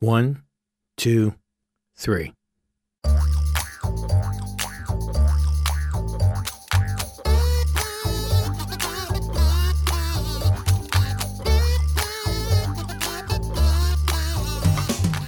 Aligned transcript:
One, 0.00 0.44
two, 0.96 1.34
three. 1.94 2.32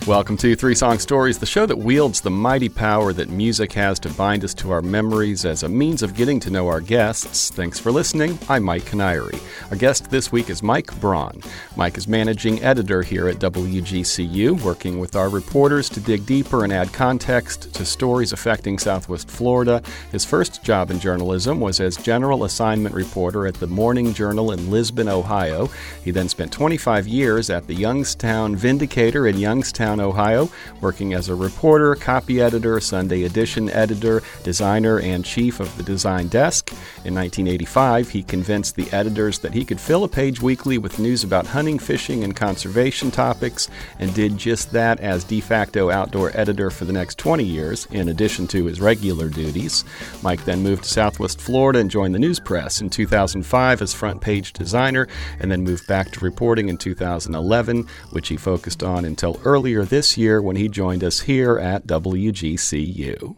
Welcome 0.04 0.36
to 0.38 0.56
Three 0.56 0.74
Song 0.74 0.98
Stories, 0.98 1.38
the 1.38 1.46
show 1.46 1.64
that 1.64 1.78
wields 1.78 2.20
the 2.20 2.30
mighty 2.30 2.68
power 2.68 3.12
that 3.12 3.28
music 3.28 3.72
has 3.74 4.00
to 4.00 4.08
bind 4.10 4.42
us 4.42 4.52
to 4.54 4.72
our 4.72 4.82
memories 4.82 5.44
as 5.44 5.62
a 5.62 5.68
means 5.68 6.02
of 6.02 6.16
getting 6.16 6.40
to 6.40 6.50
know 6.50 6.66
our 6.66 6.80
guests. 6.80 7.50
Thanks 7.50 7.78
for 7.78 7.92
listening. 7.92 8.36
I'm 8.48 8.64
Mike 8.64 8.84
Canary. 8.84 9.38
Our 9.70 9.76
guest 9.76 10.10
this 10.10 10.32
week 10.32 10.50
is 10.50 10.60
Mike 10.60 10.92
Braun. 10.98 11.40
Mike 11.76 11.96
is 11.96 12.08
managing 12.08 12.60
editor 12.64 13.02
here 13.02 13.28
at 13.28 13.36
WGCU, 13.36 14.60
working 14.62 14.98
with 14.98 15.14
our 15.14 15.28
reporters 15.28 15.88
to 15.90 16.00
dig 16.00 16.26
deeper 16.26 16.64
and 16.64 16.72
add 16.72 16.92
context 16.92 17.72
to 17.72 17.86
stories 17.86 18.32
affecting 18.32 18.80
Southwest 18.80 19.30
Florida. 19.30 19.80
His 20.10 20.24
first 20.24 20.64
job 20.64 20.90
in 20.90 20.98
journalism 20.98 21.60
was 21.60 21.78
as 21.78 21.96
general 21.96 22.42
assignment 22.42 22.96
reporter 22.96 23.46
at 23.46 23.54
the 23.54 23.68
Morning 23.68 24.12
Journal 24.12 24.50
in 24.50 24.68
Lisbon, 24.68 25.08
Ohio. 25.08 25.70
He 26.02 26.10
then 26.10 26.28
spent 26.28 26.50
25 26.50 27.06
years 27.06 27.50
at 27.50 27.68
the 27.68 27.74
Youngstown 27.74 28.56
Vindicator 28.56 29.28
in 29.28 29.38
Youngstown. 29.38 29.92
Ohio, 30.02 30.50
working 30.80 31.14
as 31.14 31.28
a 31.28 31.34
reporter, 31.34 31.94
copy 31.94 32.40
editor, 32.40 32.80
Sunday 32.80 33.24
edition 33.24 33.70
editor, 33.70 34.22
designer, 34.42 34.98
and 34.98 35.24
chief 35.24 35.60
of 35.60 35.74
the 35.76 35.82
design 35.82 36.28
desk. 36.28 36.70
In 37.04 37.14
1985, 37.14 38.10
he 38.10 38.22
convinced 38.22 38.76
the 38.76 38.90
editors 38.92 39.38
that 39.38 39.54
he 39.54 39.64
could 39.64 39.80
fill 39.80 40.04
a 40.04 40.08
page 40.08 40.42
weekly 40.42 40.78
with 40.78 40.98
news 40.98 41.24
about 41.24 41.46
hunting, 41.46 41.78
fishing, 41.78 42.24
and 42.24 42.36
conservation 42.36 43.10
topics, 43.10 43.68
and 43.98 44.12
did 44.14 44.36
just 44.36 44.72
that 44.72 45.00
as 45.00 45.24
de 45.24 45.40
facto 45.40 45.90
outdoor 45.90 46.30
editor 46.36 46.70
for 46.70 46.84
the 46.84 46.92
next 46.92 47.18
20 47.18 47.44
years, 47.44 47.86
in 47.90 48.08
addition 48.08 48.46
to 48.48 48.66
his 48.66 48.80
regular 48.80 49.28
duties. 49.28 49.84
Mike 50.22 50.44
then 50.44 50.62
moved 50.62 50.84
to 50.84 50.88
Southwest 50.90 51.40
Florida 51.40 51.78
and 51.78 51.90
joined 51.90 52.14
the 52.14 52.18
News-Press 52.18 52.80
in 52.80 52.90
2005 52.90 53.82
as 53.82 53.94
front 53.94 54.20
page 54.20 54.52
designer, 54.52 55.06
and 55.38 55.50
then 55.50 55.62
moved 55.62 55.86
back 55.86 56.10
to 56.10 56.24
reporting 56.24 56.68
in 56.68 56.76
2011, 56.76 57.86
which 58.10 58.28
he 58.28 58.36
focused 58.36 58.82
on 58.82 59.04
until 59.04 59.40
earlier 59.44 59.81
this 59.84 60.16
year 60.16 60.40
when 60.40 60.56
he 60.56 60.68
joined 60.68 61.04
us 61.04 61.20
here 61.20 61.58
at 61.58 61.86
WGCU. 61.86 63.36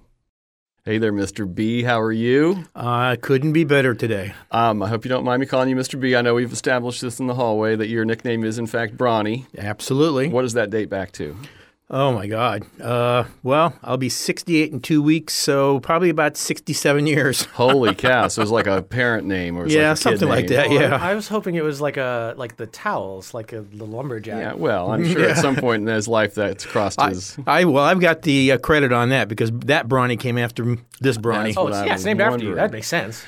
Hey 0.84 0.98
there, 0.98 1.14
Mr. 1.14 1.52
B. 1.52 1.82
How 1.82 1.98
are 1.98 2.12
you? 2.12 2.64
I 2.74 3.12
uh, 3.12 3.16
couldn't 3.16 3.54
be 3.54 3.64
better 3.64 3.94
today. 3.94 4.34
Um, 4.50 4.82
I 4.82 4.88
hope 4.88 5.06
you 5.06 5.08
don't 5.08 5.24
mind 5.24 5.40
me 5.40 5.46
calling 5.46 5.70
you 5.70 5.76
Mr. 5.76 5.98
B. 5.98 6.14
I 6.14 6.20
know 6.20 6.34
we've 6.34 6.52
established 6.52 7.00
this 7.00 7.18
in 7.20 7.26
the 7.26 7.34
hallway 7.34 7.74
that 7.74 7.88
your 7.88 8.04
nickname 8.04 8.44
is, 8.44 8.58
in 8.58 8.66
fact, 8.66 8.94
Brawny. 8.94 9.46
Absolutely. 9.56 10.28
What 10.28 10.42
does 10.42 10.52
that 10.52 10.68
date 10.68 10.90
back 10.90 11.12
to? 11.12 11.38
Oh 11.96 12.12
my 12.12 12.26
God. 12.26 12.64
Uh, 12.80 13.22
well, 13.44 13.72
I'll 13.84 13.96
be 13.96 14.08
68 14.08 14.72
in 14.72 14.80
two 14.80 15.00
weeks, 15.00 15.32
so 15.32 15.78
probably 15.78 16.10
about 16.10 16.36
67 16.36 17.06
years. 17.06 17.44
Holy 17.54 17.94
cow! 17.94 18.26
So 18.26 18.40
it 18.40 18.42
was 18.42 18.50
like 18.50 18.66
a 18.66 18.82
parent 18.82 19.28
name, 19.28 19.56
or 19.56 19.68
yeah, 19.68 19.90
like 19.90 19.98
something 19.98 20.28
like 20.28 20.48
that. 20.48 20.70
Well, 20.70 20.80
yeah. 20.80 20.98
I 21.00 21.14
was 21.14 21.28
hoping 21.28 21.54
it 21.54 21.62
was 21.62 21.80
like 21.80 21.96
a 21.96 22.34
like 22.36 22.56
the 22.56 22.66
towels, 22.66 23.32
like 23.32 23.52
a 23.52 23.60
the 23.60 23.84
lumberjack. 23.84 24.40
Yeah, 24.40 24.54
well, 24.54 24.90
I'm 24.90 25.04
sure 25.08 25.24
at 25.24 25.36
some 25.36 25.54
point 25.54 25.82
in 25.82 25.94
his 25.94 26.08
life 26.08 26.34
that's 26.34 26.66
crossed 26.66 27.00
I, 27.00 27.10
his. 27.10 27.38
I 27.46 27.64
well, 27.64 27.84
I've 27.84 28.00
got 28.00 28.22
the 28.22 28.50
uh, 28.50 28.58
credit 28.58 28.92
on 28.92 29.10
that 29.10 29.28
because 29.28 29.52
that 29.52 29.86
Brawny 29.86 30.16
came 30.16 30.36
after 30.36 30.76
this 31.00 31.16
Brawny. 31.16 31.50
That's 31.50 31.58
Oh, 31.58 31.62
what 31.62 31.68
it's, 31.74 31.78
I 31.78 31.86
yeah, 31.86 31.92
was 31.92 32.00
it's 32.00 32.06
named 32.06 32.20
after 32.22 32.44
you. 32.44 32.56
That 32.56 32.72
makes 32.72 32.88
sense. 32.88 33.24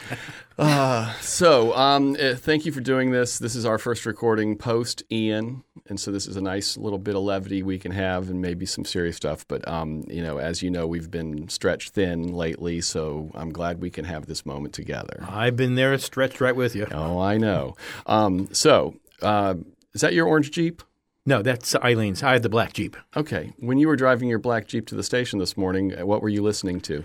Uh, 0.58 1.12
so, 1.20 1.76
um, 1.76 2.16
uh, 2.18 2.34
thank 2.34 2.64
you 2.64 2.72
for 2.72 2.80
doing 2.80 3.10
this. 3.10 3.38
This 3.38 3.54
is 3.54 3.66
our 3.66 3.76
first 3.76 4.06
recording 4.06 4.56
post 4.56 5.02
Ian, 5.12 5.64
and 5.86 6.00
so 6.00 6.10
this 6.10 6.26
is 6.26 6.36
a 6.36 6.40
nice 6.40 6.78
little 6.78 6.98
bit 6.98 7.14
of 7.14 7.22
levity 7.22 7.62
we 7.62 7.78
can 7.78 7.92
have, 7.92 8.30
and 8.30 8.40
maybe 8.40 8.64
some 8.64 8.86
serious 8.86 9.16
stuff. 9.16 9.46
But 9.46 9.66
um, 9.68 10.04
you 10.08 10.22
know, 10.22 10.38
as 10.38 10.62
you 10.62 10.70
know, 10.70 10.86
we've 10.86 11.10
been 11.10 11.48
stretched 11.50 11.90
thin 11.90 12.32
lately, 12.32 12.80
so 12.80 13.30
I'm 13.34 13.50
glad 13.50 13.82
we 13.82 13.90
can 13.90 14.06
have 14.06 14.26
this 14.26 14.46
moment 14.46 14.72
together. 14.72 15.26
I've 15.28 15.56
been 15.56 15.74
there, 15.74 15.96
stretched 15.98 16.40
right 16.40 16.56
with 16.56 16.74
you. 16.74 16.86
Oh, 16.90 17.18
I 17.18 17.36
know. 17.36 17.76
Um, 18.06 18.48
so, 18.54 18.94
uh, 19.20 19.56
is 19.92 20.00
that 20.00 20.14
your 20.14 20.26
orange 20.26 20.52
Jeep? 20.52 20.82
No, 21.26 21.42
that's 21.42 21.74
Eileen's. 21.74 22.22
I 22.22 22.32
had 22.32 22.42
the 22.42 22.48
black 22.48 22.72
Jeep. 22.72 22.96
Okay. 23.16 23.52
When 23.58 23.78
you 23.78 23.88
were 23.88 23.96
driving 23.96 24.28
your 24.28 24.38
black 24.38 24.68
Jeep 24.68 24.86
to 24.86 24.94
the 24.94 25.02
station 25.02 25.38
this 25.38 25.56
morning, 25.56 25.98
uh, 25.98 26.06
what 26.06 26.22
were 26.22 26.28
you 26.28 26.40
listening 26.40 26.80
to? 26.82 27.04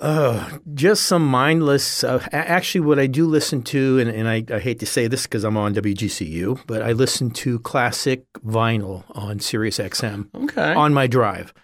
Uh, 0.00 0.58
just 0.74 1.04
some 1.04 1.24
mindless. 1.24 2.02
Uh, 2.02 2.24
actually, 2.32 2.80
what 2.80 2.98
I 2.98 3.06
do 3.06 3.26
listen 3.26 3.62
to, 3.64 3.98
and, 4.00 4.10
and 4.10 4.28
I, 4.28 4.44
I 4.52 4.58
hate 4.58 4.80
to 4.80 4.86
say 4.86 5.06
this 5.06 5.22
because 5.22 5.44
I'm 5.44 5.56
on 5.56 5.72
WGCU, 5.74 6.62
but 6.66 6.82
I 6.82 6.92
listen 6.92 7.30
to 7.30 7.60
classic 7.60 8.24
vinyl 8.44 9.04
on 9.10 9.38
Sirius 9.38 9.78
XM 9.78 10.28
Okay. 10.34 10.74
on 10.74 10.92
my 10.92 11.06
drive. 11.06 11.54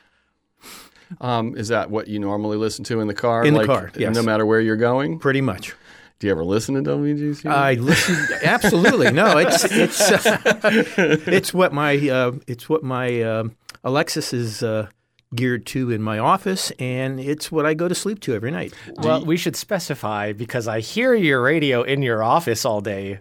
Um, 1.20 1.56
is 1.56 1.68
that 1.68 1.90
what 1.90 2.06
you 2.06 2.20
normally 2.20 2.56
listen 2.56 2.84
to 2.84 3.00
in 3.00 3.08
the 3.08 3.14
car? 3.14 3.44
In 3.44 3.54
the 3.54 3.66
car, 3.66 3.90
yes. 3.96 4.14
No 4.14 4.22
matter 4.22 4.46
where 4.46 4.60
you're 4.60 4.76
going? 4.76 5.18
Pretty 5.18 5.40
much. 5.40 5.74
Do 6.20 6.26
you 6.28 6.32
ever 6.32 6.44
listen 6.44 6.76
to 6.76 6.82
WGC? 6.82 7.50
I 7.50 7.74
listen 7.74 8.14
absolutely. 8.44 9.10
No, 9.10 9.38
it's 9.38 9.64
it's 9.64 10.00
uh, 10.12 10.38
it's 11.26 11.52
what 11.52 11.72
my 11.72 11.96
uh, 12.08 12.32
it's 12.46 12.68
what 12.68 12.84
my 12.84 13.22
uh, 13.22 13.44
Alexa's 13.82 14.32
is 14.32 14.62
uh, 14.62 14.86
geared 15.34 15.64
to 15.66 15.90
in 15.90 16.02
my 16.02 16.18
office, 16.18 16.72
and 16.78 17.20
it's 17.20 17.52
what 17.52 17.66
I 17.66 17.74
go 17.74 17.88
to 17.88 17.94
sleep 17.94 18.20
to 18.20 18.34
every 18.34 18.50
night. 18.50 18.74
Well, 18.96 19.24
we 19.24 19.36
should 19.36 19.56
specify 19.56 20.32
because 20.32 20.66
I 20.66 20.80
hear 20.80 21.14
your 21.14 21.42
radio 21.42 21.82
in 21.82 22.02
your 22.02 22.22
office 22.22 22.64
all 22.64 22.80
day. 22.80 23.20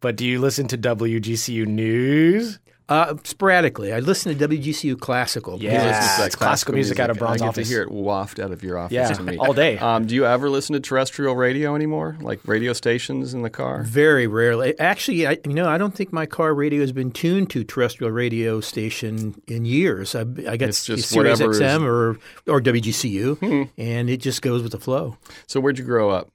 But 0.00 0.16
do 0.16 0.26
you 0.26 0.40
listen 0.40 0.66
to 0.68 0.78
WGCU 0.78 1.66
News? 1.66 2.58
Uh, 2.90 3.14
sporadically, 3.22 3.92
I 3.92 4.00
listen 4.00 4.36
to 4.36 4.48
WGCU 4.48 4.98
classical. 4.98 5.58
Yeah. 5.62 5.70
He 5.70 5.76
listens 5.88 6.12
to 6.14 6.20
that 6.22 6.26
it's 6.26 6.34
classical 6.36 6.74
music 6.74 6.98
out 6.98 7.08
of 7.08 7.18
Braun's 7.18 7.40
I 7.40 7.44
get 7.44 7.48
office. 7.50 7.68
to 7.68 7.72
hear 7.74 7.82
it 7.84 7.90
waft 7.92 8.40
out 8.40 8.50
of 8.50 8.64
your 8.64 8.76
office 8.78 8.92
Yeah, 8.92 9.12
to 9.12 9.22
me 9.22 9.36
all 9.38 9.52
day. 9.52 9.78
Um, 9.78 10.06
do 10.06 10.14
you 10.16 10.26
ever 10.26 10.50
listen 10.50 10.72
to 10.74 10.80
terrestrial 10.80 11.36
radio 11.36 11.76
anymore, 11.76 12.16
like 12.20 12.40
radio 12.46 12.72
stations 12.72 13.32
in 13.32 13.42
the 13.42 13.48
car? 13.50 13.84
Very 13.84 14.26
rarely. 14.26 14.76
Actually, 14.80 15.26
I, 15.26 15.38
you 15.46 15.54
know, 15.54 15.68
I 15.68 15.78
don't 15.78 15.94
think 15.94 16.12
my 16.12 16.26
car 16.26 16.52
radio 16.52 16.80
has 16.80 16.90
been 16.90 17.12
tuned 17.12 17.48
to 17.50 17.62
terrestrial 17.62 18.10
radio 18.12 18.60
station 18.60 19.40
in 19.46 19.64
years. 19.64 20.16
I, 20.16 20.22
I 20.22 20.56
got 20.56 20.68
It's 20.70 20.84
just 20.84 21.08
Sirius 21.10 21.38
is- 21.40 21.60
XM 21.60 21.84
or 21.84 22.18
or 22.52 22.60
WGCU, 22.60 23.70
and 23.78 24.10
it 24.10 24.16
just 24.16 24.42
goes 24.42 24.62
with 24.64 24.72
the 24.72 24.80
flow. 24.80 25.16
So 25.46 25.60
where'd 25.60 25.78
you 25.78 25.84
grow 25.84 26.10
up? 26.10 26.28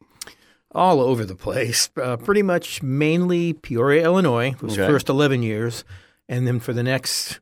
all 0.71 0.99
over 0.99 1.23
the 1.23 1.35
place. 1.35 1.89
Uh, 1.95 2.17
pretty 2.17 2.41
much 2.41 2.83
mainly 2.83 3.53
Peoria, 3.53 4.03
Illinois, 4.03 4.51
for 4.57 4.65
the 4.67 4.73
Okay. 4.73 4.85
first 4.87 5.07
11 5.07 5.41
years. 5.41 5.85
And 6.27 6.47
then 6.47 6.59
for 6.59 6.73
the 6.73 6.83
next, 6.83 7.39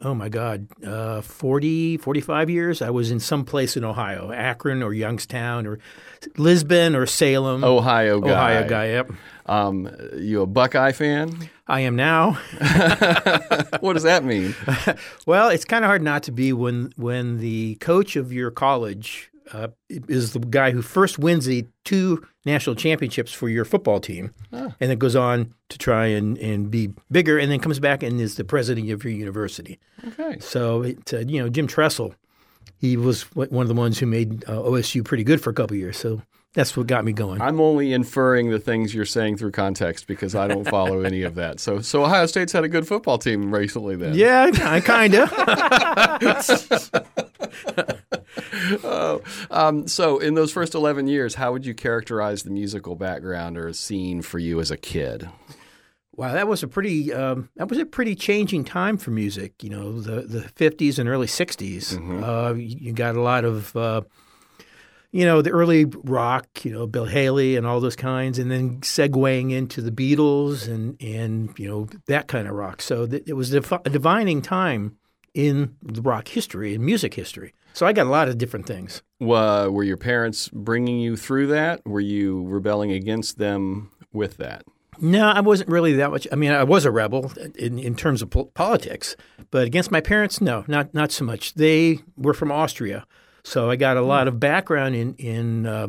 oh 0.00 0.14
my 0.14 0.28
God, 0.28 0.68
uh, 0.84 1.20
40, 1.22 1.96
45 1.98 2.50
years, 2.50 2.82
I 2.82 2.90
was 2.90 3.10
in 3.10 3.20
some 3.20 3.44
place 3.44 3.76
in 3.76 3.84
Ohio, 3.84 4.32
Akron 4.32 4.82
or 4.82 4.92
Youngstown 4.92 5.66
or 5.66 5.78
Lisbon 6.36 6.94
or 6.96 7.06
Salem. 7.06 7.64
Ohio 7.64 8.20
guy. 8.20 8.30
Ohio 8.30 8.68
guy, 8.68 8.86
yep. 8.88 9.10
Um, 9.46 9.88
you 10.16 10.42
a 10.42 10.46
Buckeye 10.46 10.92
fan? 10.92 11.48
I 11.68 11.80
am 11.80 11.96
now. 11.96 12.32
what 13.80 13.94
does 13.94 14.02
that 14.04 14.24
mean? 14.24 14.54
Well, 15.26 15.48
it's 15.48 15.64
kind 15.64 15.84
of 15.84 15.88
hard 15.88 16.02
not 16.02 16.22
to 16.24 16.32
be 16.32 16.52
when 16.52 16.92
when 16.96 17.38
the 17.38 17.74
coach 17.76 18.14
of 18.14 18.32
your 18.32 18.52
college 18.52 19.30
uh, 19.52 19.68
is 19.88 20.32
the 20.32 20.40
guy 20.40 20.70
who 20.70 20.82
first 20.82 21.18
wins 21.18 21.46
the 21.46 21.66
two 21.84 22.26
national 22.44 22.76
championships 22.76 23.32
for 23.32 23.48
your 23.48 23.64
football 23.64 24.00
team, 24.00 24.32
and 24.52 24.74
then 24.78 24.98
goes 24.98 25.16
on 25.16 25.54
to 25.68 25.78
try 25.78 26.06
and, 26.06 26.38
and 26.38 26.70
be 26.70 26.90
bigger, 27.10 27.38
and 27.38 27.50
then 27.50 27.60
comes 27.60 27.80
back 27.80 28.02
and 28.02 28.20
is 28.20 28.36
the 28.36 28.44
president 28.44 28.90
of 28.90 29.04
your 29.04 29.12
university. 29.12 29.78
Okay. 30.06 30.38
So, 30.40 30.82
it, 30.82 31.12
uh, 31.14 31.18
you 31.18 31.42
know, 31.42 31.48
Jim 31.48 31.66
Tressel, 31.66 32.14
he 32.78 32.96
was 32.96 33.22
one 33.34 33.62
of 33.62 33.68
the 33.68 33.74
ones 33.74 33.98
who 33.98 34.06
made 34.06 34.44
uh, 34.44 34.52
OSU 34.52 35.04
pretty 35.04 35.24
good 35.24 35.40
for 35.40 35.50
a 35.50 35.54
couple 35.54 35.74
of 35.74 35.80
years. 35.80 35.96
So 35.96 36.22
that's 36.54 36.76
what 36.76 36.86
got 36.86 37.04
me 37.04 37.12
going. 37.12 37.40
I'm 37.40 37.60
only 37.60 37.92
inferring 37.92 38.50
the 38.50 38.58
things 38.58 38.94
you're 38.94 39.04
saying 39.04 39.36
through 39.36 39.52
context 39.52 40.06
because 40.06 40.34
I 40.34 40.48
don't 40.48 40.66
follow 40.68 41.02
any 41.02 41.22
of 41.22 41.34
that. 41.34 41.60
So, 41.60 41.80
so 41.80 42.04
Ohio 42.04 42.26
State's 42.26 42.52
had 42.52 42.64
a 42.64 42.68
good 42.68 42.86
football 42.88 43.18
team 43.18 43.54
recently, 43.54 43.96
then. 43.96 44.14
yeah, 44.14 44.50
I 44.62 44.80
kind 44.80 45.14
of. 45.14 45.30
Oh, 48.84 49.22
um, 49.50 49.86
so 49.88 50.18
in 50.18 50.34
those 50.34 50.52
first 50.52 50.74
11 50.74 51.08
years, 51.08 51.34
how 51.36 51.52
would 51.52 51.64
you 51.66 51.74
characterize 51.74 52.42
the 52.42 52.50
musical 52.50 52.94
background 52.96 53.56
or 53.56 53.72
scene 53.72 54.22
for 54.22 54.38
you 54.38 54.60
as 54.60 54.70
a 54.70 54.76
kid? 54.76 55.28
Wow, 56.14 56.32
that 56.32 56.48
was 56.48 56.62
a 56.62 56.68
pretty 56.68 57.12
um, 57.12 57.50
that 57.56 57.68
was 57.68 57.78
a 57.78 57.84
pretty 57.84 58.14
changing 58.14 58.64
time 58.64 58.96
for 58.96 59.10
music. 59.10 59.62
You 59.62 59.70
know, 59.70 60.00
the 60.00 60.22
the 60.22 60.42
fifties 60.42 60.98
and 60.98 61.08
early 61.08 61.26
60s 61.26 61.94
Uh, 62.24 62.54
you 62.54 62.92
got 62.92 63.16
a 63.16 63.20
lot 63.20 63.44
of 63.44 63.76
uh, 63.76 64.00
you 65.12 65.24
know 65.26 65.42
the 65.42 65.50
early 65.50 65.84
rock, 65.84 66.46
you 66.64 66.72
know 66.72 66.86
Bill 66.86 67.04
Haley 67.04 67.56
and 67.56 67.66
all 67.66 67.80
those 67.80 67.96
kinds, 67.96 68.38
and 68.38 68.50
then 68.50 68.80
segueing 68.80 69.52
into 69.52 69.82
the 69.82 69.90
Beatles 69.90 70.66
and 70.68 70.96
and 71.02 71.56
you 71.58 71.68
know 71.68 71.86
that 72.06 72.28
kind 72.28 72.48
of 72.48 72.54
rock. 72.54 72.80
So 72.80 73.06
th- 73.06 73.24
it 73.26 73.34
was 73.34 73.52
a 73.52 73.60
divining 73.60 74.40
time 74.40 74.96
in 75.36 75.76
rock 75.82 76.28
history 76.28 76.74
and 76.74 76.84
music 76.84 77.14
history. 77.14 77.52
So 77.74 77.86
I 77.86 77.92
got 77.92 78.06
a 78.06 78.10
lot 78.10 78.28
of 78.28 78.38
different 78.38 78.66
things. 78.66 79.02
Were 79.20 79.84
your 79.84 79.98
parents 79.98 80.48
bringing 80.48 80.98
you 80.98 81.14
through 81.16 81.48
that? 81.48 81.82
Were 81.84 82.00
you 82.00 82.42
rebelling 82.46 82.90
against 82.90 83.36
them 83.36 83.90
with 84.14 84.38
that? 84.38 84.64
No, 84.98 85.28
I 85.28 85.40
wasn't 85.40 85.68
really 85.68 85.92
that 85.92 86.10
much. 86.10 86.26
I 86.32 86.36
mean, 86.36 86.52
I 86.52 86.64
was 86.64 86.86
a 86.86 86.90
rebel 86.90 87.30
in, 87.56 87.78
in 87.78 87.94
terms 87.94 88.22
of 88.22 88.30
po- 88.30 88.46
politics, 88.46 89.14
but 89.50 89.66
against 89.66 89.90
my 89.90 90.00
parents, 90.00 90.40
no, 90.40 90.64
not 90.68 90.94
not 90.94 91.12
so 91.12 91.22
much. 91.22 91.52
They 91.52 92.00
were 92.16 92.32
from 92.32 92.50
Austria, 92.50 93.06
so 93.44 93.68
I 93.68 93.76
got 93.76 93.98
a 93.98 94.00
lot 94.00 94.26
of 94.26 94.40
background 94.40 94.96
in 94.96 95.14
in 95.16 95.66
uh, 95.66 95.88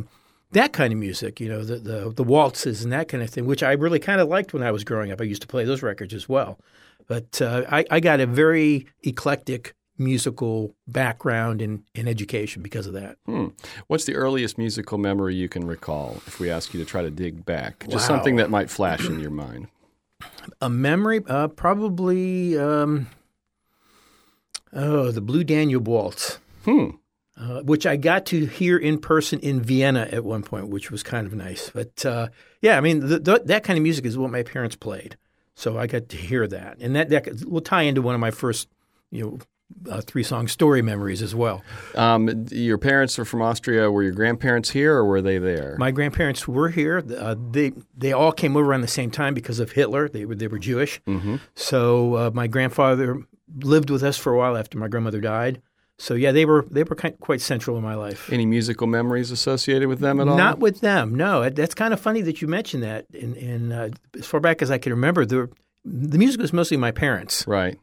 that 0.51 0.73
kind 0.73 0.91
of 0.91 0.99
music. 0.99 1.39
You 1.39 1.47
know, 1.47 1.63
the, 1.63 1.77
the 1.77 2.13
the 2.13 2.23
waltzes 2.23 2.83
and 2.83 2.91
that 2.91 3.07
kind 3.07 3.23
of 3.23 3.29
thing, 3.29 3.45
which 3.45 3.63
I 3.63 3.71
really 3.71 3.99
kind 3.99 4.19
of 4.19 4.27
liked 4.27 4.53
when 4.53 4.61
I 4.61 4.71
was 4.71 4.83
growing 4.83 5.09
up. 5.09 5.21
I 5.21 5.23
used 5.23 5.41
to 5.43 5.47
play 5.47 5.63
those 5.63 5.81
records 5.81 6.13
as 6.13 6.27
well, 6.27 6.59
but 7.07 7.41
uh, 7.41 7.63
I, 7.69 7.85
I 7.89 7.99
got 7.99 8.19
a 8.19 8.25
very 8.25 8.87
eclectic 9.03 9.73
musical 9.97 10.75
background 10.87 11.61
in, 11.61 11.83
in 11.95 12.07
education 12.07 12.61
because 12.61 12.85
of 12.85 12.93
that. 12.93 13.17
Hmm. 13.25 13.47
What's 13.87 14.05
the 14.05 14.13
earliest 14.15 14.57
musical 14.57 14.97
memory 14.99 15.33
you 15.35 15.49
can 15.49 15.65
recall 15.65 16.21
if 16.27 16.39
we 16.39 16.51
ask 16.51 16.73
you 16.73 16.79
to 16.79 16.85
try 16.85 17.01
to 17.01 17.09
dig 17.09 17.45
back? 17.45 17.85
Just 17.89 18.03
Wow. 18.09 18.15
something 18.15 18.35
that 18.35 18.49
might 18.51 18.69
flash 18.69 19.07
in 19.07 19.19
your 19.19 19.31
mind. 19.31 19.67
A 20.61 20.69
memory, 20.69 21.21
uh, 21.27 21.47
probably, 21.47 22.57
um, 22.57 23.07
oh, 24.73 25.11
the 25.11 25.21
Blue 25.21 25.43
Danube 25.43 25.87
Waltz. 25.87 26.39
Hmm. 26.65 26.89
uh, 27.39 27.61
which 27.61 27.85
I 27.85 27.95
got 27.97 28.25
to 28.27 28.45
hear 28.45 28.77
in 28.77 28.97
person 28.99 29.39
in 29.39 29.61
Vienna 29.61 30.07
at 30.11 30.25
one 30.25 30.41
point, 30.43 30.69
which 30.69 30.89
was 30.91 31.01
kind 31.03 31.25
of 31.27 31.33
nice. 31.33 31.69
But 31.69 32.03
uh, 32.05 32.27
yeah, 32.61 32.77
I 32.77 32.81
mean, 32.81 33.07
th 33.07 33.23
th 33.23 33.41
that 33.45 33.63
kind 33.63 33.77
of 33.77 33.83
music 33.83 34.05
is 34.05 34.17
what 34.17 34.31
my 34.31 34.41
parents 34.43 34.75
played, 34.75 35.15
so 35.57 35.77
I 35.77 35.87
got 35.87 36.07
to 36.09 36.17
hear 36.17 36.47
that, 36.47 36.77
and 36.79 36.95
that 36.95 37.09
that 37.09 37.43
will 37.45 37.61
tie 37.61 37.81
into 37.81 38.01
one 38.01 38.15
of 38.15 38.21
my 38.21 38.31
first, 38.31 38.69
you 39.11 39.23
know. 39.23 39.39
Uh, 39.91 39.99
three 39.99 40.23
song 40.23 40.47
story 40.47 40.81
memories 40.81 41.21
as 41.21 41.35
well. 41.35 41.61
Um, 41.93 42.45
your 42.51 42.77
parents 42.77 43.19
are 43.19 43.25
from 43.25 43.41
Austria. 43.41 43.91
Were 43.91 44.01
your 44.01 44.13
grandparents 44.13 44.69
here 44.69 44.95
or 44.95 45.03
were 45.03 45.21
they 45.21 45.39
there? 45.39 45.75
My 45.77 45.91
grandparents 45.91 46.47
were 46.47 46.69
here. 46.69 47.03
Uh, 47.19 47.35
they 47.51 47.73
they 47.93 48.13
all 48.13 48.31
came 48.31 48.55
over 48.55 48.65
around 48.65 48.79
the 48.79 48.87
same 48.87 49.11
time 49.11 49.33
because 49.33 49.59
of 49.59 49.73
Hitler. 49.73 50.07
They 50.07 50.23
were 50.23 50.35
they 50.35 50.47
were 50.47 50.57
Jewish. 50.57 51.01
So 51.55 52.15
uh, 52.15 52.31
my 52.33 52.47
grandfather 52.47 53.21
lived 53.59 53.89
with 53.89 54.03
us 54.03 54.17
for 54.17 54.31
a 54.33 54.37
while 54.37 54.55
after 54.55 54.77
my 54.77 54.87
grandmother 54.87 55.19
died. 55.19 55.61
So 55.99 56.13
yeah, 56.13 56.31
they 56.31 56.45
were 56.45 56.65
they 56.69 56.83
were 56.83 56.95
kind, 56.95 57.19
quite 57.19 57.41
central 57.41 57.75
in 57.77 57.83
my 57.83 57.95
life. 57.95 58.31
Any 58.31 58.45
musical 58.45 58.85
memories 58.85 59.31
associated 59.31 59.87
with 59.87 59.99
them 59.99 60.19
at 60.19 60.27
all? 60.27 60.37
Not 60.37 60.59
with 60.59 60.81
them. 60.81 61.15
No, 61.15 61.49
that's 61.49 61.73
kind 61.73 61.91
of 61.93 61.99
funny 61.99 62.21
that 62.21 62.39
you 62.41 62.47
mentioned 62.47 62.83
that. 62.83 63.05
And, 63.13 63.35
and 63.37 63.73
uh, 63.73 63.89
as 64.15 64.25
far 64.27 64.39
back 64.39 64.61
as 64.61 64.69
I 64.69 64.77
can 64.77 64.91
remember, 64.91 65.25
the 65.25 65.49
the 65.83 66.17
music 66.19 66.39
was 66.41 66.53
mostly 66.53 66.77
my 66.77 66.91
parents. 66.91 67.47
Right. 67.47 67.79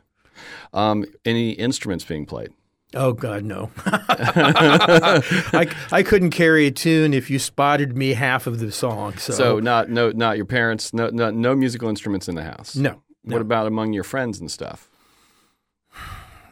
Um, 0.72 1.04
any 1.24 1.50
instruments 1.52 2.04
being 2.04 2.24
played? 2.26 2.50
Oh 2.96 3.12
God, 3.12 3.42
no! 3.44 3.70
I, 3.86 5.68
I 5.90 6.02
couldn't 6.02 6.30
carry 6.30 6.66
a 6.66 6.70
tune 6.70 7.12
if 7.14 7.30
you 7.30 7.38
spotted 7.38 7.96
me 7.96 8.14
half 8.14 8.46
of 8.46 8.60
the 8.60 8.70
song. 8.70 9.16
So, 9.16 9.32
So 9.32 9.58
not 9.58 9.88
no 9.90 10.10
not 10.10 10.36
your 10.36 10.46
parents. 10.46 10.94
No 10.94 11.08
no, 11.10 11.30
no 11.30 11.56
musical 11.56 11.88
instruments 11.88 12.28
in 12.28 12.34
the 12.36 12.44
house. 12.44 12.76
no, 12.76 13.02
What 13.24 13.40
about 13.40 13.66
among 13.66 13.92
your 13.92 14.04
friends 14.04 14.38
and 14.38 14.50
stuff? 14.50 14.88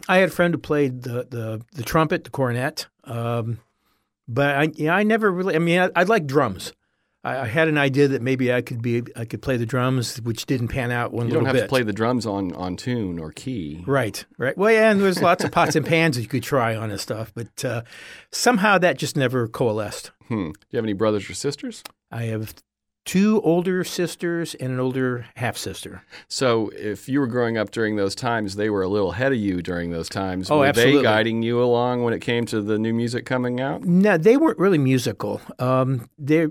I 0.09 0.19
had 0.19 0.29
a 0.29 0.33
friend 0.33 0.53
who 0.55 0.59
played 0.59 1.03
the 1.03 1.27
the, 1.29 1.65
the 1.73 1.83
trumpet, 1.83 2.25
the 2.25 2.31
cornet, 2.31 2.87
um, 3.05 3.59
but 4.29 4.55
I 4.57 4.71
yeah, 4.75 4.95
I 4.95 5.03
never 5.03 5.31
really. 5.31 5.55
I 5.55 5.59
mean, 5.59 5.81
I, 5.81 5.91
I 5.95 6.03
like 6.05 6.27
drums. 6.27 6.73
I, 7.25 7.39
I 7.41 7.47
had 7.47 7.69
an 7.69 7.79
idea 7.79 8.09
that 8.09 8.21
maybe 8.23 8.53
I 8.53 8.63
could 8.63 8.83
be 8.83 9.03
I 9.15 9.25
could 9.25 9.43
play 9.43 9.57
the 9.57 9.67
drums, 9.67 10.21
which 10.23 10.47
didn't 10.47 10.69
pan 10.69 10.91
out 10.91 11.13
one 11.13 11.27
You 11.27 11.35
little 11.35 11.41
don't 11.43 11.47
have 11.47 11.55
bit. 11.55 11.63
to 11.63 11.69
play 11.69 11.83
the 11.85 11.93
drums 11.93 12.27
on 12.27 12.53
on 12.55 12.77
tune 12.77 13.19
or 13.21 13.31
key. 13.33 13.85
Right, 13.87 14.25
right. 14.39 14.57
Well, 14.59 14.73
yeah, 14.73 14.91
and 14.91 15.01
there's 15.01 15.23
lots 15.23 15.45
of 15.45 15.53
pots 15.53 15.77
and 15.77 15.87
pans 15.87 16.17
that 16.17 16.23
you 16.23 16.29
could 16.29 16.43
try 16.43 16.75
on 16.75 16.91
and 16.91 17.01
stuff, 17.01 17.33
but 17.35 17.65
uh, 17.65 17.83
somehow 18.33 18.79
that 18.79 18.99
just 18.99 19.17
never 19.17 19.47
coalesced. 19.47 20.11
Hmm. 20.29 20.51
Do 20.51 20.61
you 20.71 20.77
have 20.79 20.85
any 20.85 20.95
brothers 20.95 21.29
or 21.31 21.35
sisters? 21.35 21.83
I 22.11 22.25
have 22.25 22.55
two 23.05 23.41
older 23.43 23.85
sisters 23.85 24.55
and 24.55 24.73
an 24.73 24.81
older 24.81 25.27
half 25.37 25.57
sister. 25.57 26.03
So 26.29 26.71
if 26.75 27.09
you 27.09 27.21
were 27.21 27.27
growing 27.27 27.57
up 27.57 27.71
during 27.71 27.97
those 27.97 28.15
times, 28.15 28.57
they 28.57 28.71
were 28.71 28.83
a 28.83 28.89
little 28.89 29.13
ahead 29.13 29.33
of 29.33 29.39
you 29.39 29.63
during 29.63 29.91
those 29.91 30.09
times. 30.09 30.51
Oh, 30.51 30.59
were 30.59 30.67
absolutely. 30.67 30.99
they 30.99 31.03
guiding 31.03 31.43
you 31.43 31.63
along 31.63 32.05
when 32.05 32.15
it 32.15 32.21
came 32.21 32.47
to 32.47 32.61
the 32.63 32.79
new 32.79 32.93
music 32.93 33.27
coming 33.27 33.61
out? 33.61 33.83
No, 33.85 34.17
they 34.17 34.37
weren't 34.37 34.59
really 34.59 34.79
musical. 34.79 35.41
Um, 35.59 36.09
they're 36.19 36.51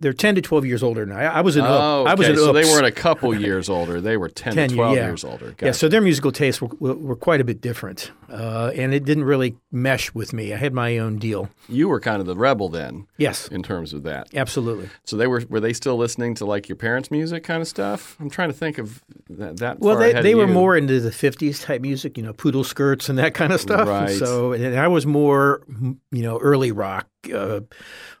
they're 0.00 0.12
ten 0.12 0.34
to 0.34 0.40
twelve 0.42 0.64
years 0.66 0.82
older 0.82 1.04
than 1.04 1.16
I. 1.16 1.24
I 1.24 1.40
was 1.40 1.56
an 1.56 1.64
Oh, 1.64 2.04
I 2.06 2.14
was 2.14 2.28
an 2.28 2.36
so 2.36 2.52
they 2.52 2.64
weren't 2.64 2.86
a 2.86 2.92
couple 2.92 3.34
years 3.34 3.68
older. 3.68 4.00
They 4.00 4.16
were 4.16 4.28
10, 4.28 4.54
10 4.54 4.68
to 4.70 4.74
12 4.74 4.96
yeah. 4.96 5.06
years 5.06 5.24
older. 5.24 5.54
Yeah, 5.60 5.72
so 5.72 5.88
their 5.88 6.00
musical 6.00 6.32
tastes 6.32 6.60
were, 6.60 6.68
were, 6.78 6.94
were 6.94 7.16
quite 7.16 7.40
a 7.40 7.44
bit 7.44 7.60
different, 7.60 8.10
uh, 8.30 8.72
and 8.74 8.92
it 8.94 9.04
didn't 9.04 9.24
really 9.24 9.56
mesh 9.72 10.12
with 10.14 10.32
me. 10.32 10.52
I 10.52 10.56
had 10.56 10.72
my 10.72 10.98
own 10.98 11.18
deal. 11.18 11.48
you 11.68 11.88
were 11.88 12.00
kind 12.00 12.20
of 12.20 12.26
the 12.26 12.36
rebel 12.36 12.68
then 12.68 13.06
Yes, 13.18 13.48
in 13.48 13.62
terms 13.62 13.92
of 13.92 14.02
that. 14.04 14.34
absolutely. 14.34 14.88
So 15.04 15.16
they 15.16 15.26
were 15.26 15.42
were 15.48 15.60
they 15.60 15.72
still 15.72 15.96
listening 15.96 16.34
to 16.36 16.44
like 16.46 16.68
your 16.68 16.76
parents' 16.76 17.10
music 17.10 17.44
kind 17.44 17.60
of 17.62 17.68
stuff? 17.68 18.16
I'm 18.20 18.30
trying 18.30 18.48
to 18.50 18.54
think 18.56 18.78
of 18.78 19.02
that. 19.30 19.56
that 19.58 19.80
Well, 19.80 19.96
they, 19.96 20.12
they 20.20 20.34
were 20.34 20.46
you. 20.46 20.52
more 20.52 20.76
into 20.76 21.00
the 21.00 21.10
'50s 21.10 21.62
type 21.64 21.80
music, 21.80 22.16
you 22.16 22.22
know, 22.22 22.32
poodle 22.32 22.64
skirts 22.64 23.08
and 23.08 23.18
that 23.18 23.34
kind 23.34 23.52
of 23.52 23.60
stuff. 23.60 23.86
Right. 23.88 24.10
So, 24.10 24.52
and 24.52 24.78
I 24.78 24.88
was 24.88 25.06
more, 25.06 25.62
you 26.10 26.22
know, 26.22 26.38
early 26.38 26.72
rock, 26.72 27.08
uh, 27.32 27.60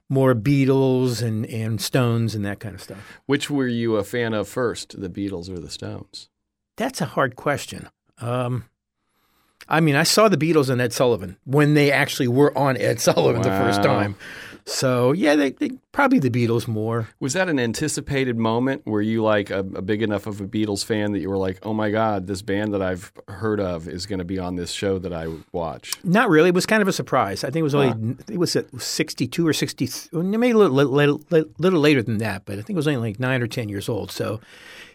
more 0.08 0.34
Beatles 0.34 1.22
and 1.22 1.46
and 1.46 1.80
Stones 1.80 2.34
and 2.34 2.44
that 2.44 2.60
kind 2.60 2.74
of 2.74 2.82
stuff. 2.82 3.20
Which 3.26 3.50
were 3.50 3.66
you 3.66 3.96
a 3.96 4.04
fan 4.04 4.34
of 4.34 4.48
first, 4.48 5.00
the 5.00 5.08
Beatles 5.08 5.48
or 5.50 5.58
the 5.58 5.70
Stones? 5.70 6.28
That's 6.76 7.00
a 7.00 7.06
hard 7.06 7.36
question. 7.36 7.88
Um, 8.18 8.64
I 9.68 9.80
mean, 9.80 9.96
I 9.96 10.04
saw 10.04 10.28
the 10.28 10.36
Beatles 10.36 10.70
and 10.70 10.80
Ed 10.80 10.92
Sullivan 10.92 11.38
when 11.44 11.74
they 11.74 11.90
actually 11.90 12.28
were 12.28 12.56
on 12.56 12.76
Ed 12.76 13.00
Sullivan 13.00 13.42
the 13.42 13.50
first 13.50 13.82
time. 13.82 14.16
So 14.68 15.12
yeah, 15.12 15.36
they, 15.36 15.50
they 15.52 15.70
probably 15.92 16.18
the 16.18 16.28
Beatles 16.28 16.66
more. 16.66 17.08
Was 17.20 17.34
that 17.34 17.48
an 17.48 17.60
anticipated 17.60 18.36
moment? 18.36 18.84
Were 18.84 19.00
you 19.00 19.22
like 19.22 19.48
a, 19.48 19.60
a 19.60 19.80
big 19.80 20.02
enough 20.02 20.26
of 20.26 20.40
a 20.40 20.46
Beatles 20.46 20.84
fan 20.84 21.12
that 21.12 21.20
you 21.20 21.30
were 21.30 21.36
like, 21.36 21.60
"Oh 21.62 21.72
my 21.72 21.90
God, 21.90 22.26
this 22.26 22.42
band 22.42 22.74
that 22.74 22.82
I've 22.82 23.12
heard 23.28 23.60
of 23.60 23.86
is 23.86 24.06
going 24.06 24.18
to 24.18 24.24
be 24.24 24.40
on 24.40 24.56
this 24.56 24.72
show 24.72 24.98
that 24.98 25.12
I 25.12 25.28
watch"? 25.52 25.92
Not 26.02 26.28
really. 26.30 26.48
It 26.48 26.54
was 26.54 26.66
kind 26.66 26.82
of 26.82 26.88
a 26.88 26.92
surprise. 26.92 27.44
I 27.44 27.48
think 27.48 27.60
it 27.60 27.62
was 27.62 27.76
only 27.76 28.16
it 28.28 28.38
was 28.38 28.56
at 28.56 28.66
62 28.80 29.46
or 29.46 29.52
60, 29.52 29.88
maybe 30.12 30.50
a 30.50 30.58
little, 30.58 30.76
little, 30.76 31.22
little 31.30 31.80
later 31.80 32.02
than 32.02 32.18
that, 32.18 32.44
but 32.44 32.54
I 32.54 32.62
think 32.62 32.70
it 32.70 32.76
was 32.76 32.88
only 32.88 33.10
like 33.10 33.20
nine 33.20 33.42
or 33.42 33.46
10 33.46 33.68
years 33.68 33.88
old. 33.88 34.10
So 34.10 34.40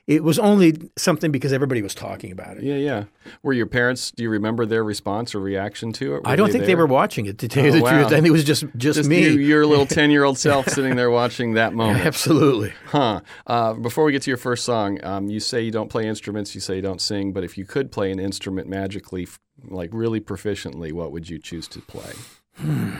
it 0.07 0.23
was 0.23 0.39
only 0.39 0.89
something 0.97 1.31
because 1.31 1.53
everybody 1.53 1.81
was 1.81 1.93
talking 1.95 2.31
about 2.31 2.57
it. 2.57 2.63
Yeah, 2.63 2.75
yeah. 2.75 3.03
Were 3.43 3.53
your 3.53 3.67
parents? 3.67 4.11
Do 4.11 4.23
you 4.23 4.29
remember 4.29 4.65
their 4.65 4.83
response 4.83 5.33
or 5.35 5.39
reaction 5.39 5.93
to 5.93 6.15
it? 6.15 6.23
Were 6.23 6.27
I 6.29 6.35
don't 6.35 6.51
think 6.51 6.65
they 6.65 6.75
were 6.75 6.87
watching 6.87 7.27
it, 7.27 7.37
to 7.39 7.47
tell 7.47 7.63
you 7.63 7.69
Oh, 7.69 7.73
the 7.75 7.81
wow. 7.83 7.91
truth. 7.91 8.07
I 8.07 8.15
think 8.15 8.27
it 8.27 8.31
was 8.31 8.43
just, 8.43 8.63
just, 8.75 8.97
Just 8.97 9.09
me. 9.09 9.23
you, 9.23 9.29
your 9.39 9.65
little 9.65 9.85
ten-year-old 9.97 10.37
self 10.37 10.67
sitting 10.67 10.95
there 10.95 11.11
watching 11.11 11.53
that 11.53 11.73
moment. 11.73 12.05
Absolutely. 12.05 12.73
Huh. 12.87 13.21
Uh, 13.47 13.73
before 13.73 14.03
we 14.03 14.11
get 14.11 14.23
to 14.23 14.31
your 14.31 14.37
first 14.37 14.65
song, 14.65 15.03
um, 15.03 15.27
you 15.29 15.39
say 15.39 15.61
you 15.61 15.71
don't 15.71 15.89
play 15.89 16.07
instruments, 16.07 16.55
you 16.55 16.61
say 16.61 16.75
you 16.77 16.81
don't 16.81 17.01
sing, 17.01 17.31
but 17.31 17.43
if 17.43 17.57
you 17.57 17.65
could 17.65 17.91
play 17.91 18.11
an 18.11 18.19
instrument 18.19 18.67
magically, 18.67 19.27
like 19.69 19.91
really 19.93 20.19
proficiently, 20.19 20.91
what 20.91 21.11
would 21.11 21.29
you 21.29 21.37
choose 21.39 21.67
to 21.69 21.79
play? 21.79 22.13
Uh, 22.59 22.91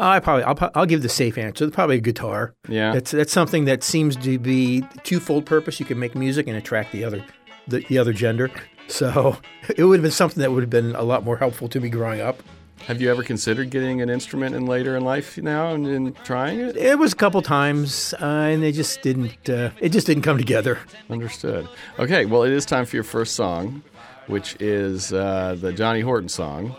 I 0.00 0.20
probably 0.20 0.44
I'll, 0.44 0.70
I'll 0.74 0.86
give 0.86 1.02
the 1.02 1.08
safe 1.08 1.36
answer. 1.38 1.70
Probably 1.70 1.96
a 1.96 2.00
guitar. 2.00 2.54
Yeah. 2.68 2.92
That's 2.92 3.10
that's 3.10 3.32
something 3.32 3.66
that 3.66 3.82
seems 3.84 4.16
to 4.16 4.38
be 4.38 4.82
twofold 5.04 5.46
purpose. 5.46 5.78
You 5.78 5.86
can 5.86 5.98
make 5.98 6.14
music 6.14 6.46
and 6.46 6.56
attract 6.56 6.92
the 6.92 7.04
other 7.04 7.24
the, 7.68 7.80
the 7.88 7.98
other 7.98 8.12
gender. 8.12 8.50
So 8.88 9.36
it 9.76 9.84
would 9.84 9.96
have 9.96 10.02
been 10.02 10.10
something 10.10 10.40
that 10.40 10.52
would 10.52 10.62
have 10.62 10.70
been 10.70 10.94
a 10.96 11.02
lot 11.02 11.24
more 11.24 11.36
helpful 11.36 11.68
to 11.68 11.80
me 11.80 11.88
growing 11.88 12.20
up. 12.20 12.42
Have 12.86 13.02
you 13.02 13.10
ever 13.10 13.22
considered 13.22 13.68
getting 13.68 14.00
an 14.00 14.08
instrument 14.08 14.54
in 14.54 14.64
later 14.64 14.96
in 14.96 15.04
life 15.04 15.36
now 15.36 15.74
and, 15.74 15.86
and 15.86 16.16
trying 16.24 16.60
it? 16.60 16.76
It 16.78 16.98
was 16.98 17.12
a 17.12 17.16
couple 17.16 17.42
times, 17.42 18.14
uh, 18.14 18.24
and 18.24 18.62
they 18.62 18.72
just 18.72 19.02
didn't. 19.02 19.50
Uh, 19.50 19.70
it 19.80 19.90
just 19.90 20.06
didn't 20.06 20.22
come 20.22 20.38
together. 20.38 20.78
Understood. 21.10 21.68
Okay, 21.98 22.24
well, 22.24 22.42
it 22.42 22.52
is 22.52 22.64
time 22.64 22.86
for 22.86 22.96
your 22.96 23.04
first 23.04 23.34
song, 23.34 23.82
which 24.28 24.56
is 24.60 25.12
uh, 25.12 25.56
the 25.60 25.74
Johnny 25.74 26.00
Horton 26.00 26.30
song. 26.30 26.74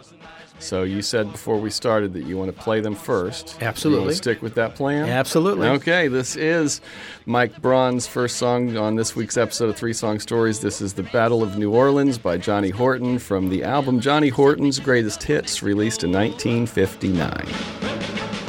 So 0.61 0.83
you 0.83 1.01
said 1.01 1.31
before 1.31 1.59
we 1.59 1.69
started 1.69 2.13
that 2.13 2.23
you 2.23 2.37
want 2.37 2.55
to 2.55 2.61
play 2.61 2.81
them 2.81 2.95
first. 2.95 3.57
You 3.59 3.67
Absolutely. 3.67 4.05
want 4.05 4.11
to 4.11 4.17
stick 4.17 4.41
with 4.41 4.55
that 4.55 4.75
plan? 4.75 5.09
Absolutely. 5.09 5.67
Okay, 5.67 6.07
this 6.07 6.35
is 6.35 6.81
Mike 7.25 7.61
Braun's 7.61 8.07
first 8.07 8.37
song 8.37 8.77
on 8.77 8.95
this 8.95 9.15
week's 9.15 9.37
episode 9.37 9.69
of 9.69 9.75
Three 9.75 9.93
Song 9.93 10.19
Stories. 10.19 10.59
This 10.59 10.81
is 10.81 10.93
The 10.93 11.03
Battle 11.03 11.43
of 11.43 11.57
New 11.57 11.73
Orleans 11.73 12.17
by 12.17 12.37
Johnny 12.37 12.69
Horton 12.69 13.19
from 13.19 13.49
the 13.49 13.63
album 13.63 13.99
Johnny 13.99 14.29
Horton's 14.29 14.79
Greatest 14.79 15.23
Hits, 15.23 15.63
released 15.63 16.03
in 16.03 16.11
1959. 16.11 18.40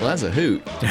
Well, 0.00 0.08
that's 0.08 0.22
a 0.22 0.30
hoot. 0.30 0.62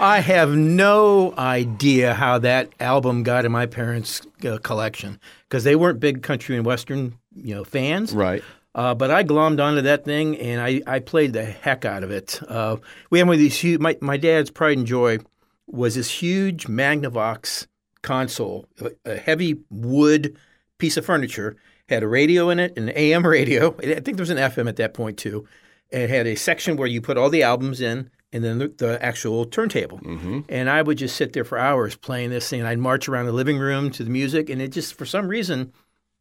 I 0.00 0.20
have 0.20 0.50
no 0.50 1.34
idea 1.36 2.14
how 2.14 2.38
that 2.38 2.70
album 2.78 3.24
got 3.24 3.44
in 3.44 3.50
my 3.50 3.66
parents' 3.66 4.22
uh, 4.46 4.58
collection 4.58 5.18
because 5.48 5.64
they 5.64 5.74
weren't 5.74 5.98
big 5.98 6.22
country 6.22 6.56
and 6.56 6.64
western, 6.64 7.18
you 7.34 7.56
know, 7.56 7.64
fans. 7.64 8.12
Right. 8.14 8.44
Uh, 8.76 8.94
but 8.94 9.10
I 9.10 9.24
glommed 9.24 9.60
onto 9.60 9.82
that 9.82 10.04
thing 10.04 10.38
and 10.38 10.60
I, 10.60 10.82
I 10.86 11.00
played 11.00 11.32
the 11.32 11.44
heck 11.44 11.84
out 11.84 12.04
of 12.04 12.12
it. 12.12 12.40
Uh, 12.46 12.76
we 13.10 13.18
had 13.18 13.26
one 13.26 13.34
of 13.34 13.40
these 13.40 13.58
huge. 13.58 13.80
My, 13.80 13.98
my 14.00 14.16
dad's 14.16 14.52
pride 14.52 14.78
and 14.78 14.86
joy 14.86 15.18
was 15.66 15.96
this 15.96 16.08
huge 16.08 16.68
Magnavox 16.68 17.66
console, 18.02 18.66
a, 18.80 18.92
a 19.04 19.16
heavy 19.16 19.58
wood 19.68 20.36
piece 20.78 20.96
of 20.96 21.04
furniture. 21.04 21.56
Had 21.88 22.04
a 22.04 22.08
radio 22.08 22.50
in 22.50 22.60
it, 22.60 22.78
an 22.78 22.90
AM 22.90 23.26
radio. 23.26 23.74
I 23.80 23.98
think 23.98 24.16
there 24.16 24.22
was 24.22 24.30
an 24.30 24.38
FM 24.38 24.68
at 24.68 24.76
that 24.76 24.94
point 24.94 25.18
too. 25.18 25.48
It 25.92 26.10
had 26.10 26.26
a 26.26 26.34
section 26.34 26.76
where 26.76 26.88
you 26.88 27.00
put 27.00 27.18
all 27.18 27.30
the 27.30 27.42
albums 27.42 27.80
in, 27.80 28.10
and 28.32 28.42
then 28.42 28.58
the, 28.58 28.68
the 28.68 29.04
actual 29.04 29.44
turntable. 29.44 30.00
And 30.48 30.70
I 30.70 30.82
would 30.82 30.98
just 30.98 31.16
sit 31.16 31.32
there 31.34 31.44
for 31.44 31.58
hours 31.58 31.96
playing 31.96 32.30
this 32.30 32.48
thing. 32.48 32.60
And 32.60 32.68
I'd 32.68 32.78
march 32.78 33.08
around 33.08 33.26
the 33.26 33.32
living 33.32 33.58
room 33.58 33.90
to 33.90 34.04
the 34.04 34.10
music, 34.10 34.48
and 34.48 34.60
it 34.62 34.68
just, 34.68 34.94
for 34.94 35.04
some 35.04 35.28
reason, 35.28 35.72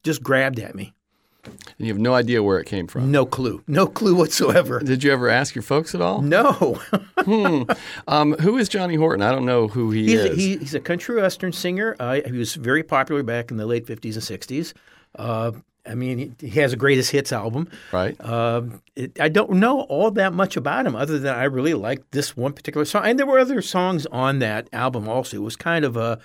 just 0.04 0.22
grabbed 0.22 0.60
at 0.60 0.75
me. 0.75 0.94
And 1.44 1.56
you 1.80 1.88
have 1.88 1.98
no 1.98 2.13
idea 2.13 2.44
where 2.44 2.60
it 2.60 2.66
came 2.66 2.86
from. 2.88 3.12
No 3.12 3.25
clue. 3.25 3.63
No 3.66 3.88
clue 3.88 4.13
whatsoever. 4.13 4.80
Did 4.80 5.04
you 5.04 5.12
ever 5.12 5.28
ask 5.30 5.56
your 5.56 5.63
folks 5.63 5.96
at 5.96 6.01
all? 6.01 6.22
No. 6.22 6.80
Um, 8.08 8.34
who 8.34 8.58
is 8.58 8.68
Johnny 8.68 8.96
Horton? 8.96 9.22
I 9.22 9.32
don't 9.32 9.46
know 9.46 9.68
who 9.68 9.92
he 9.92 10.06
he's, 10.06 10.20
is. 10.20 10.32
a, 10.32 10.36
he, 10.36 10.58
he's 10.58 10.74
a 10.74 10.80
country 10.80 11.22
western 11.22 11.54
singer. 11.54 11.96
Uh, 12.00 12.20
he 12.25 12.32
was 12.32 12.56
very 12.56 12.82
popular 12.82 13.22
back 13.22 13.51
in 13.51 13.58
the 13.58 13.68
late 13.68 13.86
50s 13.86 14.16
and 14.16 14.24
60s. 14.42 14.74
Uh, 15.16 15.51
I 15.85 15.95
mean, 15.95 16.35
he, 16.39 16.50
has 16.59 16.73
a 16.73 16.77
greatest 16.77 17.11
hits 17.11 17.31
album. 17.31 17.67
right? 17.91 18.19
Um, 18.23 18.81
it, 18.95 19.19
I 19.19 19.29
don't 19.29 19.53
know 19.53 19.81
all 19.81 20.11
that 20.11 20.33
much 20.33 20.55
about 20.55 20.85
him, 20.85 20.95
other 20.95 21.17
than 21.17 21.33
I 21.33 21.45
really 21.45 21.73
liked 21.73 22.11
this 22.11 22.38
one 22.38 22.53
particular 22.53 22.85
song, 22.85 23.05
and 23.05 23.17
there 23.17 23.25
were 23.25 23.39
other 23.39 23.61
songs 23.61 24.05
on 24.07 24.39
that 24.39 24.67
album 24.73 25.07
also. 25.07 25.38
It 25.38 25.41
was 25.41 25.55
kind 25.55 25.83
of 25.83 25.97
a, 25.97 26.19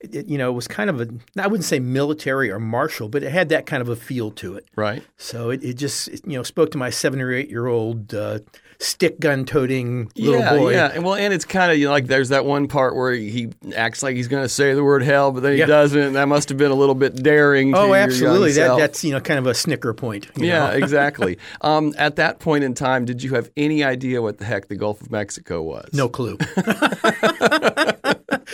it, 0.00 0.26
you 0.26 0.38
know, 0.38 0.50
it 0.50 0.54
was 0.54 0.68
kind 0.68 0.88
of 0.88 1.00
a 1.00 1.08
I 1.36 1.46
wouldn't 1.46 1.64
say 1.64 1.80
military 1.80 2.50
or 2.50 2.60
martial, 2.60 3.08
but 3.08 3.22
it 3.22 3.32
had 3.32 3.48
that 3.48 3.66
kind 3.66 3.80
of 3.80 3.88
a 3.88 3.96
feel 3.96 4.30
to 4.32 4.54
it. 4.54 4.66
right. 4.76 5.02
So 5.16 5.50
it, 5.50 5.64
it 5.64 5.74
just 5.74 6.08
it, 6.08 6.20
you 6.24 6.36
know 6.36 6.42
spoke 6.42 6.70
to 6.72 6.78
my 6.78 6.90
seven 6.90 7.20
or 7.20 7.32
eight 7.32 7.50
year 7.50 7.66
old 7.66 8.14
uh, 8.14 8.40
stick 8.78 9.18
gun 9.20 9.44
toting 9.44 10.10
little 10.16 10.40
yeah, 10.40 10.56
boy. 10.56 10.70
yeah. 10.72 10.92
And 10.94 11.04
well, 11.04 11.14
and 11.14 11.32
it's 11.32 11.44
kind 11.44 11.72
of 11.72 11.78
you 11.78 11.86
know, 11.86 11.90
like 11.92 12.06
there's 12.06 12.28
that 12.30 12.44
one 12.44 12.68
part 12.68 12.94
where 12.94 13.12
he 13.12 13.50
acts 13.74 14.02
like 14.02 14.16
he's 14.16 14.28
going 14.28 14.42
to 14.42 14.48
say 14.48 14.74
the 14.74 14.84
word 14.84 15.02
hell, 15.02 15.32
but 15.32 15.42
then 15.42 15.52
he 15.52 15.58
Yeah. 15.58 15.66
doesn't. 15.66 15.98
And 16.00 16.16
that 16.16 16.28
must 16.28 16.48
have 16.50 16.58
been 16.58 16.70
a 16.70 16.74
little 16.74 16.94
bit 16.94 17.16
daring. 17.22 17.72
to 17.72 17.78
Oh, 17.78 17.94
absolutely. 17.94 18.52
That 18.52 18.76
that's 18.76 19.02
you 19.04 19.12
know 19.12 19.20
kind 19.20 19.38
of 19.38 19.46
a 19.46 19.54
snicker 19.54 19.94
point. 19.94 20.28
you 20.36 20.46
Yeah, 20.46 20.70
know? 20.70 20.76
exactly. 20.76 21.38
Um, 21.62 21.94
at 21.98 22.16
that 22.16 22.38
point 22.38 22.64
in 22.64 22.74
time, 22.74 23.04
did 23.04 23.22
you 23.22 23.34
have 23.34 23.50
any 23.56 23.82
idea 23.84 24.20
what 24.22 24.38
the 24.38 24.44
heck 24.44 24.68
the 24.68 24.76
Gulf 24.76 25.00
of 25.00 25.10
Mexico 25.10 25.62
was? 25.62 25.88
No 25.92 26.08
clue. 26.08 26.36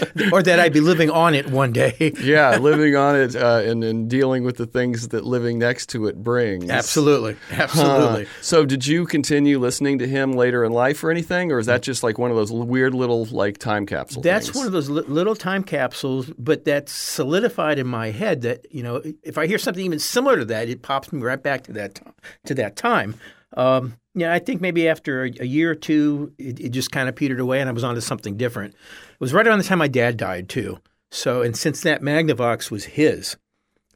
or 0.32 0.42
that 0.42 0.58
I'd 0.60 0.72
be 0.72 0.80
living 0.80 1.10
on 1.10 1.34
it 1.34 1.50
one 1.50 1.72
day. 1.72 2.12
Yeah, 2.22 2.56
living 2.56 2.94
on 2.94 3.16
it 3.16 3.34
uh, 3.34 3.62
and, 3.64 3.82
and 3.82 4.08
dealing 4.08 4.44
with 4.44 4.56
the 4.56 4.66
things 4.66 5.08
that 5.08 5.24
living 5.24 5.58
next 5.58 5.88
to 5.90 6.06
it 6.06 6.22
brings. 6.22 6.70
Absolutely. 6.70 7.36
Absolutely. 7.50 8.26
So, 8.40 8.64
did 8.64 8.86
you 8.86 9.06
continue 9.06 9.58
listening 9.58 9.98
to 9.98 10.06
him 10.06 10.32
later 10.32 10.64
in 10.64 10.72
life 10.72 11.02
or 11.02 11.10
anything, 11.10 11.50
or 11.50 11.58
is 11.58 11.66
that 11.66 11.82
just 11.82 12.02
like 12.02 12.18
one 12.18 12.30
of 12.30 12.36
those 12.36 12.52
weird 12.52 12.94
little 12.94 13.24
like 13.26 13.58
time 13.58 13.86
capsules? 13.86 14.22
That's 14.22 14.46
things? 14.46 14.56
one 14.56 14.66
of 14.66 14.72
those 14.72 14.88
li- 14.88 15.04
little 15.06 15.34
time 15.34 15.64
capsules, 15.64 16.30
but 16.38 16.64
that's 16.64 16.92
solidified 16.92 17.78
in 17.78 17.86
my 17.86 18.10
head 18.10 18.42
that 18.42 18.66
you 18.70 18.82
know 18.82 19.02
if 19.22 19.36
I 19.36 19.46
hear 19.46 19.58
something 19.58 19.84
even 19.84 19.98
similar 19.98 20.38
to 20.38 20.44
that, 20.46 20.68
it 20.68 20.82
pops 20.82 21.12
me 21.12 21.20
right 21.22 21.42
back 21.42 21.64
to 21.64 21.72
that 21.72 22.00
to 22.46 22.54
that 22.54 22.76
time. 22.76 23.16
Um, 23.56 23.96
yeah, 24.14 24.32
I 24.32 24.38
think 24.38 24.60
maybe 24.60 24.88
after 24.88 25.24
a, 25.24 25.46
year 25.46 25.70
or 25.70 25.74
two, 25.74 26.32
it, 26.38 26.60
it 26.60 26.68
just 26.70 26.92
kind 26.92 27.08
of 27.08 27.16
petered 27.16 27.40
away, 27.40 27.60
and 27.60 27.68
I 27.68 27.72
was 27.72 27.84
on 27.84 27.94
to 27.94 28.00
something 28.00 28.36
different. 28.36 28.74
It 28.74 29.20
was 29.20 29.32
right 29.32 29.46
around 29.46 29.58
the 29.58 29.64
time 29.64 29.78
my 29.78 29.88
dad 29.88 30.16
died 30.16 30.48
too. 30.48 30.78
So, 31.10 31.42
and 31.42 31.56
since 31.56 31.80
that 31.82 32.02
Magnavox 32.02 32.70
was 32.70 32.84
his, 32.84 33.36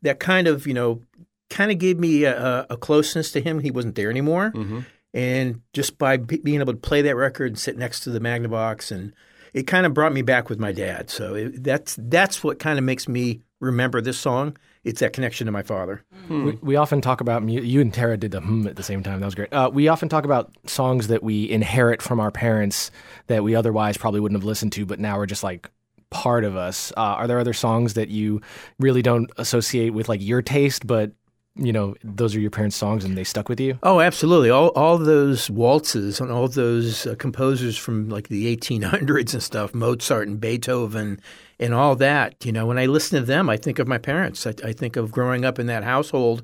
that 0.03 0.19
kind 0.19 0.47
of 0.49 0.67
you 0.67 0.75
know 0.75 1.03
kind 1.51 1.71
of 1.71 1.79
gave 1.79 1.99
me 1.99 2.25
a, 2.25 2.67
a- 2.71 2.77
closeness 2.77 3.31
to 3.33 3.41
him. 3.41 3.61
He 3.61 3.71
wasn't 3.71 3.95
there 3.95 4.11
anymore, 4.11 4.53
mm-hmm. 4.55 4.81
and 5.13 5.61
just 5.75 5.99
by 5.99 6.17
be- 6.17 6.39
being 6.39 6.61
able 6.61 6.73
to 6.73 6.79
play 6.79 7.03
that 7.03 7.17
record 7.17 7.49
and 7.49 7.59
sit 7.59 7.77
next 7.77 8.01
to 8.01 8.11
the 8.11 8.21
Magnavox, 8.21 8.91
and 8.91 9.13
it 9.53 9.65
kind 9.65 9.85
of 9.85 9.93
brought 9.93 10.15
me 10.15 10.23
back 10.23 10.49
with 10.49 10.59
my 10.59 10.73
dad. 10.73 11.11
So 11.11 11.35
it, 11.35 11.63
that's 11.63 11.97
that's 11.99 12.43
what 12.43 12.59
kind 12.59 12.79
of 12.79 12.85
makes 12.85 13.07
me 13.07 13.43
remember 13.61 14.01
this 14.01 14.19
song. 14.19 14.57
It's 14.87 15.01
that 15.01 15.13
connection 15.13 15.47
to 15.47 15.53
my 15.53 15.63
father. 15.63 16.05
We, 16.31 16.59
we 16.63 16.77
often 16.77 17.01
talk 17.01 17.21
about 17.21 17.43
mu- 17.43 17.61
you 17.61 17.81
and 17.81 17.93
Tara 17.93 18.17
did 18.17 18.31
the 18.31 18.41
hmm 18.41 18.69
at 18.69 18.77
the 18.77 18.85
same 18.85 19.03
time. 19.03 19.19
That 19.19 19.27
was 19.27 19.35
great. 19.35 19.53
Uh, 19.53 19.69
we 19.73 19.89
often 19.89 20.09
talk 20.09 20.25
about 20.25 20.57
songs 20.67 21.09
that 21.09 21.25
we 21.25 21.51
inherit 21.51 22.01
from 22.01 22.21
our 22.21 22.31
parents 22.31 22.93
that 23.27 23.43
we 23.43 23.57
otherwise 23.57 23.97
probably 23.97 24.21
wouldn't 24.21 24.41
have 24.41 24.47
listened 24.47 24.73
to, 24.75 24.87
but 24.87 25.01
now 25.01 25.19
are 25.19 25.27
just 25.27 25.43
like 25.43 25.69
part 26.11 26.45
of 26.45 26.57
us. 26.57 26.93
Uh, 26.97 27.01
are 27.01 27.27
there 27.27 27.41
other 27.41 27.53
songs 27.53 27.95
that 27.95 28.11
you 28.11 28.41
really 28.79 29.03
don't 29.03 29.29
associate 29.39 29.91
with 29.91 30.09
like 30.09 30.23
your 30.23 30.41
taste, 30.41 30.87
but 30.87 31.11
you 31.57 31.73
know 31.73 31.97
those 32.05 32.37
are 32.37 32.41
your 32.41 32.51
parents' 32.51 32.77
songs 32.77 33.05
and 33.05 33.17
they 33.19 33.25
stuck 33.25 33.49
with 33.49 33.59
you? 33.59 33.79
Oh, 33.83 34.01
absolutely. 34.01 34.51
All 34.51 34.69
all 34.69 34.99
those 34.99 35.51
waltzes 35.51 36.21
and 36.21 36.31
all 36.31 36.47
those 36.47 37.09
uh, 37.09 37.17
composers 37.17 37.77
from 37.77 38.09
like 38.09 38.29
the 38.29 38.55
1800s 38.57 39.33
and 39.33 39.43
stuff, 39.43 39.75
Mozart 39.75 40.29
and 40.29 40.41
Beethoven 40.41 41.21
and 41.59 41.75
all 41.75 41.97
that. 41.97 42.45
You 42.45 42.53
know, 42.53 42.67
when 42.67 42.79
I 42.79 42.87
listen 42.87 43.19
to 43.19 43.27
them, 43.27 43.49
I 43.49 43.57
think 43.57 43.79
of 43.79 43.89
my 43.89 43.99
parents. 43.99 44.47
I, 44.47 44.55
I 44.65 44.73
think 44.73 44.97
of 44.97 45.11
growing 45.11 45.45
up 45.45 45.59
in 45.59 45.67
that 45.67 45.85
household 45.85 46.43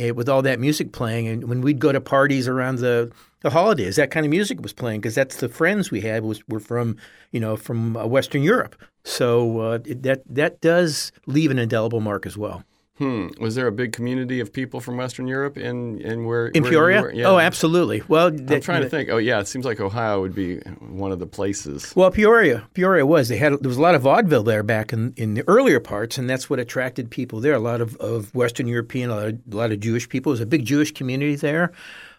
uh, 0.00 0.14
with 0.14 0.28
all 0.28 0.42
that 0.42 0.60
music 0.60 0.92
playing. 0.92 1.28
And 1.28 1.44
when 1.44 1.60
we'd 1.60 1.78
go 1.78 1.92
to 1.92 2.00
parties 2.00 2.48
around 2.48 2.78
the, 2.78 3.10
the 3.40 3.50
holidays, 3.50 3.96
that 3.96 4.10
kind 4.10 4.26
of 4.26 4.30
music 4.30 4.60
was 4.60 4.72
playing 4.72 5.00
because 5.00 5.14
that's 5.14 5.36
the 5.36 5.48
friends 5.48 5.90
we 5.90 6.00
had 6.00 6.24
was 6.24 6.46
were 6.48 6.60
from 6.60 6.96
you 7.32 7.40
know 7.40 7.56
from 7.56 7.96
uh, 7.96 8.06
Western 8.06 8.42
Europe. 8.42 8.76
So 9.04 9.60
uh, 9.60 9.78
that 9.84 10.22
that 10.26 10.60
does 10.60 11.12
leave 11.26 11.50
an 11.50 11.58
indelible 11.58 12.00
mark 12.00 12.26
as 12.26 12.36
well. 12.36 12.64
Hmm. 12.98 13.28
Was 13.40 13.54
there 13.54 13.68
a 13.68 13.72
big 13.72 13.92
community 13.92 14.40
of 14.40 14.52
people 14.52 14.80
from 14.80 14.96
Western 14.96 15.28
Europe 15.28 15.56
in 15.56 16.00
in 16.00 16.24
where 16.24 16.48
In 16.48 16.64
where 16.64 16.72
Peoria? 16.72 17.10
Yeah. 17.14 17.28
Oh, 17.28 17.38
absolutely. 17.38 18.02
Well, 18.08 18.26
I'm 18.26 18.60
trying 18.60 18.82
to 18.82 18.88
think. 18.88 19.08
Oh, 19.08 19.18
yeah. 19.18 19.38
It 19.38 19.46
seems 19.46 19.64
like 19.64 19.80
Ohio 19.80 20.20
would 20.20 20.34
be 20.34 20.58
one 20.80 21.12
of 21.12 21.20
the 21.20 21.26
places. 21.26 21.92
Well, 21.94 22.10
Peoria, 22.10 22.66
Peoria 22.74 23.06
was. 23.06 23.28
They 23.28 23.36
had 23.36 23.52
there 23.52 23.68
was 23.68 23.76
a 23.76 23.82
lot 23.82 23.94
of 23.94 24.02
vaudeville 24.02 24.42
there 24.42 24.64
back 24.64 24.92
in, 24.92 25.14
in 25.16 25.34
the 25.34 25.44
earlier 25.46 25.78
parts, 25.78 26.18
and 26.18 26.28
that's 26.28 26.50
what 26.50 26.58
attracted 26.58 27.08
people 27.08 27.40
there. 27.40 27.54
A 27.54 27.60
lot 27.60 27.80
of, 27.80 27.94
of 27.96 28.34
Western 28.34 28.66
European, 28.66 29.10
a 29.10 29.14
lot 29.14 29.26
of, 29.28 29.38
a 29.52 29.56
lot 29.56 29.70
of 29.70 29.78
Jewish 29.78 30.08
people. 30.08 30.30
Was 30.30 30.40
a 30.40 30.46
big 30.46 30.64
Jewish 30.64 30.92
community 30.92 31.36
there. 31.36 31.72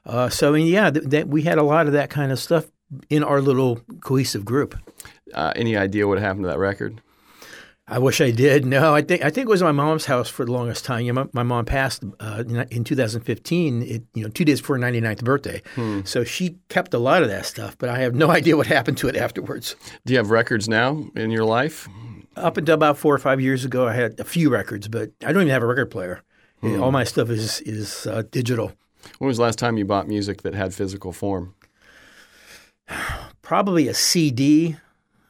Uh, 0.06 0.30
so, 0.30 0.54
yeah, 0.54 0.90
th- 0.90 1.06
that 1.06 1.28
we 1.28 1.42
had 1.42 1.58
a 1.58 1.64
lot 1.64 1.88
of 1.88 1.94
that 1.94 2.10
kind 2.10 2.32
of 2.32 2.40
stuff 2.40 2.66
in 3.10 3.24
our 3.24 3.42
little 3.42 3.82
cohesive 4.02 4.46
group. 4.46 4.76
Uh, 5.34 5.52
any 5.56 5.76
idea 5.76 6.08
what 6.08 6.20
happened 6.20 6.44
to 6.46 6.48
that 6.50 6.58
record? 6.58 7.02
I 7.92 7.98
wish 7.98 8.22
I 8.22 8.30
did. 8.32 8.66
No, 8.66 8.94
I 8.94 9.02
think 9.02 9.24
I 9.24 9.30
think 9.32 9.48
it 9.48 9.50
was 9.50 9.64
my 9.64 9.72
mom's 9.72 10.06
house 10.06 10.30
for 10.30 10.46
the 10.46 10.52
longest 10.52 10.86
time. 10.86 11.06
You 11.06 11.12
know, 11.14 11.24
my, 11.24 11.30
my 11.42 11.44
mom 11.44 11.66
passed 11.66 12.04
uh, 12.20 12.44
in- 12.48 12.68
in 12.70 12.84
2015. 12.84 13.82
It, 13.82 14.04
you 14.14 14.24
know, 14.24 14.30
two 14.30 14.46
days 14.46 14.62
before 14.62 14.78
her 14.78 14.84
99th 14.84 15.24
birthday. 15.24 15.62
So 16.06 16.24
she 16.24 16.58
kept 16.70 16.94
a 16.94 17.00
lot 17.00 17.24
of 17.24 17.30
that 17.30 17.46
stuff, 17.48 17.76
but 17.80 17.90
I 17.90 18.00
have 18.00 18.14
no 18.14 18.30
idea 18.40 18.56
what 18.58 18.68
happened 18.68 18.98
to 19.00 19.08
it 19.08 19.16
afterwards. 19.16 19.76
Do 20.06 20.14
you 20.14 20.18
have 20.20 20.30
records 20.30 20.70
now 20.70 21.06
in 21.16 21.32
your 21.32 21.46
life? 21.46 21.88
Up 22.36 22.58
until 22.58 22.76
about 22.76 22.98
four 22.98 23.14
or 23.14 23.18
five 23.18 23.42
years 23.42 23.66
ago, 23.66 23.88
I 23.88 23.94
had 23.94 24.20
a 24.20 24.24
few 24.24 24.50
records, 24.50 24.88
but 24.88 25.12
I 25.26 25.34
don't 25.34 25.42
even 25.42 25.50
have 25.54 25.64
a 25.64 25.68
record 25.68 25.88
player. 25.92 26.22
All 26.64 26.92
my 26.92 27.06
stuff 27.06 27.30
is 27.30 27.62
is 27.62 28.06
uh, 28.06 28.24
digital. 28.32 28.74
When 29.18 29.28
was 29.30 29.38
the 29.38 29.44
last 29.44 29.58
time 29.58 29.78
you 29.78 29.86
bought 29.86 30.08
music 30.08 30.42
that 30.44 30.54
had 30.54 30.74
physical 30.74 31.12
form? 31.12 31.56
Probably 33.42 33.88
a 33.88 33.94
CD. 33.94 34.78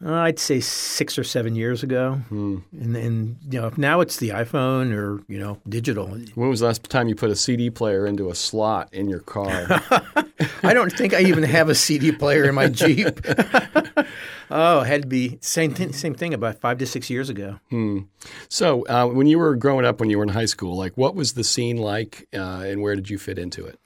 Uh, 0.06 0.13
I'd 0.13 0.39
say 0.39 0.62
six 0.62 1.20
or 1.20 1.24
seven 1.24 1.56
years 1.56 1.84
ago, 1.84 2.22
and 2.29 2.63
and 2.96 3.38
you 3.50 3.60
know 3.60 3.72
now 3.75 4.00
it's 4.00 4.18
the 4.18 4.29
iPhone 4.29 4.94
or 4.94 5.22
you 5.27 5.39
know 5.39 5.60
digital. 5.68 6.08
When 6.36 6.50
was 6.50 6.62
the 6.62 6.68
last 6.68 6.84
time 6.89 7.10
you 7.10 7.15
put 7.15 7.29
a 7.29 7.36
CD 7.36 7.70
player 7.70 8.08
into 8.08 8.29
a 8.29 8.36
slot 8.36 8.94
in 8.94 9.10
your 9.10 9.20
car? 9.20 9.68
I 10.63 10.74
don't 10.74 10.91
think 10.91 11.13
I 11.13 11.22
even 11.22 11.44
have 11.44 11.68
a 11.68 11.75
CD 11.75 12.13
player 12.13 12.46
in 12.46 12.56
my 12.56 12.70
Jeep. 12.70 13.20
oh, 14.51 14.79
it 14.82 14.88
had 14.88 15.01
to 15.01 15.08
be 15.08 15.38
same 15.41 15.74
thing. 15.74 15.91
Same 15.91 16.15
thing 16.15 16.34
about 16.34 16.60
five 16.62 16.77
to 16.77 16.86
six 16.86 17.10
years 17.10 17.29
ago. 17.29 17.60
so, 18.48 18.86
uh, 18.88 19.06
when 19.06 19.27
you 19.27 19.38
were 19.38 19.56
growing 19.58 19.86
up, 19.86 20.00
when 20.00 20.10
you 20.10 20.18
were 20.18 20.24
in 20.24 20.29
high 20.29 20.46
school, 20.46 20.77
like 20.77 20.94
what 20.96 21.13
was 21.13 21.34
the 21.34 21.44
scene 21.44 21.77
like, 21.77 22.27
uh, 22.34 22.63
and 22.65 22.82
where 22.82 22.96
did 22.96 23.10
you 23.10 23.18
fit 23.18 23.38
into 23.38 23.65
it? 23.65 23.79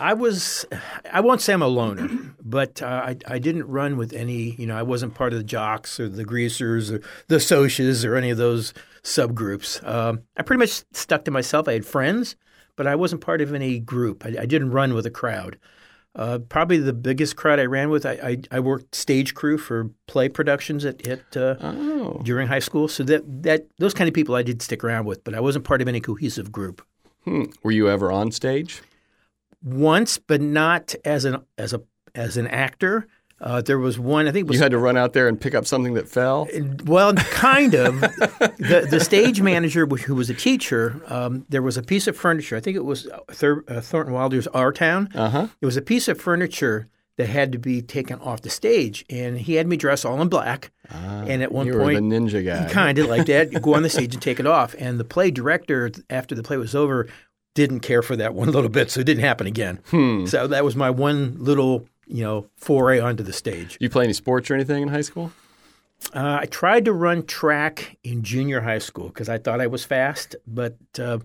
I 0.00 0.14
was, 0.14 0.64
I 1.12 1.20
won't 1.20 1.40
say 1.40 1.52
I'm 1.52 1.62
a 1.62 1.68
loner, 1.68 2.08
but 2.42 2.80
uh, 2.82 2.86
I, 2.86 3.16
I 3.26 3.38
didn't 3.38 3.66
run 3.68 3.96
with 3.96 4.12
any, 4.12 4.52
you 4.52 4.66
know, 4.66 4.76
I 4.76 4.82
wasn't 4.82 5.14
part 5.14 5.32
of 5.32 5.38
the 5.38 5.44
jocks 5.44 6.00
or 6.00 6.08
the 6.08 6.24
greasers 6.24 6.90
or 6.90 7.02
the 7.28 7.36
socias 7.36 8.04
or 8.04 8.16
any 8.16 8.30
of 8.30 8.38
those 8.38 8.72
subgroups. 9.02 9.86
Um, 9.86 10.22
I 10.36 10.42
pretty 10.42 10.58
much 10.58 10.82
stuck 10.92 11.24
to 11.26 11.30
myself. 11.30 11.68
I 11.68 11.74
had 11.74 11.84
friends, 11.84 12.34
but 12.76 12.86
I 12.86 12.94
wasn't 12.94 13.20
part 13.20 13.40
of 13.40 13.52
any 13.54 13.78
group. 13.78 14.24
I, 14.24 14.28
I 14.40 14.46
didn't 14.46 14.70
run 14.70 14.94
with 14.94 15.04
a 15.04 15.10
crowd. 15.10 15.58
Uh, 16.16 16.38
probably 16.38 16.78
the 16.78 16.92
biggest 16.92 17.36
crowd 17.36 17.60
I 17.60 17.66
ran 17.66 17.88
with, 17.88 18.04
I, 18.04 18.12
I, 18.12 18.36
I 18.50 18.60
worked 18.60 18.96
stage 18.96 19.34
crew 19.34 19.58
for 19.58 19.90
play 20.08 20.28
productions 20.28 20.84
at, 20.84 21.06
at 21.06 21.36
uh, 21.36 21.54
Oh, 21.60 22.20
during 22.24 22.48
high 22.48 22.58
school. 22.58 22.88
So 22.88 23.04
that, 23.04 23.42
that 23.44 23.66
those 23.78 23.94
kind 23.94 24.08
of 24.08 24.14
people 24.14 24.34
I 24.34 24.42
did 24.42 24.60
stick 24.60 24.82
around 24.82 25.04
with, 25.04 25.22
but 25.22 25.34
I 25.34 25.40
wasn't 25.40 25.64
part 25.64 25.82
of 25.82 25.86
any 25.88 26.00
cohesive 26.00 26.50
group. 26.50 26.82
hmm. 27.24 27.44
were 27.62 27.70
you 27.70 27.88
ever 27.88 28.10
on 28.10 28.32
stage? 28.32 28.82
Once, 29.62 30.18
but 30.18 30.40
not 30.40 30.94
as 31.04 31.24
an 31.24 31.38
as 31.58 31.72
a 31.72 31.82
as 32.14 32.36
an 32.36 32.46
actor. 32.46 33.06
Uh, 33.42 33.62
there 33.62 33.78
was 33.78 33.98
one, 33.98 34.28
I 34.28 34.32
think 34.32 34.44
it 34.44 34.48
was 34.48 34.58
You 34.58 34.62
had 34.64 34.72
to 34.72 34.78
run 34.78 34.98
out 34.98 35.14
there 35.14 35.26
and 35.26 35.40
pick 35.40 35.54
up 35.54 35.66
something 35.66 35.94
that 35.94 36.06
fell. 36.06 36.46
well, 36.84 37.14
kind 37.14 37.72
of. 37.72 37.98
the 38.00 38.86
the 38.90 39.00
stage 39.00 39.40
manager, 39.40 39.86
wh- 39.86 40.00
who 40.02 40.14
was 40.14 40.28
a 40.28 40.34
teacher, 40.34 41.00
um, 41.06 41.46
there 41.48 41.62
was 41.62 41.78
a 41.78 41.82
piece 41.82 42.06
of 42.06 42.18
furniture. 42.18 42.54
I 42.56 42.60
think 42.60 42.76
it 42.76 42.84
was 42.84 43.08
Thur- 43.30 43.64
uh, 43.66 43.80
Thornton 43.80 44.12
Wilder's 44.12 44.46
Our 44.48 44.72
Town. 44.72 45.08
Uh 45.14 45.30
huh. 45.30 45.46
It 45.58 45.64
was 45.64 45.78
a 45.78 45.82
piece 45.82 46.06
of 46.06 46.20
furniture 46.20 46.88
that 47.16 47.28
had 47.28 47.50
to 47.52 47.58
be 47.58 47.80
taken 47.80 48.18
off 48.20 48.42
the 48.42 48.50
stage, 48.50 49.06
and 49.08 49.38
he 49.38 49.54
had 49.54 49.66
me 49.66 49.78
dress 49.78 50.04
all 50.04 50.20
in 50.20 50.28
black. 50.28 50.70
and 50.90 51.42
at 51.42 51.50
one 51.50 51.66
You 51.66 51.74
were 51.74 51.80
point, 51.80 51.96
the 52.10 52.16
ninja 52.16 52.44
guy. 52.44 52.70
kind 52.70 52.98
of 52.98 53.06
like 53.08 53.24
that. 53.26 53.62
Go 53.62 53.74
on 53.74 53.82
the 53.82 53.88
stage 53.96 54.12
and 54.12 54.22
take 54.22 54.38
it 54.38 54.46
off. 54.46 54.74
And 54.78 55.00
the 55.00 55.04
play 55.04 55.30
director, 55.30 55.90
after 56.10 56.34
the 56.34 56.42
play 56.42 56.58
was 56.58 56.74
over, 56.74 57.08
didn't 57.54 57.80
care 57.80 58.02
for 58.02 58.16
that 58.16 58.34
one 58.34 58.50
little 58.50 58.70
bit, 58.70 58.90
so 58.90 59.00
it 59.00 59.04
didn't 59.04 59.24
happen 59.24 59.46
again. 59.46 59.80
So 60.26 60.46
that 60.46 60.64
was 60.64 60.76
my 60.76 60.90
one 60.90 61.36
little 61.38 61.86
you 62.10 62.24
know, 62.24 62.46
foray 62.56 62.98
onto 62.98 63.22
the 63.22 63.32
stage. 63.32 63.76
You 63.80 63.88
play 63.88 64.04
any 64.04 64.12
sports 64.12 64.50
or 64.50 64.54
anything 64.54 64.82
in 64.82 64.88
high 64.88 65.00
school? 65.00 65.32
Uh, 66.14 66.38
I 66.40 66.46
tried 66.46 66.86
to 66.86 66.92
run 66.92 67.24
track 67.24 67.98
in 68.02 68.22
junior 68.22 68.60
high 68.62 68.78
school 68.78 69.08
because 69.08 69.28
I 69.28 69.38
thought 69.38 69.60
I 69.60 69.68
was 69.68 69.84
fast, 69.84 70.34
but 70.46 70.76
uh, 70.98 71.18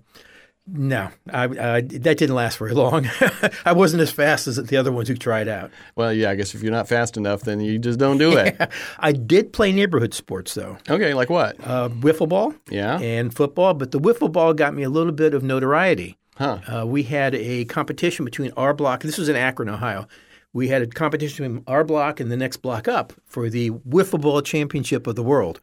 no, 0.67 1.09
I, 1.31 1.45
uh, 1.45 1.81
that 1.83 2.17
didn't 2.17 2.33
last 2.35 2.57
very 2.57 2.73
long. 2.73 3.07
I 3.65 3.73
wasn't 3.73 4.01
as 4.01 4.11
fast 4.11 4.47
as 4.47 4.55
the 4.57 4.77
other 4.77 4.91
ones 4.91 5.07
who 5.07 5.15
tried 5.15 5.47
out. 5.47 5.69
Well, 5.95 6.11
yeah, 6.11 6.31
I 6.31 6.35
guess 6.35 6.55
if 6.55 6.63
you're 6.63 6.71
not 6.71 6.87
fast 6.87 7.17
enough, 7.17 7.41
then 7.41 7.59
you 7.59 7.77
just 7.77 7.99
don't 7.99 8.17
do 8.17 8.35
it. 8.37 8.55
I 8.99 9.11
did 9.11 9.53
play 9.53 9.71
neighborhood 9.71 10.13
sports 10.13 10.53
though, 10.55 10.77
Okay, 10.89 11.13
like 11.13 11.29
what? 11.29 11.55
uh, 11.63 11.89
wiffle 11.89 12.27
ball 12.27 12.53
Yeah. 12.69 12.99
and 12.99 13.33
football, 13.33 13.73
but 13.75 13.91
the 13.91 13.99
wiffle 13.99 14.31
ball 14.31 14.53
got 14.53 14.73
me 14.73 14.83
a 14.83 14.89
little 14.89 15.13
bit 15.13 15.33
of 15.33 15.43
notoriety. 15.43 16.17
Huh. 16.37 16.59
Uh, 16.67 16.85
we 16.85 17.03
had 17.03 17.33
a 17.35 17.65
competition 17.65 18.25
between 18.25 18.51
our 18.57 18.73
block. 18.73 19.03
This 19.03 19.17
was 19.17 19.29
in 19.29 19.35
Akron, 19.35 19.69
Ohio. 19.69 20.07
We 20.51 20.67
had 20.69 20.81
a 20.81 20.87
competition 20.87 21.45
between 21.45 21.63
our 21.67 21.83
block 21.83 22.19
and 22.19 22.31
the 22.31 22.37
next 22.37 22.57
block 22.57 22.87
up 22.87 23.13
for 23.25 23.49
the 23.49 23.71
wiffle 23.71 24.19
ball 24.21 24.41
championship 24.41 25.05
of 25.05 25.15
the 25.15 25.23
world, 25.23 25.59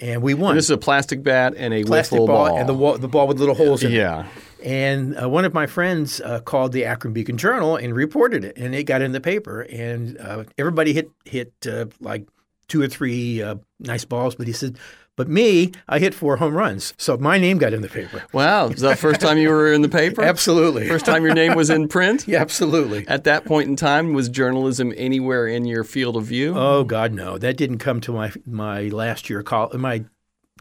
and 0.00 0.22
we 0.22 0.34
won. 0.34 0.54
This 0.54 0.66
is 0.66 0.70
a 0.70 0.78
plastic 0.78 1.22
bat 1.22 1.54
and 1.56 1.74
a 1.74 1.84
plastic 1.84 2.20
wiffle 2.20 2.26
ball, 2.26 2.48
ball. 2.48 2.58
and 2.58 2.68
the 2.68 2.74
wall, 2.74 2.98
the 2.98 3.08
ball 3.08 3.26
with 3.26 3.38
little 3.38 3.54
holes 3.54 3.82
in 3.82 3.92
it. 3.92 3.96
yeah. 3.96 4.26
And 4.62 5.20
uh, 5.20 5.28
one 5.28 5.44
of 5.44 5.54
my 5.54 5.66
friends 5.66 6.20
uh, 6.20 6.40
called 6.40 6.72
the 6.72 6.84
Akron 6.84 7.14
Beacon 7.14 7.38
Journal 7.38 7.76
and 7.76 7.94
reported 7.94 8.44
it, 8.44 8.56
and 8.56 8.74
it 8.74 8.84
got 8.84 9.02
in 9.02 9.12
the 9.12 9.20
paper. 9.20 9.60
And 9.62 10.18
uh, 10.18 10.44
everybody 10.56 10.92
hit 10.92 11.10
hit 11.24 11.52
uh, 11.66 11.86
like 12.00 12.26
two 12.66 12.82
or 12.82 12.88
three 12.88 13.42
uh, 13.42 13.56
nice 13.78 14.04
balls, 14.04 14.34
but 14.34 14.46
he 14.46 14.52
said, 14.52 14.78
"But 15.18 15.28
me, 15.28 15.72
I 15.88 15.98
hit 15.98 16.14
four 16.14 16.36
home 16.38 16.54
runs, 16.56 16.94
so 16.96 17.18
my 17.18 17.36
name 17.38 17.58
got 17.58 17.74
in 17.74 17.82
the 17.82 17.88
paper." 17.88 18.22
Wow. 18.32 18.68
Is 18.68 18.80
that 18.80 18.90
the 18.90 18.96
first 18.96 19.20
time 19.20 19.36
you 19.36 19.50
were 19.50 19.70
in 19.70 19.82
the 19.82 19.88
paper? 19.90 20.22
Absolutely, 20.34 20.88
First 20.88 21.04
time 21.04 21.24
your 21.24 21.34
name 21.34 21.54
was 21.54 21.68
in 21.68 21.88
print? 21.88 22.24
yeah, 22.28 22.40
absolutely. 22.40 23.06
At 23.08 23.24
that 23.24 23.44
point 23.44 23.68
in 23.68 23.76
time, 23.76 24.14
was 24.14 24.28
journalism 24.28 24.94
anywhere 24.96 25.46
in 25.46 25.66
your 25.66 25.84
field 25.84 26.16
of 26.16 26.24
view? 26.24 26.54
Oh 26.56 26.84
God, 26.84 27.12
no! 27.12 27.36
That 27.36 27.56
didn't 27.58 27.78
come 27.78 28.00
to 28.02 28.12
my 28.12 28.32
my 28.46 28.82
last 28.88 29.28
year 29.28 29.40
of 29.40 29.44
col- 29.46 29.70
my 29.74 30.04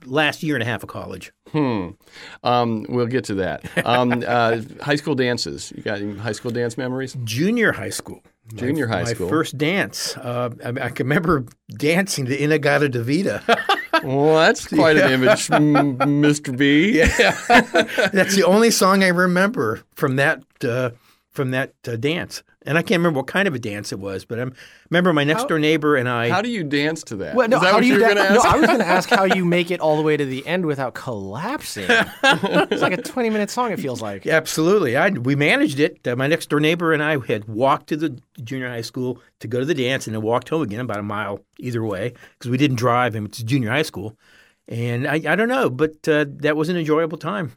last 0.05 0.43
year 0.43 0.55
and 0.55 0.63
a 0.63 0.65
half 0.65 0.83
of 0.83 0.89
college. 0.89 1.31
Hmm. 1.51 1.89
Um, 2.43 2.85
we'll 2.89 3.07
get 3.07 3.25
to 3.25 3.35
that. 3.35 3.63
Um, 3.85 4.23
uh, 4.27 4.61
high 4.81 4.95
school 4.95 5.15
dances. 5.15 5.71
You 5.75 5.83
got 5.83 5.99
any 6.01 6.17
high 6.17 6.33
school 6.33 6.51
dance 6.51 6.77
memories? 6.77 7.15
Junior 7.23 7.71
high 7.71 7.89
school. 7.89 8.21
My- 8.51 8.57
Junior 8.59 8.87
high 8.87 9.03
school. 9.03 9.27
my 9.27 9.29
first 9.29 9.57
dance. 9.57 10.15
Uh, 10.17 10.49
I, 10.63 10.69
I 10.69 10.89
can 10.89 11.05
remember 11.07 11.45
dancing 11.69 12.25
the 12.25 12.41
In-A-Gadda-Da-Vida. 12.41 13.43
Well, 14.03 14.35
that's 14.35 14.67
quite 14.73 14.97
an 14.97 15.11
image, 15.11 15.47
Mr. 15.47 16.55
B. 16.55 16.97
Yeah, 16.97 17.07
that's 18.13 18.35
the 18.35 18.43
only 18.45 18.71
song 18.71 19.03
I 19.03 19.07
remember 19.09 19.83
from 19.93 20.15
that 20.17 20.43
uh, 20.63 20.91
from 21.31 21.51
that 21.51 21.73
uh, 21.87 21.95
dance, 21.95 22.43
and 22.67 22.77
I 22.77 22.81
can't 22.81 22.99
remember 22.99 23.17
what 23.19 23.27
kind 23.27 23.47
of 23.47 23.55
a 23.55 23.59
dance 23.59 23.91
it 23.91 23.99
was. 23.99 24.25
But 24.25 24.39
I 24.39 24.45
remember 24.89 25.13
my 25.13 25.23
next 25.23 25.47
door 25.47 25.57
neighbor 25.57 25.95
and 25.95 26.07
I. 26.07 26.29
How 26.29 26.41
do 26.41 26.49
you 26.49 26.63
dance 26.63 27.03
to 27.05 27.15
that? 27.17 27.33
Well, 27.35 27.47
no, 27.47 27.57
Is 27.57 27.61
that 27.63 27.67
how 27.69 27.73
what 27.75 27.81
do 27.81 27.87
you? 27.87 27.93
you 27.93 27.99
were 28.01 28.07
da- 28.07 28.13
going 28.15 28.27
to 28.27 28.33
no. 28.35 28.41
I 28.41 28.57
was 28.57 28.67
going 28.67 28.79
to 28.85 28.85
ask 28.87 29.09
how 29.09 29.23
you 29.23 29.45
make 29.45 29.71
it 29.71 29.79
all 29.79 29.95
the 29.97 30.03
way 30.03 30.15
to 30.17 30.25
the 30.25 30.45
end 30.45 30.65
without 30.65 30.93
collapsing. 30.93 31.85
it's 31.89 32.81
like 32.81 32.93
a 32.93 33.01
twenty-minute 33.01 33.49
song. 33.49 33.71
It 33.71 33.79
feels 33.79 34.01
like. 34.01 34.27
Absolutely, 34.27 34.95
I 34.97 35.09
we 35.09 35.35
managed 35.35 35.79
it. 35.79 36.07
Uh, 36.07 36.15
my 36.15 36.27
next 36.27 36.49
door 36.49 36.59
neighbor 36.59 36.93
and 36.93 37.01
I 37.01 37.17
had 37.25 37.47
walked 37.47 37.87
to 37.87 37.97
the 37.97 38.19
junior 38.43 38.69
high 38.69 38.81
school 38.81 39.21
to 39.39 39.47
go 39.47 39.59
to 39.59 39.65
the 39.65 39.73
dance, 39.75 40.07
and 40.07 40.15
then 40.15 40.21
walked 40.21 40.49
home 40.49 40.61
again 40.61 40.81
about 40.81 40.99
a 40.99 41.03
mile 41.03 41.39
either 41.59 41.83
way 41.83 42.13
because 42.37 42.51
we 42.51 42.57
didn't 42.57 42.77
drive, 42.77 43.15
and 43.15 43.27
it's 43.27 43.41
junior 43.43 43.69
high 43.69 43.81
school. 43.83 44.15
And 44.69 45.07
I, 45.07 45.13
I 45.25 45.35
don't 45.37 45.47
know, 45.47 45.69
but 45.69 46.05
uh, 46.09 46.25
that 46.39 46.57
was 46.57 46.67
an 46.67 46.75
enjoyable 46.75 47.17
time. 47.17 47.53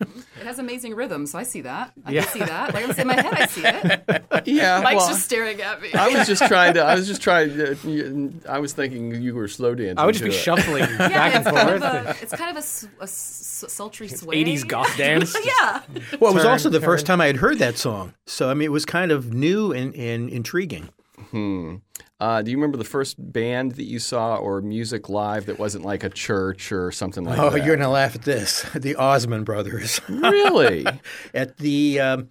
It 0.00 0.46
has 0.46 0.58
amazing 0.58 0.94
rhythm, 0.94 1.26
so 1.26 1.38
I 1.38 1.42
see 1.42 1.60
that. 1.62 1.92
I 2.04 2.14
can 2.14 2.28
see 2.28 2.38
that. 2.38 2.72
Like 2.72 2.98
in 2.98 3.06
my 3.06 3.20
head, 3.20 3.34
I 3.34 3.46
see 3.46 3.62
it. 3.64 4.46
yeah. 4.46 4.80
Mike's 4.82 4.96
well, 4.96 5.08
just 5.08 5.24
staring 5.24 5.60
at 5.60 5.82
me. 5.82 5.92
I 5.92 6.08
was 6.08 6.26
just 6.26 6.46
trying 6.46 6.74
to. 6.74 6.80
I 6.80 6.94
was 6.94 7.06
just 7.06 7.20
trying 7.20 7.50
uh, 7.60 7.74
to. 7.74 8.32
I 8.48 8.58
was 8.58 8.72
thinking 8.72 9.20
you 9.20 9.34
were 9.34 9.48
slow 9.48 9.74
dancing. 9.74 9.98
I 9.98 10.06
would 10.06 10.14
just 10.14 10.24
be 10.24 10.30
it. 10.30 10.38
shuffling 10.38 10.84
yeah, 10.88 11.08
back 11.08 11.34
and 11.34 11.46
it's 11.46 11.56
kind, 11.56 11.68
forth. 11.68 11.82
of 11.82 12.06
a, 12.06 12.22
it's 12.22 12.34
kind 12.34 12.56
of 12.56 12.64
a 13.02 13.06
sultry 13.06 14.08
sway. 14.08 14.42
80s 14.44 14.66
goth 14.66 14.96
dance. 14.96 15.36
yeah. 15.44 15.82
well, 16.18 16.30
it 16.30 16.34
was 16.34 16.42
Turn, 16.44 16.52
also 16.52 16.70
the 16.70 16.78
turn. 16.78 16.86
first 16.86 17.06
time 17.06 17.20
I 17.20 17.26
had 17.26 17.36
heard 17.36 17.58
that 17.58 17.76
song, 17.76 18.14
so 18.26 18.50
I 18.50 18.54
mean, 18.54 18.66
it 18.66 18.72
was 18.72 18.86
kind 18.86 19.12
of 19.12 19.34
new 19.34 19.72
and, 19.72 19.94
and 19.94 20.30
intriguing. 20.30 20.88
Hmm. 21.30 21.76
Uh, 22.20 22.42
do 22.42 22.50
you 22.50 22.56
remember 22.56 22.76
the 22.76 22.84
first 22.84 23.16
band 23.32 23.72
that 23.72 23.84
you 23.84 23.98
saw 23.98 24.36
or 24.36 24.60
music 24.60 25.08
live 25.08 25.46
that 25.46 25.58
wasn't 25.58 25.84
like 25.84 26.04
a 26.04 26.10
church 26.10 26.70
or 26.70 26.92
something 26.92 27.24
like 27.24 27.38
Oh, 27.38 27.50
that? 27.50 27.62
Oh, 27.62 27.64
you're 27.64 27.76
gonna 27.76 27.88
laugh 27.90 28.14
at 28.14 28.22
this. 28.22 28.62
The 28.74 28.94
Osmond 28.96 29.46
Brothers 29.46 30.00
really? 30.08 30.86
at 31.32 31.56
the 31.56 31.98
um, 32.00 32.28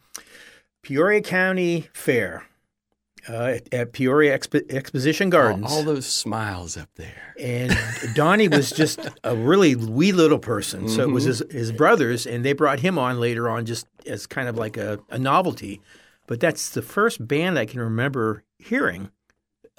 Peoria 0.84 1.22
County 1.22 1.90
Fair 1.94 2.46
uh, 3.28 3.44
at, 3.58 3.74
at 3.74 3.94
Peoria 3.94 4.38
Expo- 4.38 4.72
Exposition 4.72 5.30
Gardens. 5.30 5.66
all 5.70 5.84
those 5.84 6.06
smiles 6.08 6.78
up 6.78 6.90
there. 6.96 7.36
and 7.40 7.76
Donnie 8.16 8.48
was 8.48 8.72
just 8.72 9.00
a 9.24 9.36
really 9.36 9.76
wee 9.76 10.12
little 10.12 10.40
person. 10.40 10.88
So 10.88 11.02
it 11.04 11.12
was 11.12 11.26
his, 11.26 11.44
his 11.52 11.72
brothers, 11.72 12.26
and 12.26 12.44
they 12.46 12.54
brought 12.54 12.80
him 12.80 12.98
on 12.98 13.20
later 13.20 13.50
on 13.50 13.66
just 13.66 13.88
as 14.08 14.26
kind 14.26 14.48
of 14.48 14.56
like 14.58 14.78
a, 14.78 15.00
a 15.10 15.20
novelty. 15.20 15.82
But 16.28 16.40
that's 16.40 16.70
the 16.70 16.82
first 16.82 17.28
band 17.28 17.60
I 17.60 17.66
can 17.66 17.80
remember 17.82 18.44
hearing, 18.58 19.12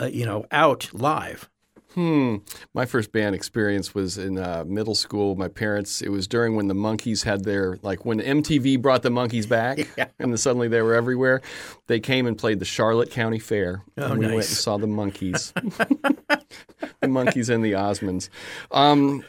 uh, 0.01 0.07
you 0.07 0.25
know, 0.27 0.45
out 0.51 0.89
live. 0.93 1.49
Hmm. 1.95 2.37
My 2.73 2.87
first 2.87 3.11
band 3.11 3.35
experience 3.35 3.95
was 3.97 4.17
in 4.17 4.39
uh, 4.39 4.63
middle 4.65 4.95
school. 4.95 5.35
My 5.35 5.49
parents. 5.49 6.01
It 6.01 6.11
was 6.11 6.29
during 6.29 6.55
when 6.55 6.69
the 6.69 6.75
Monkees 6.75 7.25
had 7.25 7.43
their 7.43 7.79
like 7.83 8.05
when 8.05 8.21
MTV 8.21 8.81
brought 8.81 9.03
the 9.03 9.09
Monkees 9.11 9.49
back, 9.49 9.79
Yeah. 9.99 10.07
and 10.21 10.31
then 10.31 10.37
suddenly 10.39 10.69
they 10.69 10.83
were 10.83 10.95
everywhere. 10.95 11.41
They 11.89 11.99
came 11.99 12.29
and 12.29 12.39
played 12.39 12.61
the 12.61 12.65
Charlotte 12.65 13.11
County 13.11 13.41
Fair, 13.41 13.83
Oh, 13.99 14.05
and 14.13 14.21
we 14.21 14.27
went 14.27 14.37
and 14.37 14.45
saw 14.45 14.77
the 14.79 14.87
Monkees, 14.87 15.53
the 17.01 17.07
Monkees 17.09 17.53
and 17.53 17.65
the 17.65 17.73
Osmonds. 17.73 18.29
Um, 18.71 19.25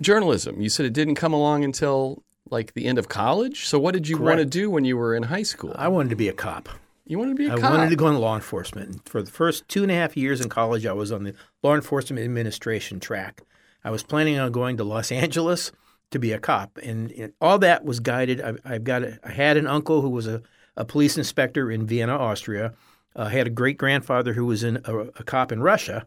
journalism. 0.00 0.60
You 0.60 0.68
said 0.68 0.86
it 0.86 0.92
didn't 0.92 1.16
come 1.16 1.32
along 1.32 1.64
until 1.64 2.22
like 2.50 2.74
the 2.74 2.86
end 2.86 2.98
of 2.98 3.08
college. 3.08 3.66
So 3.66 3.78
what 3.80 3.94
did 3.94 4.08
you 4.08 4.18
want 4.18 4.38
to 4.38 4.44
do 4.44 4.70
when 4.70 4.84
you 4.84 4.96
were 4.96 5.14
in 5.14 5.24
high 5.24 5.42
school? 5.42 5.72
I 5.76 5.88
wanted 5.88 6.10
to 6.10 6.16
be 6.16 6.28
a 6.28 6.32
cop. 6.32 6.68
You 7.06 7.18
wanted 7.18 7.36
to 7.36 7.36
be 7.36 7.46
a 7.46 7.52
I 7.52 7.56
cop. 7.56 7.70
I 7.70 7.76
wanted 7.76 7.90
to 7.90 7.96
go 7.96 8.08
in 8.08 8.16
law 8.16 8.34
enforcement. 8.34 9.08
For 9.08 9.22
the 9.22 9.30
first 9.30 9.66
two 9.68 9.82
and 9.82 9.90
a 9.90 9.94
half 9.94 10.16
years 10.16 10.40
in 10.40 10.48
college, 10.48 10.84
I 10.84 10.92
was 10.92 11.12
on 11.12 11.24
the 11.24 11.34
law 11.62 11.74
enforcement 11.74 12.24
administration 12.24 12.98
track. 13.00 13.42
I 13.84 13.90
was 13.90 14.02
planning 14.02 14.38
on 14.38 14.50
going 14.50 14.76
to 14.78 14.84
Los 14.84 15.12
Angeles 15.12 15.72
to 16.10 16.18
be 16.18 16.32
a 16.32 16.38
cop, 16.38 16.78
and, 16.82 17.10
and 17.12 17.32
all 17.40 17.58
that 17.60 17.84
was 17.84 18.00
guided. 18.00 18.40
I, 18.40 18.54
I've 18.64 18.84
got 18.84 19.02
a, 19.02 19.18
I 19.24 19.30
had 19.30 19.56
an 19.56 19.66
uncle 19.66 20.02
who 20.02 20.10
was 20.10 20.26
a, 20.26 20.42
a 20.76 20.84
police 20.84 21.16
inspector 21.16 21.70
in 21.70 21.86
Vienna, 21.86 22.16
Austria. 22.16 22.74
Uh, 23.14 23.22
I 23.22 23.30
had 23.30 23.46
a 23.46 23.50
great 23.50 23.78
grandfather 23.78 24.32
who 24.32 24.44
was 24.44 24.62
in 24.62 24.80
a, 24.84 24.98
a 24.98 25.24
cop 25.24 25.52
in 25.52 25.62
Russia, 25.62 26.06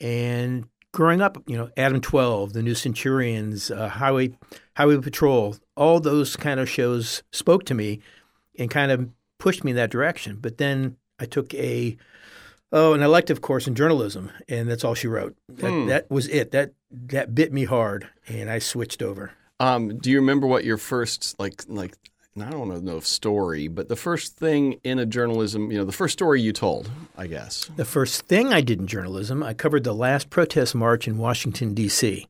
and 0.00 0.68
growing 0.92 1.20
up, 1.20 1.36
you 1.46 1.56
know, 1.56 1.70
Adam 1.76 2.00
Twelve, 2.00 2.52
The 2.52 2.62
New 2.62 2.74
Centurions, 2.74 3.70
uh, 3.70 3.88
Highway 3.88 4.36
Highway 4.76 4.98
Patrol, 4.98 5.56
all 5.76 6.00
those 6.00 6.36
kind 6.36 6.60
of 6.60 6.68
shows 6.68 7.22
spoke 7.32 7.64
to 7.64 7.74
me 7.74 8.00
and 8.58 8.70
kind 8.70 8.90
of 8.90 9.08
pushed 9.46 9.62
me 9.62 9.70
in 9.70 9.76
that 9.76 9.90
direction. 9.90 10.38
But 10.40 10.58
then 10.58 10.96
I 11.20 11.24
took 11.24 11.54
a 11.54 11.96
oh 12.72 12.94
an 12.94 13.02
elective 13.02 13.42
course 13.42 13.68
in 13.68 13.76
journalism, 13.76 14.32
and 14.48 14.68
that's 14.68 14.82
all 14.82 14.94
she 14.94 15.06
wrote. 15.06 15.36
That, 15.48 15.86
that 15.86 16.10
was 16.10 16.26
it. 16.26 16.50
That 16.50 16.72
that 16.90 17.32
bit 17.32 17.52
me 17.52 17.62
hard, 17.62 18.08
and 18.26 18.50
I 18.50 18.58
switched 18.58 19.02
over. 19.02 19.30
Um, 19.60 19.98
do 19.98 20.10
you 20.10 20.18
remember 20.18 20.48
what 20.48 20.64
your 20.64 20.78
first 20.78 21.38
like 21.38 21.62
like 21.68 21.94
I 22.36 22.50
don't 22.50 22.84
know 22.84 22.96
if 22.96 23.06
story, 23.06 23.68
but 23.68 23.88
the 23.88 23.94
first 23.94 24.36
thing 24.36 24.80
in 24.82 24.98
a 24.98 25.06
journalism, 25.06 25.70
you 25.70 25.78
know, 25.78 25.84
the 25.84 25.92
first 25.92 26.14
story 26.14 26.42
you 26.42 26.52
told, 26.52 26.90
I 27.16 27.28
guess. 27.28 27.70
The 27.76 27.84
first 27.84 28.26
thing 28.26 28.52
I 28.52 28.62
did 28.62 28.80
in 28.80 28.88
journalism, 28.88 29.44
I 29.44 29.54
covered 29.54 29.84
the 29.84 29.94
last 29.94 30.28
protest 30.28 30.74
march 30.74 31.06
in 31.06 31.18
Washington 31.18 31.72
D.C. 31.72 32.26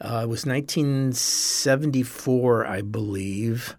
Uh, 0.00 0.20
it 0.22 0.28
was 0.28 0.46
1974, 0.46 2.64
I 2.64 2.80
believe, 2.80 3.76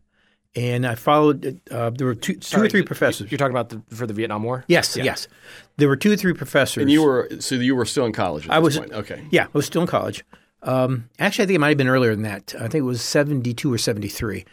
and 0.59 0.85
I 0.85 0.95
followed. 0.95 1.61
Uh, 1.71 1.89
there 1.89 2.05
were 2.05 2.15
two, 2.15 2.35
two 2.35 2.61
or 2.61 2.69
three 2.69 2.83
professors. 2.83 3.31
You're 3.31 3.37
talking 3.37 3.55
about 3.55 3.69
the, 3.69 3.81
for 3.95 4.05
the 4.05 4.13
Vietnam 4.13 4.43
War? 4.43 4.65
yes, 4.67 4.97
yes, 4.97 5.27
there 5.77 5.87
were 5.87 5.95
two 5.95 6.11
or 6.11 6.17
three 6.17 6.33
professors. 6.33 6.81
And 6.81 6.91
you 6.91 7.03
were 7.03 7.29
so 7.39 7.55
you 7.55 7.75
were 7.75 7.85
still 7.85 8.05
in 8.05 8.11
college 8.11 8.45
at 8.45 8.51
I 8.51 8.59
this 8.59 8.65
was 8.65 8.77
point. 8.77 8.93
Okay. 8.93 9.25
Yeah, 9.31 9.45
I 9.45 9.49
was 9.53 9.65
still 9.65 9.81
in 9.81 9.87
college. 9.87 10.25
Um, 10.61 11.09
actually, 11.19 11.43
I 11.43 11.47
think 11.47 11.55
it 11.55 11.59
might 11.59 11.69
have 11.69 11.77
been 11.77 11.87
earlier 11.87 12.13
than 12.13 12.23
that. 12.23 12.53
I 12.55 12.67
think 12.67 12.75
it 12.75 12.81
was 12.81 13.01
seventy 13.01 13.53
two 13.53 13.71
or 13.71 13.77
seventy 13.77 14.09
three. 14.09 14.45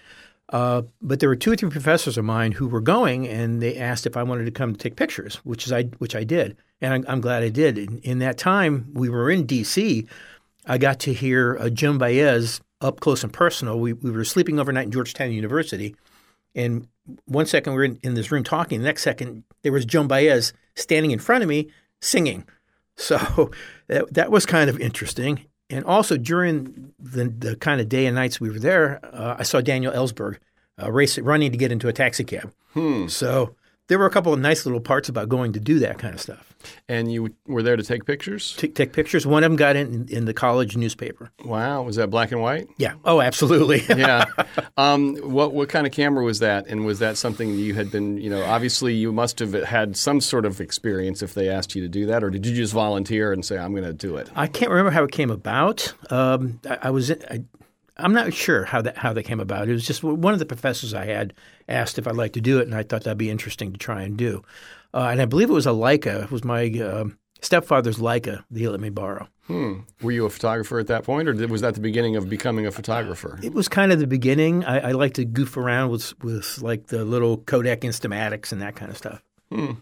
Uh, 0.51 0.83
but 1.03 1.19
there 1.19 1.29
were 1.29 1.35
two 1.35 1.51
or 1.51 1.57
three 1.57 1.71
professors 1.71 2.16
of 2.16 2.25
mine 2.25 2.53
who 2.53 2.69
were 2.69 2.81
going, 2.81 3.27
and 3.27 3.61
they 3.61 3.77
asked 3.77 4.07
if 4.07 4.16
I 4.16 4.23
wanted 4.23 4.45
to 4.45 4.53
come 4.53 4.73
to 4.73 4.79
take 4.79 4.95
pictures, 4.95 5.37
which 5.37 5.66
is 5.66 5.73
I 5.73 5.85
which 5.99 6.14
I 6.14 6.23
did, 6.23 6.57
and 6.81 6.95
I'm, 6.95 7.05
I'm 7.09 7.21
glad 7.21 7.42
I 7.42 7.49
did. 7.49 7.79
In, 7.79 7.99
in 7.99 8.19
that 8.21 8.38
time, 8.38 8.88
we 8.95 9.09
were 9.09 9.29
in 9.29 9.45
D.C. 9.45 10.07
I 10.66 10.79
got 10.79 11.01
to 11.01 11.12
hear 11.12 11.59
uh, 11.59 11.69
Joan 11.69 11.99
Baez 11.99 12.61
up 12.81 13.01
close 13.01 13.23
and 13.23 13.33
personal. 13.33 13.79
We 13.81 13.93
we 13.93 14.11
were 14.11 14.25
sleeping 14.25 14.59
overnight 14.59 14.87
in 14.87 14.93
Georgetown 14.93 15.33
University, 15.33 15.97
and 16.55 16.89
one 17.27 17.47
second 17.47 17.73
we 17.73 17.79
were 17.79 17.85
in, 17.85 17.99
in 18.03 18.15
this 18.15 18.31
room 18.31 18.45
talking. 18.45 18.81
The 18.81 18.85
next 18.85 19.03
second, 19.03 19.45
there 19.62 19.73
was 19.73 19.85
Joan 19.85 20.09
Baez 20.09 20.53
standing 20.75 21.11
in 21.11 21.19
front 21.19 21.43
of 21.43 21.49
me 21.49 21.71
singing. 22.01 22.45
So 22.99 23.51
that, 23.89 24.15
that 24.15 24.31
was 24.31 24.47
kind 24.47 24.71
of 24.71 24.81
interesting. 24.81 25.45
And 25.69 25.85
also 25.85 26.17
during 26.17 26.95
the, 26.99 27.25
the 27.29 27.55
kind 27.55 27.79
of 27.79 27.91
day 27.91 28.07
and 28.07 28.15
nights 28.15 28.41
we 28.41 28.49
were 28.49 28.59
there, 28.59 29.01
uh, 29.05 29.37
I 29.39 29.43
saw 29.43 29.61
Daniel 29.61 29.93
Ellsberg 29.93 30.39
uh, 30.83 30.91
race, 30.91 31.19
running 31.19 31.53
to 31.53 31.59
get 31.59 31.71
into 31.71 31.89
a 31.89 31.93
taxi 31.93 32.25
cab. 32.25 32.55
So 33.09 33.55
there 33.88 33.99
were 33.99 34.07
a 34.07 34.11
couple 34.11 34.33
of 34.33 34.40
nice 34.40 34.66
little 34.66 34.81
parts 34.81 35.09
about 35.09 35.29
going 35.29 35.53
to 35.53 35.61
do 35.61 35.79
that 35.81 35.99
kind 35.99 36.14
of 36.14 36.20
stuff. 36.20 36.55
And 36.88 37.12
you 37.12 37.35
were 37.46 37.62
there 37.62 37.77
to 37.77 37.83
take 37.83 38.07
pictures? 38.07 38.57
Take, 38.57 38.75
take 38.75 38.92
pictures. 38.92 39.27
One 39.27 39.44
of 39.44 39.51
them 39.51 39.57
got 39.57 39.77
in 39.77 40.09
in 40.09 40.25
the 40.25 40.35
college 40.35 40.77
newspaper. 40.77 41.31
Wow. 41.44 41.83
Was 41.83 41.96
that 41.96 42.11
black 42.11 42.33
and 42.33 42.40
white? 42.40 42.68
Yeah. 42.77 42.94
Oh, 43.05 43.20
absolutely. 43.20 43.83
yeah. 43.88 44.25
Um, 44.77 45.16
what 45.18 45.53
what 45.53 45.68
kind 45.68 45.87
of 45.87 45.92
camera 45.92 46.25
was 46.25 46.40
that? 46.40 46.66
And 46.66 46.85
was 46.85 46.99
that 46.99 47.16
something 47.16 47.55
you 47.55 47.75
had 47.75 47.92
been, 47.92 48.18
you 48.18 48.31
know, 48.31 48.42
obviously 48.42 48.94
you 48.94 49.12
must 49.12 49.38
have 49.38 49.53
had 49.53 49.96
some 49.96 50.20
sort 50.20 50.44
of 50.44 50.61
experience 50.61 51.22
if 51.22 51.35
they 51.35 51.49
asked 51.49 51.77
you 51.77 51.83
to 51.83 51.88
do 51.88 52.07
that, 52.07 52.25
or 52.25 52.31
did 52.31 52.44
you 52.44 52.55
just 52.55 52.72
volunteer 52.72 53.33
and 53.33 53.44
say, 53.44 53.59
I'm 53.59 53.72
going 53.72 53.85
to 53.85 53.92
do 53.92 54.16
it? 54.16 54.29
I 54.35 54.49
can't 54.49 54.70
remember 54.70 54.90
how 54.90 55.05
it 55.05 55.12
came 55.12 55.31
about. 55.31 55.94
Um, 56.11 56.61
I, 56.68 56.79
I, 56.83 56.90
was. 56.90 57.11
I, 57.11 57.44
I'm 57.98 58.12
not 58.12 58.35
sure 58.35 58.64
how 58.64 58.82
that 58.82 58.96
how 58.96 59.12
that 59.12 59.22
came 59.22 59.40
about. 59.40 59.68
It 59.68 59.72
was 59.72 59.87
just 59.87 60.02
one 60.02 60.32
of 60.32 60.38
the 60.38 60.46
professors 60.46 60.92
I 60.94 61.06
had 61.06 61.32
asked 61.68 61.98
if 61.98 62.06
I'd 62.06 62.16
like 62.16 62.35
to 62.35 62.40
do 62.40 62.59
it, 62.59 62.66
and 62.66 62.74
I 62.74 62.82
thought 62.82 63.04
that'd 63.04 63.18
be 63.18 63.30
interesting 63.30 63.72
to 63.72 63.78
try 63.78 64.02
and 64.02 64.16
do. 64.16 64.42
Uh, 64.92 65.09
and 65.11 65.20
I 65.20 65.24
believe 65.24 65.50
it 65.50 65.54
was 65.54 65.66
a 65.66 65.70
Leica. 65.70 66.24
It 66.24 66.30
was 66.30 66.44
my 66.44 66.66
uh, 66.70 67.06
stepfather's 67.40 67.98
Leica 67.98 68.44
that 68.50 68.59
he 68.59 68.68
let 68.68 68.80
me 68.80 68.90
borrow. 68.90 69.28
Hmm. 69.46 69.80
Were 70.02 70.11
you 70.11 70.26
a 70.26 70.30
photographer 70.30 70.78
at 70.78 70.88
that 70.88 71.04
point, 71.04 71.28
or 71.28 71.35
was 71.46 71.61
that 71.61 71.74
the 71.74 71.80
beginning 71.80 72.16
of 72.16 72.28
becoming 72.28 72.66
a 72.66 72.72
photographer? 72.72 73.38
It 73.42 73.54
was 73.54 73.68
kind 73.68 73.92
of 73.92 74.00
the 74.00 74.06
beginning. 74.06 74.64
I, 74.64 74.88
I 74.88 74.92
like 74.92 75.14
to 75.14 75.24
goof 75.24 75.56
around 75.56 75.90
with 75.90 76.18
with 76.22 76.59
like 76.59 76.88
the 76.88 77.04
little 77.04 77.38
Kodak 77.38 77.80
Instamatics 77.80 78.52
and 78.52 78.61
that 78.61 78.76
kind 78.76 78.90
of 78.90 78.96
stuff. 78.96 79.22
Hmm. 79.50 79.72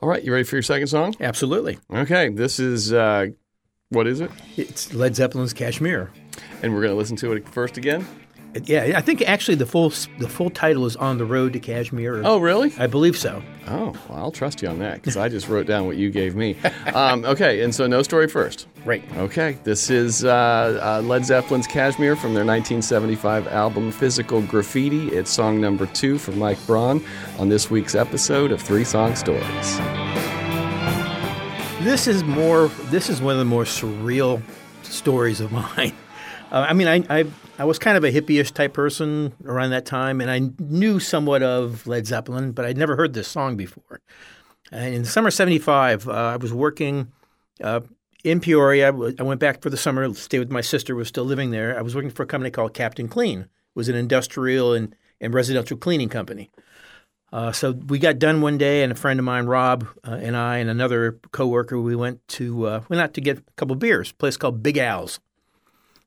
All 0.00 0.08
right, 0.08 0.24
you 0.24 0.32
ready 0.32 0.44
for 0.44 0.56
your 0.56 0.62
second 0.62 0.86
song? 0.86 1.14
Absolutely. 1.20 1.78
Okay, 1.92 2.30
this 2.30 2.58
is 2.58 2.92
uh, 2.92 3.26
what 3.90 4.06
is 4.06 4.20
it? 4.20 4.30
It's 4.56 4.94
Led 4.94 5.14
Zeppelin's 5.14 5.52
Kashmir. 5.52 6.10
And 6.64 6.72
we're 6.72 6.80
going 6.80 6.92
to 6.92 6.96
listen 6.96 7.16
to 7.18 7.32
it 7.32 7.46
first 7.48 7.76
again. 7.76 8.06
Yeah, 8.62 8.92
I 8.96 9.00
think 9.00 9.20
actually 9.22 9.56
the 9.56 9.66
full 9.66 9.92
the 10.20 10.28
full 10.28 10.48
title 10.48 10.86
is 10.86 10.94
"On 10.94 11.18
the 11.18 11.24
Road 11.24 11.52
to 11.54 11.58
Kashmir." 11.58 12.22
Oh, 12.24 12.38
really? 12.38 12.72
I 12.78 12.86
believe 12.86 13.18
so. 13.18 13.42
Oh, 13.66 13.92
well, 14.08 14.18
I'll 14.18 14.30
trust 14.30 14.62
you 14.62 14.68
on 14.68 14.78
that 14.78 14.94
because 14.94 15.16
I 15.16 15.28
just 15.28 15.48
wrote 15.48 15.66
down 15.66 15.86
what 15.86 15.96
you 15.96 16.10
gave 16.10 16.36
me. 16.36 16.56
Um, 16.94 17.24
okay, 17.24 17.62
and 17.62 17.74
so 17.74 17.88
no 17.88 18.04
story 18.04 18.28
first. 18.28 18.68
Right. 18.84 19.02
Okay, 19.16 19.58
this 19.64 19.90
is 19.90 20.24
uh, 20.24 21.00
uh, 21.00 21.02
Led 21.04 21.26
Zeppelin's 21.26 21.66
"Kashmir" 21.66 22.14
from 22.14 22.32
their 22.34 22.44
1975 22.44 23.48
album 23.48 23.90
"Physical 23.90 24.40
Graffiti." 24.42 25.08
It's 25.08 25.32
song 25.32 25.60
number 25.60 25.86
two 25.86 26.16
from 26.18 26.38
Mike 26.38 26.64
Braun 26.64 27.04
on 27.40 27.48
this 27.48 27.68
week's 27.72 27.96
episode 27.96 28.52
of 28.52 28.62
Three 28.62 28.84
Song 28.84 29.16
Stories. 29.16 29.78
This 31.82 32.06
is 32.06 32.22
more. 32.22 32.68
This 32.84 33.10
is 33.10 33.20
one 33.20 33.32
of 33.32 33.38
the 33.40 33.44
more 33.44 33.64
surreal 33.64 34.40
stories 34.82 35.40
of 35.40 35.50
mine. 35.76 35.92
Uh, 36.54 36.66
I 36.68 36.72
mean, 36.72 36.86
I, 36.86 37.02
I, 37.10 37.24
I 37.58 37.64
was 37.64 37.80
kind 37.80 37.96
of 37.96 38.04
a 38.04 38.12
hippie-ish 38.12 38.52
type 38.52 38.74
person 38.74 39.32
around 39.44 39.70
that 39.70 39.84
time, 39.84 40.20
and 40.20 40.30
I 40.30 40.52
knew 40.60 41.00
somewhat 41.00 41.42
of 41.42 41.84
Led 41.84 42.06
Zeppelin, 42.06 42.52
but 42.52 42.64
I'd 42.64 42.78
never 42.78 42.94
heard 42.94 43.12
this 43.12 43.26
song 43.26 43.56
before. 43.56 44.00
And 44.70 44.94
in 44.94 45.02
the 45.02 45.08
summer 45.08 45.32
'75, 45.32 46.08
uh, 46.08 46.12
I 46.12 46.36
was 46.36 46.52
working 46.52 47.10
uh, 47.60 47.80
in 48.22 48.38
Peoria. 48.38 48.86
I 48.86 49.22
went 49.24 49.40
back 49.40 49.62
for 49.62 49.68
the 49.68 49.76
summer, 49.76 50.14
stayed 50.14 50.38
with 50.38 50.52
my 50.52 50.60
sister, 50.60 50.94
was 50.94 51.08
still 51.08 51.24
living 51.24 51.50
there. 51.50 51.76
I 51.76 51.82
was 51.82 51.96
working 51.96 52.10
for 52.10 52.22
a 52.22 52.26
company 52.26 52.52
called 52.52 52.72
Captain 52.72 53.08
Clean. 53.08 53.40
It 53.40 53.48
was 53.74 53.88
an 53.88 53.96
industrial 53.96 54.74
and, 54.74 54.94
and 55.20 55.34
residential 55.34 55.76
cleaning 55.76 56.08
company. 56.08 56.52
Uh, 57.32 57.50
so 57.50 57.72
we 57.72 57.98
got 57.98 58.20
done 58.20 58.42
one 58.42 58.58
day, 58.58 58.84
and 58.84 58.92
a 58.92 58.94
friend 58.94 59.18
of 59.18 59.24
mine, 59.24 59.46
Rob, 59.46 59.88
uh, 60.06 60.20
and 60.22 60.36
I, 60.36 60.58
and 60.58 60.70
another 60.70 61.18
coworker, 61.32 61.80
we 61.80 61.96
went 61.96 62.26
to 62.28 62.68
uh, 62.68 62.82
went 62.88 63.02
out 63.02 63.12
to 63.14 63.20
get 63.20 63.38
a 63.38 63.42
couple 63.56 63.74
beers. 63.74 64.12
A 64.12 64.14
place 64.14 64.36
called 64.36 64.62
Big 64.62 64.78
Al's. 64.78 65.18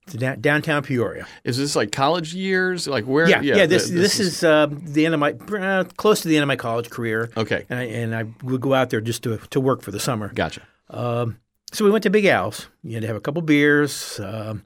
Downtown 0.07 0.83
Peoria. 0.83 1.27
Is 1.43 1.57
this 1.57 1.75
like 1.75 1.91
college 1.91 2.33
years? 2.33 2.87
Like 2.87 3.05
where? 3.05 3.27
Yeah, 3.27 3.41
yeah. 3.41 3.57
yeah 3.57 3.65
this, 3.65 3.89
this, 3.89 4.17
this 4.17 4.19
is, 4.19 4.27
is 4.37 4.43
uh, 4.43 4.67
the 4.69 5.05
end 5.05 5.13
of 5.13 5.19
my 5.19 5.31
uh, 5.31 5.83
close 5.97 6.21
to 6.21 6.27
the 6.27 6.37
end 6.37 6.43
of 6.43 6.47
my 6.47 6.55
college 6.55 6.89
career. 6.89 7.29
Okay, 7.35 7.65
and 7.69 7.79
I, 7.79 7.83
and 7.83 8.15
I 8.15 8.25
would 8.43 8.61
go 8.61 8.73
out 8.73 8.89
there 8.89 9.01
just 9.01 9.23
to 9.23 9.37
to 9.37 9.59
work 9.59 9.81
for 9.81 9.91
the 9.91 9.99
summer. 9.99 10.31
Gotcha. 10.33 10.61
Um, 10.89 11.39
so 11.71 11.83
we 11.83 11.91
went 11.91 12.03
to 12.03 12.09
Big 12.09 12.25
Al's. 12.25 12.67
You 12.83 12.93
had 12.93 13.01
to 13.01 13.07
have 13.07 13.17
a 13.17 13.21
couple 13.21 13.41
beers, 13.41 14.19
um, 14.21 14.65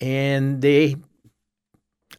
and 0.00 0.60
they 0.60 0.96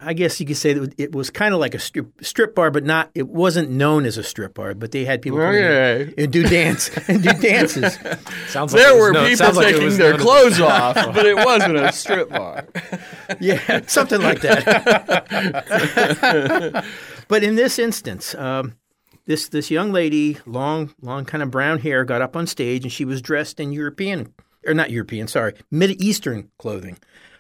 I 0.06 0.14
guess 0.14 0.40
you 0.40 0.46
could 0.46 0.58
say 0.58 0.74
that 0.74 0.94
it 0.98 1.14
was 1.14 1.30
kind 1.30 1.54
of 1.54 1.60
like 1.60 1.74
a 1.76 1.80
strip, 1.80 2.08
strip 2.22 2.56
bar, 2.56 2.72
but 2.72 2.84
not. 2.84 3.10
It 3.16 3.28
wasn't 3.28 3.70
known 3.70 4.06
as 4.06 4.18
a 4.18 4.24
strip 4.24 4.54
bar, 4.56 4.74
but 4.74 4.92
they 4.92 5.06
had 5.06 5.22
people 5.22 5.40
come 5.40 5.50
okay. 5.50 6.02
in 6.04 6.14
and 6.18 6.32
do 6.32 6.44
dance 6.44 6.90
and 7.08 7.24
do 7.24 7.32
dances. 7.34 7.96
sounds 8.48 8.74
like 8.74 8.84
there 8.84 8.98
were 8.98 9.12
no, 9.12 9.28
people 9.28 9.54
taking 9.54 9.90
like 9.90 9.98
their 9.98 10.18
clothes 10.18 10.60
off, 10.60 10.96
but 10.96 11.26
it 11.26 11.36
wasn't 11.36 11.78
a 11.78 11.92
strip 11.92 12.30
bar. 12.30 12.68
yeah, 13.40 13.82
something 13.88 14.22
like 14.22 14.42
that. 14.42 15.26
but 17.28 17.44
in 17.44 17.56
this 17.56 17.80
instance, 17.80 18.36
um, 18.36 18.76
this 19.26 19.48
this 19.50 19.72
young 19.72 19.92
lady, 19.92 20.38
long 20.46 20.94
long 21.02 21.26
kind 21.26 21.42
of 21.42 21.52
brown 21.52 21.80
hair, 21.80 22.04
got 22.06 22.22
up 22.22 22.36
on 22.36 22.48
stage 22.48 22.84
and 22.84 22.92
she 22.92 23.06
was 23.06 23.22
dressed 23.22 23.60
in 23.60 23.72
European 23.72 24.34
or 24.66 24.74
not 24.74 24.92
European, 24.92 25.28
sorry, 25.28 25.54
Mid 25.72 26.02
Eastern 26.02 26.50
clothing 26.58 26.98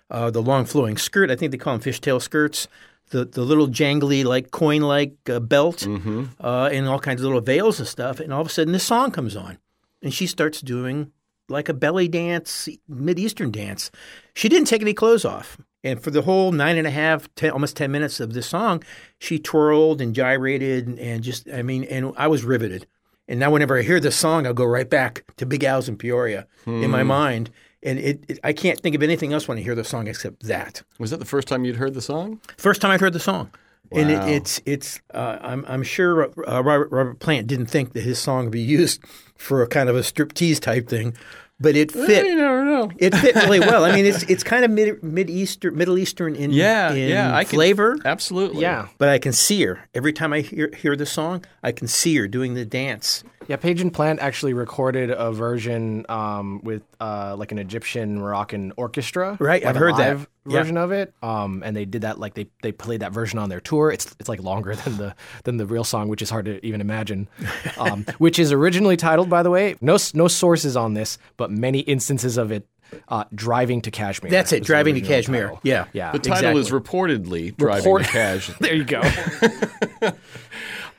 uh, 0.09 0.29
the 0.31 0.41
long 0.41 0.65
flowing 0.65 0.97
skirt. 0.97 1.31
I 1.31 1.35
think 1.35 1.51
they 1.51 1.57
call 1.57 1.77
them 1.77 1.81
fishtail 1.81 2.21
skirts. 2.21 2.67
The 3.09 3.25
the 3.25 3.41
little 3.41 3.67
jangly 3.67 4.23
like 4.23 4.51
coin 4.51 4.81
like 4.81 5.15
uh, 5.29 5.39
belt, 5.39 5.79
mm-hmm. 5.79 6.25
uh, 6.39 6.69
and 6.71 6.87
all 6.87 6.99
kinds 6.99 7.21
of 7.21 7.25
little 7.25 7.41
veils 7.41 7.79
and 7.79 7.87
stuff. 7.87 8.19
And 8.19 8.33
all 8.33 8.41
of 8.41 8.47
a 8.47 8.49
sudden, 8.49 8.73
this 8.73 8.83
song 8.83 9.11
comes 9.11 9.35
on, 9.35 9.57
and 10.01 10.13
she 10.13 10.25
starts 10.25 10.61
doing 10.61 11.11
like 11.49 11.69
a 11.69 11.73
belly 11.73 12.07
dance, 12.07 12.69
mid 12.87 13.19
eastern 13.19 13.51
dance. 13.51 13.91
She 14.33 14.49
didn't 14.49 14.67
take 14.67 14.81
any 14.81 14.93
clothes 14.93 15.25
off. 15.25 15.57
And 15.83 16.01
for 16.01 16.11
the 16.11 16.21
whole 16.21 16.51
nine 16.51 16.77
and 16.77 16.87
a 16.87 16.91
half, 16.91 17.33
ten, 17.35 17.51
almost 17.51 17.75
10 17.75 17.91
minutes 17.91 18.19
of 18.19 18.33
this 18.33 18.47
song, 18.47 18.83
she 19.19 19.37
twirled 19.37 19.99
and 19.99 20.15
gyrated 20.15 20.87
and, 20.87 20.97
and, 20.97 21.23
just, 21.23 21.49
I 21.49 21.61
mean, 21.61 21.83
and 21.83 22.13
I 22.15 22.27
was 22.27 22.45
riveted. 22.45 22.87
And 23.27 23.39
now 23.39 23.51
whenever 23.51 23.77
I 23.77 23.81
hear 23.81 23.99
this 23.99 24.15
song, 24.15 24.45
I'll 24.45 24.53
go 24.53 24.65
right 24.65 24.89
back 24.89 25.25
to 25.37 25.45
Big 25.45 25.63
Al's 25.63 25.89
in 25.89 25.97
Peoria 25.97 26.47
hmm. 26.63 26.83
in 26.83 26.89
my 26.89 27.01
hmm. 27.01 27.07
mind 27.07 27.51
and 27.85 27.99
it, 27.99 28.23
it, 28.27 28.39
I 28.43 28.53
can't 28.53 28.79
think 28.79 28.95
of 28.95 29.03
anything 29.03 29.33
else 29.33 29.47
when 29.47 29.57
I 29.57 29.61
hear 29.61 29.75
the 29.75 29.83
song 29.83 30.07
except 30.07 30.43
that. 30.43 30.81
Was 30.99 31.11
that 31.11 31.17
the 31.17 31.25
first 31.25 31.47
time 31.47 31.65
you'd 31.65 31.75
heard 31.75 31.93
the 31.93 32.01
song? 32.01 32.39
First 32.57 32.81
time 32.81 32.91
I'd 32.91 33.01
heard 33.01 33.13
the 33.13 33.19
song. 33.19 33.51
Wow. 33.91 34.01
And 34.01 34.11
it, 34.11 34.27
it's 34.27 34.61
it's 34.65 35.01
uh, 35.13 35.37
I'm 35.41 35.65
I'm 35.67 35.83
sure 35.83 36.23
uh, 36.49 36.63
Robert, 36.63 36.89
Robert 36.91 37.19
Plant 37.19 37.47
didn't 37.47 37.67
think 37.67 37.93
that 37.93 38.01
his 38.01 38.17
song 38.17 38.45
would 38.45 38.51
be 38.51 38.61
used 38.61 39.03
for 39.35 39.61
a 39.61 39.67
kind 39.67 39.89
of 39.89 39.95
a 39.95 39.99
striptease 39.99 40.59
type 40.59 40.87
thing, 40.87 41.15
but 41.59 41.75
it 41.75 41.91
fit. 41.91 42.25
you 42.25 42.35
never 42.35 42.65
know. 42.65 42.91
It 42.97 43.13
fit 43.15 43.35
really 43.35 43.59
well. 43.59 43.83
I 43.83 43.93
mean, 43.93 44.05
it's 44.05 44.23
it's 44.29 44.43
kind 44.43 44.65
of 44.65 44.71
mid 44.71 45.03
mid 45.03 45.29
eastern, 45.29 45.75
Middle 45.75 45.97
Eastern 45.97 46.35
in 46.35 46.51
yeah 46.51 46.91
in 46.91 47.09
yeah 47.09 47.35
I 47.35 47.43
flavor. 47.45 47.97
Can, 47.97 48.07
absolutely, 48.07 48.61
yeah. 48.61 48.87
But 48.97 49.09
I 49.09 49.19
can 49.19 49.33
see 49.33 49.63
her 49.63 49.87
every 49.93 50.13
time 50.13 50.33
I 50.33 50.41
hear 50.41 50.71
hear 50.75 50.95
the 50.95 51.05
song. 51.05 51.45
I 51.61 51.71
can 51.71 51.87
see 51.87 52.15
her 52.17 52.27
doing 52.27 52.53
the 52.53 52.65
dance. 52.65 53.23
Yeah, 53.47 53.58
Page 53.58 53.82
and 53.82 53.93
Plant 53.93 54.19
actually 54.19 54.53
recorded 54.53 55.12
a 55.12 55.32
version 55.32 56.06
um, 56.10 56.62
with 56.63 56.84
uh, 56.99 57.36
like 57.38 57.51
an 57.51 57.60
Egyptian 57.60 58.19
Moroccan 58.19 58.73
orchestra. 58.77 59.38
Right, 59.39 59.63
like 59.63 59.69
I've 59.69 59.79
heard 59.79 59.97
that 59.97 60.27
version 60.45 60.75
yeah. 60.75 60.84
of 60.84 60.91
it. 60.91 61.13
Um, 61.21 61.63
and 61.65 61.75
they 61.75 61.86
did 61.86 62.01
that 62.03 62.19
like 62.19 62.34
they 62.34 62.47
they 62.62 62.71
played 62.71 63.01
that 63.01 63.12
version 63.12 63.39
on 63.39 63.49
their 63.49 63.60
tour. 63.60 63.91
It's 63.91 64.15
it's 64.19 64.29
like 64.29 64.41
longer 64.41 64.75
than 64.84 64.97
the 64.97 65.15
than 65.43 65.58
the 65.58 65.65
real 65.65 65.84
song, 65.84 66.08
which 66.08 66.21
is 66.21 66.29
hard 66.29 66.45
to 66.45 66.65
even 66.65 66.82
imagine. 66.82 67.27
Um, 67.75 68.06
which 68.17 68.39
is 68.39 68.51
originally 68.51 68.97
titled, 68.97 69.29
by 69.29 69.41
the 69.41 69.49
way, 69.49 69.75
no 69.82 69.97
no 70.13 70.27
sources 70.27 70.77
on 70.77 70.93
this, 70.93 71.17
but 71.38 71.49
many 71.49 71.79
instances 71.79 72.38
of 72.38 72.51
it 72.51 72.67
uh, 73.08 73.23
driving 73.34 73.82
to 73.82 73.91
Kashmir. 73.91 74.29
That's 74.29 74.51
it, 74.51 74.63
driving 74.63 74.95
to 74.95 75.01
Kashmir. 75.01 75.45
Title. 75.45 75.60
Yeah, 75.63 75.86
yeah. 75.93 76.12
The 76.12 76.19
title 76.19 76.58
exactly. 76.58 76.62
is 76.62 76.69
reportedly 76.71 77.58
driving 77.58 77.84
Report- 77.84 78.03
to 78.03 78.08
Kashmir. 78.12 78.58
there 78.60 78.75
you 78.75 78.84
go. 78.84 79.01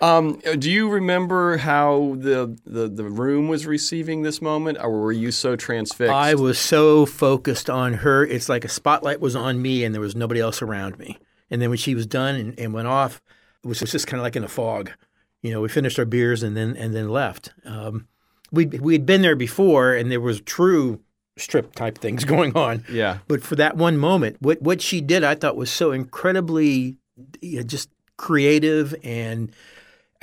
Um, 0.00 0.40
do 0.58 0.70
you 0.70 0.88
remember 0.88 1.56
how 1.56 2.16
the, 2.18 2.58
the 2.64 2.88
the 2.88 3.04
room 3.04 3.48
was 3.48 3.66
receiving 3.66 4.22
this 4.22 4.42
moment, 4.42 4.78
or 4.80 4.90
were 4.90 5.12
you 5.12 5.30
so 5.30 5.56
transfixed? 5.56 6.12
I 6.12 6.34
was 6.34 6.58
so 6.58 7.06
focused 7.06 7.70
on 7.70 7.94
her. 7.94 8.24
It's 8.24 8.48
like 8.48 8.64
a 8.64 8.68
spotlight 8.68 9.20
was 9.20 9.36
on 9.36 9.62
me, 9.62 9.84
and 9.84 9.94
there 9.94 10.00
was 10.00 10.16
nobody 10.16 10.40
else 10.40 10.62
around 10.62 10.98
me. 10.98 11.18
And 11.50 11.60
then 11.60 11.68
when 11.68 11.78
she 11.78 11.94
was 11.94 12.06
done 12.06 12.34
and, 12.34 12.58
and 12.58 12.72
went 12.72 12.88
off, 12.88 13.22
it 13.62 13.68
was 13.68 13.80
just 13.80 14.06
kind 14.06 14.18
of 14.18 14.24
like 14.24 14.36
in 14.36 14.44
a 14.44 14.48
fog. 14.48 14.90
You 15.42 15.52
know, 15.52 15.60
we 15.60 15.68
finished 15.68 15.98
our 15.98 16.04
beers 16.04 16.42
and 16.42 16.56
then 16.56 16.76
and 16.76 16.94
then 16.94 17.08
left. 17.08 17.52
Um, 17.64 18.08
we 18.50 18.66
we'd 18.66 19.06
been 19.06 19.22
there 19.22 19.36
before, 19.36 19.94
and 19.94 20.10
there 20.10 20.20
was 20.20 20.40
true 20.40 21.00
strip 21.36 21.74
type 21.74 21.98
things 21.98 22.24
going 22.26 22.56
on. 22.56 22.84
Yeah. 22.90 23.18
But 23.28 23.42
for 23.42 23.56
that 23.56 23.76
one 23.76 23.96
moment, 23.96 24.36
what 24.40 24.60
what 24.62 24.80
she 24.80 25.00
did, 25.00 25.24
I 25.24 25.34
thought 25.34 25.56
was 25.56 25.70
so 25.70 25.92
incredibly 25.92 26.96
you 27.40 27.58
know, 27.58 27.62
just 27.62 27.90
creative 28.16 28.94
and 29.02 29.52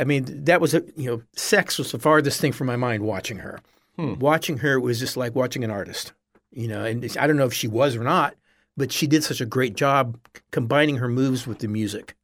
I 0.01 0.03
mean, 0.03 0.45
that 0.45 0.59
was 0.59 0.73
a 0.73 0.83
you 0.97 1.11
know, 1.11 1.21
sex 1.35 1.77
was 1.77 1.91
the 1.91 1.99
farthest 1.99 2.41
thing 2.41 2.53
from 2.53 2.65
my 2.65 2.75
mind. 2.75 3.03
Watching 3.03 3.37
her, 3.37 3.59
hmm. 3.95 4.15
watching 4.15 4.57
her 4.57 4.79
was 4.79 4.99
just 4.99 5.15
like 5.15 5.35
watching 5.35 5.63
an 5.63 5.69
artist. 5.69 6.13
You 6.51 6.67
know, 6.67 6.83
and 6.83 7.15
I 7.19 7.27
don't 7.27 7.37
know 7.37 7.45
if 7.45 7.53
she 7.53 7.67
was 7.67 7.95
or 7.95 8.03
not, 8.03 8.35
but 8.75 8.91
she 8.91 9.05
did 9.05 9.23
such 9.23 9.39
a 9.41 9.45
great 9.45 9.75
job 9.75 10.17
combining 10.49 10.97
her 10.97 11.07
moves 11.07 11.45
with 11.45 11.59
the 11.59 11.67
music 11.67 12.15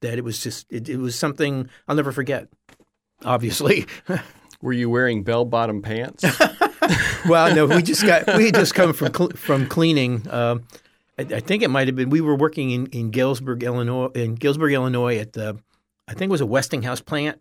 that 0.00 0.16
it 0.16 0.24
was 0.24 0.42
just 0.42 0.66
it, 0.70 0.88
it 0.88 0.96
was 0.96 1.14
something 1.14 1.68
I'll 1.86 1.94
never 1.94 2.10
forget. 2.10 2.48
Obviously. 3.22 3.86
Were 4.62 4.72
you 4.72 4.90
wearing 4.90 5.22
bell 5.22 5.44
bottom 5.44 5.82
pants? 5.82 6.24
well, 7.28 7.54
no, 7.54 7.66
we 7.66 7.82
just 7.82 8.04
got 8.04 8.26
we 8.36 8.46
had 8.46 8.54
just 8.54 8.74
come 8.74 8.92
from 8.92 9.14
cl- 9.14 9.30
from 9.30 9.66
cleaning. 9.66 10.26
Um, 10.30 10.64
I, 11.18 11.22
I, 11.22 11.40
think 11.40 11.62
it 11.62 11.68
might 11.68 11.88
have 11.88 11.96
been 11.96 12.10
we 12.10 12.20
were 12.20 12.34
working 12.34 12.70
in, 12.70 12.86
in 12.88 13.10
Galesburg, 13.10 13.62
Illinois, 13.62 14.08
in 14.14 14.34
Galesburg, 14.34 14.72
Illinois, 14.72 15.16
at 15.18 15.32
the 15.32 15.58
I 16.10 16.14
think 16.14 16.28
it 16.28 16.32
was 16.32 16.40
a 16.40 16.46
Westinghouse 16.46 17.00
plant 17.00 17.40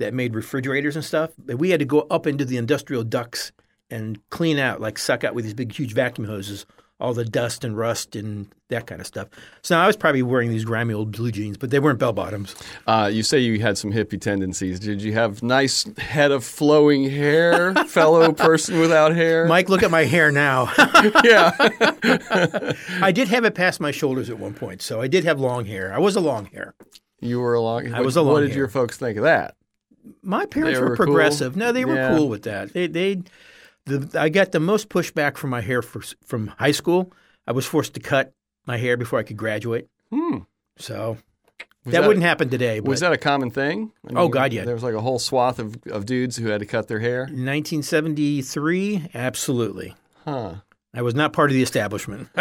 that 0.00 0.12
made 0.12 0.34
refrigerators 0.34 0.96
and 0.96 1.04
stuff. 1.04 1.30
But 1.38 1.58
we 1.58 1.70
had 1.70 1.78
to 1.78 1.86
go 1.86 2.00
up 2.10 2.26
into 2.26 2.44
the 2.44 2.56
industrial 2.56 3.04
ducts 3.04 3.52
and 3.88 4.18
clean 4.30 4.58
out, 4.58 4.80
like 4.80 4.98
suck 4.98 5.22
out 5.22 5.34
with 5.34 5.44
these 5.44 5.54
big, 5.54 5.72
huge 5.72 5.94
vacuum 5.94 6.26
hoses, 6.26 6.66
all 6.98 7.14
the 7.14 7.24
dust 7.24 7.64
and 7.64 7.76
rust 7.76 8.16
and 8.16 8.52
that 8.68 8.86
kind 8.86 9.00
of 9.00 9.06
stuff. 9.06 9.28
So 9.62 9.78
I 9.78 9.86
was 9.86 9.96
probably 9.96 10.22
wearing 10.22 10.50
these 10.50 10.64
grimy 10.64 10.92
old 10.92 11.12
blue 11.12 11.30
jeans, 11.30 11.56
but 11.56 11.70
they 11.70 11.78
weren't 11.78 12.00
bell 12.00 12.12
bottoms. 12.12 12.54
Uh, 12.86 13.08
you 13.12 13.22
say 13.22 13.38
you 13.38 13.60
had 13.60 13.78
some 13.78 13.92
hippie 13.92 14.20
tendencies. 14.20 14.80
Did 14.80 15.02
you 15.02 15.12
have 15.12 15.42
nice 15.42 15.84
head 15.98 16.32
of 16.32 16.44
flowing 16.44 17.08
hair, 17.08 17.74
fellow 17.86 18.32
person 18.32 18.80
without 18.80 19.14
hair? 19.14 19.46
Mike, 19.46 19.68
look 19.68 19.84
at 19.84 19.90
my 19.90 20.04
hair 20.04 20.32
now. 20.32 20.72
yeah. 21.24 21.52
I 23.00 23.12
did 23.12 23.28
have 23.28 23.44
it 23.44 23.54
past 23.54 23.80
my 23.80 23.92
shoulders 23.92 24.28
at 24.30 24.38
one 24.38 24.54
point, 24.54 24.82
so 24.82 25.00
I 25.00 25.06
did 25.06 25.24
have 25.24 25.38
long 25.38 25.66
hair. 25.66 25.92
I 25.92 25.98
was 25.98 26.16
a 26.16 26.20
long 26.20 26.46
hair. 26.46 26.74
You 27.20 27.40
were 27.40 27.54
a 27.54 27.60
long. 27.60 27.92
I 27.94 28.00
was 28.00 28.16
a 28.16 28.22
What 28.22 28.40
did 28.40 28.50
hair. 28.50 28.58
your 28.58 28.68
folks 28.68 28.96
think 28.96 29.16
of 29.18 29.24
that? 29.24 29.54
My 30.22 30.46
parents 30.46 30.80
were, 30.80 30.90
were 30.90 30.96
cool? 30.96 31.06
progressive. 31.06 31.56
No, 31.56 31.72
they 31.72 31.84
were 31.84 31.94
Yeah. 31.94 32.16
cool 32.16 32.28
with 32.28 32.42
that. 32.44 32.72
They 32.72 32.86
they 32.86 33.22
the 33.86 34.08
I 34.18 34.28
got 34.30 34.52
the 34.52 34.60
most 34.60 34.88
pushback 34.88 35.36
from 35.36 35.50
my 35.50 35.60
hair 35.60 35.82
for, 35.82 36.00
from 36.24 36.48
high 36.58 36.70
school. 36.72 37.12
I 37.46 37.52
was 37.52 37.66
forced 37.66 37.94
to 37.94 38.00
cut 38.00 38.32
my 38.66 38.76
hair 38.78 38.96
before 38.96 39.18
I 39.18 39.22
could 39.22 39.36
graduate. 39.36 39.88
Hmm. 40.12 40.38
So 40.78 41.18
that, 41.84 41.92
that- 41.92 42.06
wouldn't 42.06 42.24
happen 42.24 42.48
today. 42.50 42.80
But 42.80 42.88
Was 42.88 43.00
that 43.00 43.12
a 43.12 43.18
common 43.18 43.50
thing? 43.50 43.92
I 44.08 44.12
Oh, 44.14 44.28
God, 44.28 44.52
yeah. 44.52 44.64
There 44.64 44.74
was 44.74 44.82
like 44.82 44.94
a 44.94 45.00
whole 45.00 45.18
swath 45.18 45.58
of, 45.58 45.76
of 45.90 46.06
dudes 46.06 46.36
who 46.36 46.48
had 46.48 46.60
to 46.60 46.66
cut 46.66 46.88
their 46.88 47.00
hair. 47.00 47.20
1973? 48.00 49.08
Absolutely. 49.14 49.94
Huh. 50.24 50.54
I 50.94 51.02
was 51.02 51.14
not 51.14 51.32
part 51.32 51.50
of 51.50 51.54
the 51.54 51.62
establishment. 51.62 52.28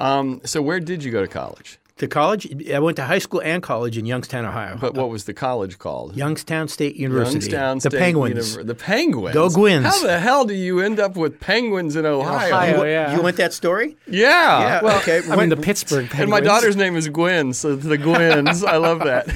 Um, 0.00 0.40
so 0.44 0.60
where 0.60 0.80
did 0.80 1.04
you 1.04 1.12
go 1.12 1.20
to 1.20 1.28
college? 1.28 1.78
To 1.98 2.08
college, 2.08 2.48
I 2.70 2.78
went 2.78 2.96
to 2.96 3.04
high 3.04 3.18
school 3.18 3.42
and 3.42 3.62
college 3.62 3.98
in 3.98 4.06
Youngstown, 4.06 4.44
Ohio. 4.46 4.76
But 4.80 4.94
what 4.94 5.10
was 5.10 5.24
the 5.24 5.34
college 5.34 5.78
called? 5.78 6.16
Youngstown 6.16 6.66
State 6.68 6.96
University. 6.96 7.34
Youngstown 7.50 7.76
the 7.78 7.90
State 7.90 7.98
Penguins. 7.98 8.56
Univer- 8.56 8.66
the 8.66 8.74
Penguins. 8.74 9.34
Go 9.34 9.48
Guins. 9.50 9.82
How 9.84 10.02
the 10.02 10.18
hell 10.18 10.44
do 10.46 10.54
you 10.54 10.80
end 10.80 10.98
up 10.98 11.16
with 11.16 11.38
penguins 11.38 11.94
in 11.94 12.06
Ohio? 12.06 12.48
Ohio. 12.48 12.82
You- 12.84 12.90
yeah. 12.90 13.14
You 13.14 13.22
want 13.22 13.36
that 13.36 13.52
story? 13.52 13.96
Yeah. 14.06 14.22
Yeah. 14.60 14.82
Well, 14.82 14.98
okay. 15.00 15.20
I 15.30 15.36
mean, 15.36 15.50
the 15.50 15.56
Pittsburgh 15.56 16.06
Penguins. 16.08 16.20
and 16.22 16.30
my 16.30 16.40
daughter's 16.40 16.76
name 16.76 16.96
is 16.96 17.08
Gwen, 17.08 17.52
so 17.52 17.76
the 17.76 17.98
Gwens. 17.98 18.64
I 18.66 18.78
love 18.78 19.00
that. 19.00 19.28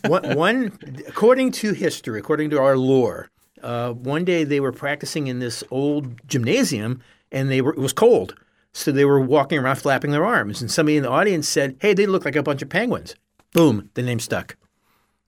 one, 0.06 0.36
one, 0.36 0.78
according 1.08 1.50
to 1.52 1.72
history, 1.72 2.20
according 2.20 2.50
to 2.50 2.58
our 2.60 2.78
lore, 2.78 3.28
uh, 3.62 3.92
one 3.92 4.24
day 4.24 4.44
they 4.44 4.60
were 4.60 4.72
practicing 4.72 5.26
in 5.26 5.40
this 5.40 5.64
old 5.70 6.26
gymnasium, 6.28 7.00
and 7.32 7.50
they 7.50 7.60
were 7.60 7.72
it 7.72 7.78
was 7.78 7.92
cold, 7.92 8.34
so 8.74 8.92
they 8.92 9.04
were 9.04 9.20
walking 9.20 9.58
around 9.58 9.76
flapping 9.76 10.10
their 10.10 10.24
arms, 10.26 10.60
and 10.60 10.70
somebody 10.70 10.96
in 10.96 11.04
the 11.04 11.08
audience 11.10 11.48
said, 11.48 11.76
"Hey, 11.80 11.94
they 11.94 12.06
look 12.06 12.24
like 12.24 12.36
a 12.36 12.42
bunch 12.42 12.60
of 12.60 12.68
penguins." 12.68 13.14
Boom, 13.52 13.88
the 13.94 14.02
name 14.02 14.18
stuck. 14.18 14.56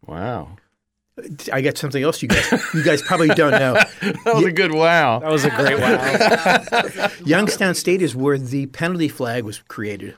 Wow. 0.04 0.56
I 1.50 1.62
got 1.62 1.78
something 1.78 2.02
else 2.02 2.20
you 2.20 2.28
guys 2.28 2.52
you 2.74 2.82
guys 2.82 3.00
probably 3.00 3.28
don't 3.28 3.52
know. 3.52 3.74
That 4.24 4.34
was 4.34 4.44
a 4.44 4.52
good 4.52 4.72
wow. 4.72 5.20
That 5.20 5.30
was 5.30 5.44
a 5.46 5.50
great 5.50 5.78
wow. 5.78 7.08
Youngstown 7.24 7.74
State 7.74 8.02
is 8.02 8.14
where 8.14 8.36
the 8.36 8.66
penalty 8.66 9.08
flag 9.08 9.44
was 9.44 9.60
created. 9.60 10.16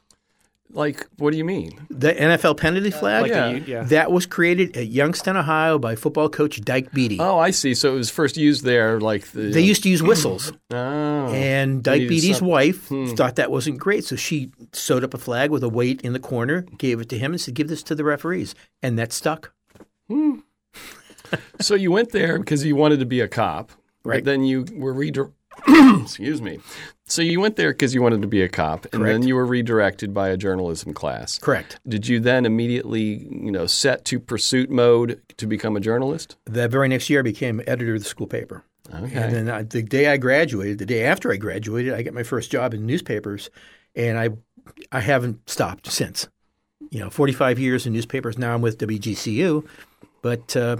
Like, 0.70 1.06
what 1.16 1.30
do 1.32 1.38
you 1.38 1.44
mean? 1.44 1.78
The 1.88 2.12
NFL 2.12 2.58
penalty 2.58 2.90
flag, 2.90 3.22
Like 3.22 3.30
Yeah. 3.30 3.52
the, 3.52 3.58
yeah. 3.60 3.82
that 3.84 4.12
was 4.12 4.26
created 4.26 4.76
at 4.76 4.88
Youngstown, 4.88 5.36
Ohio, 5.36 5.78
by 5.78 5.96
football 5.96 6.28
coach 6.28 6.60
Dike 6.60 6.92
Beede. 6.92 7.16
Oh, 7.20 7.38
I 7.38 7.50
see. 7.52 7.74
So 7.74 7.94
it 7.94 7.96
was 7.96 8.10
first 8.10 8.36
used 8.36 8.64
there, 8.64 9.00
like 9.00 9.28
the. 9.32 9.50
They 9.50 9.62
used 9.62 9.82
to 9.84 9.88
use 9.88 10.02
whistles. 10.02 10.52
Oh. 10.70 11.32
And 11.32 11.82
They 11.84 12.00
Dike 12.00 12.08
Beede's 12.08 12.38
some- 12.38 12.48
wife 12.48 12.88
Hmm. 12.88 13.14
thought 13.14 13.36
that 13.36 13.50
wasn't 13.50 13.78
great, 13.78 14.04
so 14.04 14.16
she 14.16 14.50
sewed 14.72 15.02
up 15.04 15.14
a 15.14 15.18
flag 15.18 15.50
with 15.50 15.62
a 15.64 15.68
weight 15.68 16.00
in 16.02 16.12
the 16.12 16.18
corner, 16.20 16.66
gave 16.78 17.00
it 17.00 17.08
to 17.10 17.18
him, 17.18 17.32
and 17.32 17.40
said, 17.40 17.54
"Give 17.54 17.68
this 17.68 17.82
to 17.84 17.94
the 17.94 18.04
referees," 18.04 18.54
and 18.82 18.98
that 18.98 19.12
stuck. 19.12 19.52
So 21.60 21.74
you 21.74 21.90
went 21.92 22.12
there 22.12 22.38
because 22.38 22.64
you 22.64 22.74
wanted 22.76 23.00
to 23.00 23.06
be 23.06 23.20
a 23.20 23.28
cop, 23.28 23.72
But 24.02 24.10
Right. 24.10 24.24
then 24.24 24.44
you 24.44 24.64
were 24.74 24.94
redir- 24.94 25.32
Excuse 26.02 26.40
me. 26.40 26.60
So 27.06 27.22
you 27.22 27.40
went 27.40 27.56
there 27.56 27.72
because 27.72 27.94
you 27.94 28.02
wanted 28.02 28.20
to 28.22 28.28
be 28.28 28.42
a 28.42 28.48
cop, 28.48 28.86
and 28.92 29.04
then 29.04 29.22
you 29.22 29.34
were 29.34 29.46
redirected 29.46 30.12
by 30.12 30.28
a 30.28 30.36
journalism 30.36 30.92
class. 30.92 31.38
Correct. 31.38 31.80
Did 31.88 32.06
you 32.06 32.20
then 32.20 32.44
immediately, 32.44 33.26
you 33.30 33.50
know, 33.50 33.66
set 33.66 34.04
to 34.06 34.20
pursuit 34.20 34.70
mode 34.70 35.20
to 35.38 35.46
become 35.46 35.74
a 35.76 35.80
journalist? 35.80 36.36
That 36.44 36.70
very 36.70 36.86
next 36.88 37.08
year, 37.08 37.20
I 37.20 37.22
became 37.22 37.62
editor 37.66 37.94
of 37.94 38.02
the 38.02 38.08
school 38.08 38.26
paper. 38.26 38.62
Okay. 38.94 39.22
And 39.22 39.34
then 39.34 39.50
I, 39.50 39.62
the 39.62 39.82
day 39.82 40.08
I 40.08 40.16
graduated, 40.16 40.78
the 40.78 40.86
day 40.86 41.04
after 41.04 41.32
I 41.32 41.36
graduated, 41.36 41.94
I 41.94 42.02
got 42.02 42.14
my 42.14 42.22
first 42.22 42.50
job 42.50 42.74
in 42.74 42.86
newspapers, 42.86 43.50
and 43.94 44.18
I 44.18 44.30
I 44.92 45.00
haven't 45.00 45.48
stopped 45.48 45.90
since. 45.90 46.28
You 46.90 47.00
know, 47.00 47.10
45 47.10 47.58
years 47.58 47.86
in 47.86 47.92
newspapers. 47.92 48.38
Now 48.38 48.54
I'm 48.54 48.62
with 48.62 48.78
WGCU, 48.78 49.66
but 50.22 50.56
uh, 50.56 50.76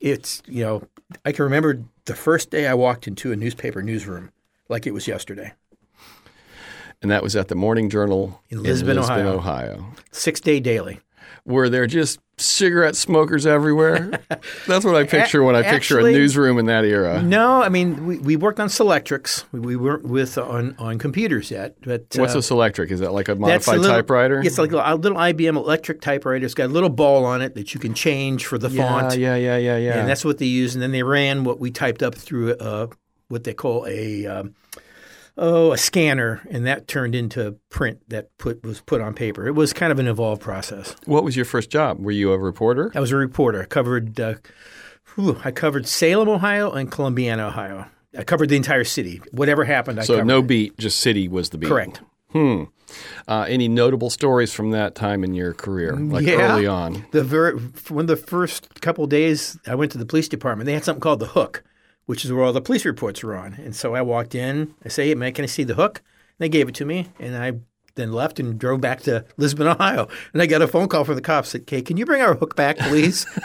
it's 0.00 0.42
you 0.46 0.64
know 0.64 0.82
I 1.24 1.32
can 1.32 1.44
remember 1.44 1.82
the 2.06 2.14
first 2.14 2.50
day 2.50 2.66
I 2.66 2.74
walked 2.74 3.06
into 3.06 3.32
a 3.32 3.36
newspaper 3.36 3.82
newsroom 3.82 4.30
like 4.68 4.86
it 4.86 4.92
was 4.92 5.06
yesterday. 5.08 5.52
and 7.02 7.10
that 7.10 7.22
was 7.22 7.34
at 7.36 7.48
the 7.48 7.54
Morning 7.54 7.88
Journal 7.90 8.42
In 8.50 8.62
Lisbon, 8.62 8.98
Ohio. 8.98 9.34
Ohio. 9.36 9.86
Six 10.12 10.40
day 10.40 10.60
daily. 10.60 11.00
Were 11.50 11.68
there 11.68 11.86
just 11.86 12.20
cigarette 12.38 12.96
smokers 12.96 13.44
everywhere? 13.46 14.20
That's 14.66 14.84
what 14.84 14.94
I 14.94 15.04
picture 15.04 15.42
when 15.42 15.56
I 15.56 15.62
picture 15.62 15.98
actually- 15.98 16.14
a 16.14 16.18
newsroom 16.18 16.58
in 16.58 16.66
that 16.66 16.84
era. 16.84 17.20
No, 17.22 17.62
I 17.62 17.68
mean 17.68 18.06
we, 18.06 18.18
we 18.18 18.36
worked 18.36 18.60
on 18.60 18.68
Selectrics. 18.68 19.44
We, 19.52 19.60
we 19.60 19.76
weren't 19.76 20.04
with 20.04 20.38
on, 20.38 20.74
on 20.78 20.98
computers 20.98 21.50
yet. 21.50 21.76
But 21.82 22.06
What's 22.16 22.34
uh, 22.34 22.38
a 22.38 22.40
Selectric? 22.40 22.90
Is 22.90 23.00
that 23.00 23.12
like 23.12 23.28
a 23.28 23.34
modified 23.34 23.76
a 23.76 23.80
little- 23.80 23.96
typewriter? 23.96 24.40
It's 24.40 24.58
like 24.58 24.72
a 24.72 24.94
little 24.94 25.18
IBM 25.18 25.56
electric 25.56 26.00
typewriter. 26.00 26.44
It's 26.44 26.54
got 26.54 26.66
a 26.66 26.72
little 26.72 26.88
ball 26.88 27.24
on 27.24 27.42
it 27.42 27.54
that 27.56 27.74
you 27.74 27.80
can 27.80 27.94
change 27.94 28.46
for 28.46 28.56
the 28.56 28.70
yeah, 28.70 28.88
font. 28.88 29.18
yeah, 29.18 29.34
yeah, 29.34 29.56
yeah, 29.56 29.76
yeah. 29.76 29.98
And 29.98 30.08
that's 30.08 30.24
what 30.24 30.38
they 30.38 30.46
used. 30.46 30.74
And 30.76 30.82
then 30.82 30.92
they 30.92 31.02
ran 31.02 31.44
what 31.44 31.58
we 31.58 31.70
typed 31.70 32.02
up 32.02 32.14
through 32.14 32.54
uh, 32.54 32.86
what 33.28 33.44
they 33.44 33.54
call 33.54 33.86
a 33.86 34.26
um, 34.26 34.54
oh 35.40 35.72
a 35.72 35.78
scanner, 35.78 36.40
and 36.50 36.66
that 36.66 36.86
turned 36.86 37.14
into 37.16 37.56
print 37.70 37.98
that 38.08 38.28
put 38.38 38.62
was 38.62 38.80
put 38.82 39.00
on 39.00 39.14
paper. 39.14 39.46
It 39.48 39.52
was 39.56 39.72
kind 39.72 39.90
of 39.90 39.98
an 39.98 40.06
evolved 40.06 40.40
process. 40.42 40.94
what 41.06 41.24
was 41.24 41.34
your 41.34 41.44
first 41.46 41.70
job? 41.70 41.98
Were 41.98 42.12
you 42.12 42.30
a 42.32 42.38
reporter? 42.38 42.92
I 42.94 43.00
was 43.00 43.10
a 43.10 43.16
reporter. 43.16 43.62
I 43.62 43.64
covered 43.64 44.20
uh, 44.20 44.34
whew, 45.16 45.40
I 45.44 45.50
covered 45.50 45.88
Salem, 45.88 46.28
Ohio, 46.28 46.70
and 46.70 46.90
Columbiana, 46.92 47.48
Ohio. 47.48 47.86
I 48.16 48.22
covered 48.24 48.48
the 48.48 48.56
entire 48.56 48.84
city. 48.84 49.20
Whatever 49.32 49.64
happened, 49.64 49.98
I 50.00 50.04
So 50.04 50.22
no 50.22 50.42
beat, 50.42 50.76
just 50.78 51.00
city 51.00 51.26
was 51.28 51.50
the 51.50 51.58
beat. 51.58 51.68
Correct. 51.68 52.00
Hmm. 52.32 52.64
Uh, 53.28 53.46
any 53.48 53.68
notable 53.68 54.10
stories 54.10 54.52
from 54.52 54.72
that 54.72 54.96
time 54.96 55.22
in 55.22 55.32
your 55.32 55.52
career, 55.54 55.94
like 55.94 56.26
Yeah. 56.26 56.52
early 56.54 56.66
on? 56.66 57.06
The 57.12 57.22
very 57.22 57.56
one 57.88 58.02
of 58.02 58.06
the 58.08 58.16
first 58.16 58.80
couple 58.80 59.06
days 59.06 59.56
I 59.66 59.76
went 59.76 59.92
to 59.92 59.98
the 59.98 60.06
police 60.06 60.28
department, 60.28 60.66
they 60.66 60.74
had 60.74 60.84
something 60.84 61.00
called 61.00 61.20
the 61.20 61.26
hook, 61.26 61.62
which 62.06 62.24
is 62.24 62.32
where 62.32 62.44
all 62.44 62.52
the 62.52 62.60
police 62.60 62.84
reports 62.84 63.22
were 63.22 63.36
on. 63.36 63.54
And 63.54 63.74
so 63.74 63.94
I 63.94 64.02
walked 64.02 64.34
in. 64.34 64.74
I 64.84 64.88
say, 64.88 65.08
"Hey, 65.08 65.14
man, 65.14 65.32
can 65.32 65.44
I 65.44 65.46
see 65.46 65.64
the 65.64 65.74
hook?" 65.74 65.98
And 65.98 66.38
They 66.38 66.48
gave 66.48 66.68
it 66.68 66.74
to 66.76 66.84
me, 66.84 67.08
and 67.18 67.36
I 67.36 67.60
then 67.94 68.12
left 68.12 68.38
and 68.40 68.58
drove 68.58 68.80
back 68.80 69.00
to 69.02 69.24
Lisbon, 69.36 69.66
Ohio. 69.66 70.08
And 70.32 70.40
I 70.42 70.46
got 70.46 70.62
a 70.62 70.68
phone 70.68 70.88
call 70.88 71.04
from 71.04 71.14
the 71.16 71.20
cops. 71.20 71.50
Said, 71.50 71.66
"Kay, 71.66 71.82
can 71.82 71.96
you 71.96 72.06
bring 72.06 72.22
our 72.22 72.34
hook 72.34 72.56
back, 72.56 72.78
please?" 72.78 73.26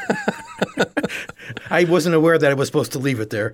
I 1.69 1.84
wasn't 1.84 2.15
aware 2.15 2.38
that 2.38 2.49
I 2.51 2.53
was 2.53 2.67
supposed 2.67 2.91
to 2.93 2.99
leave 2.99 3.19
it 3.19 3.29
there. 3.29 3.53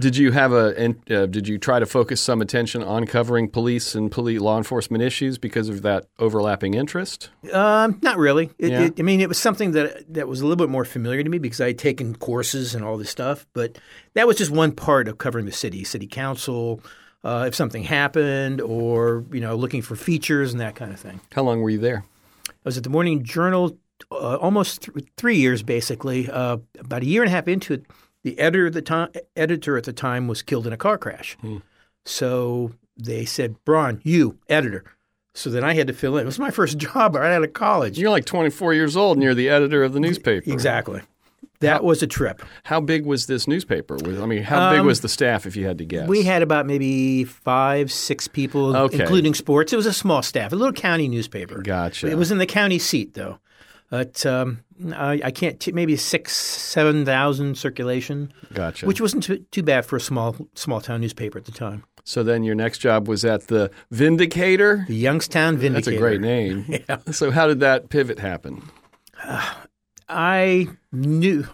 Did 0.00 0.16
you 0.16 0.32
have 0.32 0.52
a? 0.52 0.94
Uh, 1.10 1.26
did 1.26 1.46
you 1.48 1.58
try 1.58 1.78
to 1.78 1.86
focus 1.86 2.20
some 2.20 2.40
attention 2.40 2.82
on 2.82 3.06
covering 3.06 3.48
police 3.48 3.94
and 3.94 4.10
police 4.10 4.40
law 4.40 4.56
enforcement 4.56 5.02
issues 5.02 5.38
because 5.38 5.68
of 5.68 5.82
that 5.82 6.06
overlapping 6.18 6.74
interest? 6.74 7.30
Um, 7.52 7.98
not 8.02 8.16
really. 8.18 8.50
It, 8.58 8.70
Yeah. 8.70 8.82
it, 8.84 8.94
I 8.98 9.02
mean, 9.02 9.20
it 9.20 9.28
was 9.28 9.38
something 9.38 9.72
that 9.72 10.12
that 10.14 10.28
was 10.28 10.40
a 10.40 10.44
little 10.44 10.56
bit 10.56 10.68
more 10.70 10.84
familiar 10.84 11.22
to 11.22 11.28
me 11.30 11.38
because 11.38 11.60
I 11.60 11.68
had 11.68 11.78
taken 11.78 12.14
courses 12.16 12.74
and 12.74 12.84
all 12.84 12.96
this 12.96 13.10
stuff. 13.10 13.46
But 13.52 13.78
that 14.14 14.26
was 14.26 14.36
just 14.36 14.50
one 14.50 14.72
part 14.72 15.08
of 15.08 15.18
covering 15.18 15.46
the 15.46 15.52
city, 15.52 15.84
city 15.84 16.06
council, 16.06 16.80
uh, 17.28 17.44
if 17.44 17.54
something 17.54 17.82
happened, 17.82 18.60
or 18.60 19.24
you 19.30 19.40
know, 19.40 19.54
looking 19.54 19.82
for 19.82 19.96
features 19.96 20.52
and 20.52 20.60
that 20.60 20.74
kind 20.74 20.92
of 20.92 20.98
thing. 20.98 21.20
How 21.32 21.42
long 21.42 21.60
were 21.60 21.68
you 21.68 21.78
there? 21.78 22.04
I 22.48 22.52
was 22.64 22.78
at 22.78 22.84
the 22.84 22.90
Morning 22.90 23.22
Journal 23.22 23.76
uh, 24.10 24.36
almost 24.36 24.82
th- 24.82 25.06
three 25.16 25.36
years, 25.36 25.62
basically. 25.62 26.30
Uh, 26.30 26.58
about 26.78 27.02
a 27.02 27.06
year 27.06 27.22
and 27.22 27.28
a 27.28 27.34
half 27.34 27.46
into 27.46 27.74
it, 27.74 27.84
the 28.22 28.38
editor 28.38 28.68
at 28.68 28.72
the 28.72 28.82
time, 28.82 29.10
editor 29.36 29.76
at 29.76 29.84
the 29.84 29.92
time, 29.92 30.26
was 30.26 30.40
killed 30.40 30.66
in 30.66 30.72
a 30.72 30.76
car 30.78 30.96
crash. 30.96 31.36
So 32.06 32.72
they 32.96 33.24
said, 33.26 33.62
"Braun, 33.64 34.00
you 34.04 34.38
editor." 34.48 34.84
So 35.34 35.50
then 35.50 35.62
I 35.62 35.74
had 35.74 35.86
to 35.86 35.92
fill 35.92 36.16
in. 36.16 36.22
It 36.22 36.26
was 36.26 36.38
my 36.38 36.50
first 36.50 36.78
job 36.86 37.14
right 37.14 37.32
out 37.32 37.44
of 37.44 37.52
college. 37.52 37.98
You're 37.98 38.10
like 38.10 38.24
24 38.24 38.72
years 38.72 38.96
old, 38.96 39.18
and 39.18 39.22
you're 39.22 39.34
the 39.34 39.50
editor 39.50 39.84
of 39.84 39.92
the 39.92 40.00
newspaper. 40.00 40.50
Exactly. 40.50 41.02
That 41.60 41.82
was 41.82 42.02
a 42.02 42.06
trip. 42.06 42.42
How 42.64 42.80
big 42.80 43.04
was 43.04 43.26
this 43.26 43.48
newspaper? 43.48 43.96
I 44.04 44.26
mean, 44.26 44.42
how 44.44 44.72
big 44.72 44.82
was 44.82 45.00
the 45.00 45.08
staff, 45.08 45.44
if 45.44 45.56
you 45.56 45.66
had 45.66 45.78
to 45.78 45.84
guess? 45.84 46.02
Um, 46.02 46.08
We 46.08 46.22
had 46.22 46.42
about 46.42 46.66
maybe 46.66 47.24
five, 47.24 47.90
six 47.90 48.28
people, 48.28 48.76
Okay. 48.76 49.00
including 49.00 49.34
sports. 49.34 49.72
It 49.72 49.76
was 49.76 49.86
a 49.86 49.92
small 49.92 50.22
staff, 50.22 50.52
a 50.52 50.56
little 50.56 50.72
county 50.72 51.08
newspaper. 51.08 51.60
Gotcha. 51.62 52.06
It 52.08 52.16
was 52.16 52.30
in 52.30 52.38
the 52.38 52.46
county 52.46 52.78
seat, 52.78 53.14
though. 53.14 53.38
But 53.90 54.24
um, 54.26 54.60
I, 54.94 55.20
I 55.24 55.30
can't, 55.30 55.58
t- 55.58 55.72
maybe 55.72 55.96
six, 55.96 56.36
7,000 56.36 57.56
circulation, 57.56 58.32
Gotcha. 58.54 58.86
which 58.86 59.00
wasn't 59.00 59.22
too, 59.24 59.38
too 59.50 59.62
bad 59.62 59.84
for 59.86 59.96
a 59.96 60.00
small 60.00 60.36
small 60.54 60.80
town 60.80 61.00
newspaper 61.00 61.38
at 61.38 61.46
the 61.46 61.52
time. 61.52 61.82
so 62.04 62.22
then 62.22 62.42
your 62.44 62.54
next 62.54 62.78
job 62.78 63.08
was 63.08 63.24
at 63.24 63.46
the 63.48 63.70
Vindicator. 63.90 64.84
The 64.86 64.94
Youngstown 64.94 65.56
Vindicator. 65.56 65.90
That's 65.90 65.96
a 65.96 65.98
great 65.98 66.20
name. 66.20 66.66
yeah. 66.88 66.98
So 67.12 67.30
how 67.30 67.46
did 67.48 67.60
that 67.60 67.88
pivot 67.88 68.18
happen? 68.18 68.62
I 70.08 70.68
knew 70.92 71.46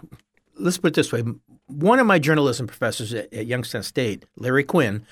let's 0.57 0.77
put 0.77 0.89
it 0.89 0.93
this 0.95 1.11
way: 1.11 1.23
one 1.67 1.99
of 1.99 2.07
my 2.07 2.19
journalism 2.19 2.67
professors 2.67 3.13
at, 3.13 3.33
at 3.33 3.45
Youngstown 3.45 3.83
State, 3.83 4.25
Larry 4.37 4.63
Quinn, 4.63 5.05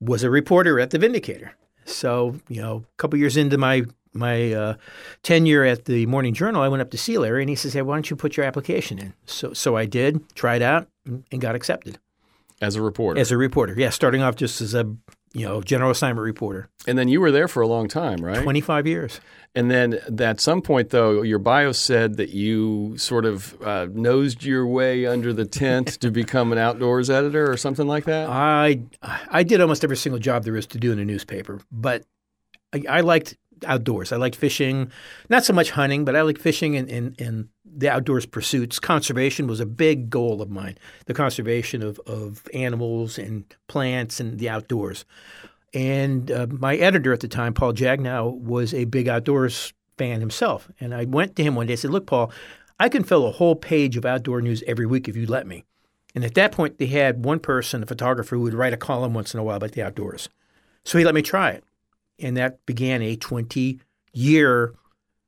was 0.00 0.22
a 0.22 0.30
reporter 0.30 0.80
at 0.80 0.90
the 0.90 0.98
Vindicator. 0.98 1.52
So 1.84 2.40
you 2.48 2.60
know, 2.62 2.84
a 2.92 2.96
couple 2.96 3.18
years 3.18 3.36
into 3.36 3.58
my 3.58 3.84
my 4.12 4.52
uh, 4.52 4.74
tenure 5.22 5.64
at 5.64 5.84
the 5.84 6.06
Morning 6.06 6.34
Journal, 6.34 6.62
I 6.62 6.68
went 6.68 6.80
up 6.80 6.90
to 6.90 6.98
see 6.98 7.16
Larry, 7.18 7.42
and 7.42 7.50
he 7.50 7.56
says, 7.56 7.74
"Hey, 7.74 7.82
why 7.82 7.96
don't 7.96 8.10
you 8.10 8.16
put 8.16 8.36
your 8.36 8.46
application 8.46 8.98
in?" 8.98 9.14
So 9.26 9.52
so 9.52 9.76
I 9.76 9.86
did, 9.86 10.34
tried 10.34 10.62
out, 10.62 10.88
and 11.04 11.40
got 11.40 11.54
accepted 11.54 11.98
as 12.60 12.76
a 12.76 12.82
reporter. 12.82 13.20
as 13.20 13.30
a 13.30 13.36
reporter. 13.36 13.74
Yeah, 13.76 13.90
starting 13.90 14.22
off 14.22 14.36
just 14.36 14.60
as 14.60 14.74
a 14.74 14.84
you 15.32 15.46
know 15.46 15.62
general 15.62 15.90
assignment 15.90 16.24
reporter. 16.24 16.68
and 16.86 16.98
then 16.98 17.08
you 17.08 17.20
were 17.20 17.30
there 17.30 17.48
for 17.48 17.62
a 17.62 17.66
long 17.66 17.88
time, 17.88 18.24
right? 18.24 18.42
Twenty 18.42 18.60
five 18.60 18.86
years. 18.86 19.20
And 19.54 19.68
then 19.68 19.98
at 20.20 20.40
some 20.40 20.62
point, 20.62 20.90
though, 20.90 21.22
your 21.22 21.40
bio 21.40 21.72
said 21.72 22.18
that 22.18 22.28
you 22.30 22.96
sort 22.96 23.24
of 23.24 23.60
uh, 23.62 23.88
nosed 23.92 24.44
your 24.44 24.64
way 24.64 25.06
under 25.06 25.32
the 25.32 25.44
tent 25.44 25.88
to 26.02 26.10
become 26.12 26.52
an 26.52 26.58
outdoors 26.58 27.10
editor 27.10 27.50
or 27.50 27.56
something 27.56 27.88
like 27.88 28.04
that. 28.04 28.28
I 28.28 28.82
I 29.02 29.42
did 29.42 29.60
almost 29.60 29.82
every 29.82 29.96
single 29.96 30.20
job 30.20 30.44
there 30.44 30.56
is 30.56 30.66
to 30.68 30.78
do 30.78 30.92
in 30.92 30.98
a 31.00 31.04
newspaper, 31.04 31.60
but 31.72 32.04
I, 32.72 32.82
I 32.88 33.00
liked 33.00 33.36
outdoors. 33.66 34.12
I 34.12 34.16
liked 34.16 34.36
fishing, 34.36 34.90
not 35.28 35.44
so 35.44 35.52
much 35.52 35.70
hunting, 35.70 36.04
but 36.04 36.16
I 36.16 36.22
liked 36.22 36.40
fishing 36.40 36.76
and 36.76 37.48
the 37.64 37.88
outdoors 37.88 38.26
pursuits. 38.26 38.78
Conservation 38.78 39.46
was 39.46 39.60
a 39.60 39.66
big 39.66 40.10
goal 40.10 40.42
of 40.42 40.50
mine. 40.50 40.78
The 41.06 41.14
conservation 41.14 41.82
of, 41.82 42.00
of 42.06 42.46
animals 42.52 43.18
and 43.18 43.44
plants 43.68 44.20
and 44.20 44.38
the 44.38 44.48
outdoors. 44.48 45.04
And 45.72 46.30
uh, 46.30 46.46
my 46.50 46.76
editor 46.76 47.12
at 47.12 47.20
the 47.20 47.28
time, 47.28 47.54
Paul 47.54 47.72
Jagnow, 47.72 48.38
was 48.40 48.74
a 48.74 48.84
big 48.84 49.08
outdoors 49.08 49.72
fan 49.98 50.20
himself. 50.20 50.68
And 50.80 50.94
I 50.94 51.04
went 51.04 51.36
to 51.36 51.42
him 51.42 51.54
one 51.54 51.66
day 51.66 51.74
and 51.74 51.80
said, 51.80 51.90
Look, 51.90 52.06
Paul, 52.06 52.32
I 52.78 52.88
can 52.88 53.04
fill 53.04 53.26
a 53.26 53.32
whole 53.32 53.54
page 53.54 53.96
of 53.96 54.04
outdoor 54.04 54.40
news 54.40 54.64
every 54.66 54.86
week 54.86 55.08
if 55.08 55.16
you 55.16 55.26
let 55.26 55.46
me. 55.46 55.64
And 56.14 56.24
at 56.24 56.34
that 56.34 56.52
point, 56.52 56.78
they 56.78 56.86
had 56.86 57.24
one 57.24 57.38
person, 57.38 57.82
a 57.82 57.86
photographer, 57.86 58.34
who 58.34 58.42
would 58.42 58.54
write 58.54 58.72
a 58.72 58.78
column 58.78 59.14
once 59.14 59.32
in 59.32 59.38
a 59.38 59.44
while 59.44 59.58
about 59.58 59.72
the 59.72 59.82
outdoors. 59.82 60.28
So 60.84 60.98
he 60.98 61.04
let 61.04 61.14
me 61.14 61.22
try 61.22 61.50
it. 61.50 61.64
And 62.22 62.36
that 62.36 62.64
began 62.66 63.02
a 63.02 63.16
20 63.16 63.80
year 64.12 64.74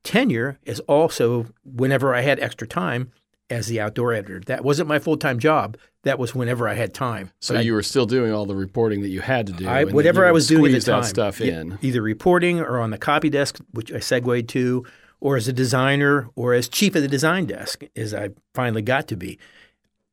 tenure 0.05 0.59
as 0.67 0.81
also 0.81 1.47
whenever 1.65 2.15
I 2.15 2.23
had 2.23 2.41
extra 2.41 2.67
time 2.67 3.13
as 3.51 3.67
the 3.67 3.81
outdoor 3.81 4.13
editor. 4.15 4.41
That 4.47 4.65
wasn't 4.65 4.89
my 4.89 4.99
full 4.99 5.17
time 5.17 5.39
job. 5.39 5.77
That 6.05 6.19
was 6.19 6.35
whenever 6.35 6.69
I 6.69 6.75
had 6.75 6.93
time. 6.95 7.31
so 7.41 7.55
But 7.55 7.61
I- 7.61 7.63
you 7.63 7.75
were 7.75 7.83
still 7.83 8.07
doing 8.07 8.33
all 8.33 8.45
the 8.47 8.57
reporting 8.57 9.03
that 9.03 9.09
you 9.11 9.21
had 9.21 9.47
to 9.49 9.53
do. 9.53 9.69
I, 9.69 9.85
whatever 9.85 10.27
I 10.27 10.33
was 10.33 10.49
doing 10.49 10.75
at 10.75 10.83
the 10.83 10.91
time, 10.93 11.03
stuff 11.05 11.41
e- 11.41 11.51
in. 11.51 11.79
either 11.81 12.03
reporting 12.03 12.59
or 12.61 12.81
on 12.81 12.91
the 12.91 12.99
copy 12.99 13.31
desk, 13.31 13.59
which 13.73 13.93
I 13.93 14.01
segued 14.01 14.49
to, 14.49 14.85
or 15.21 15.37
as 15.37 15.47
a 15.47 15.53
designer, 15.53 16.29
or 16.35 16.55
as 16.55 16.69
chief 16.69 16.97
of 16.97 17.03
the 17.03 17.09
design 17.09 17.47
desk, 17.47 17.85
as 17.95 18.13
I 18.13 18.31
finally 18.55 18.83
got 18.83 19.07
to 19.09 19.17
be. 19.17 19.39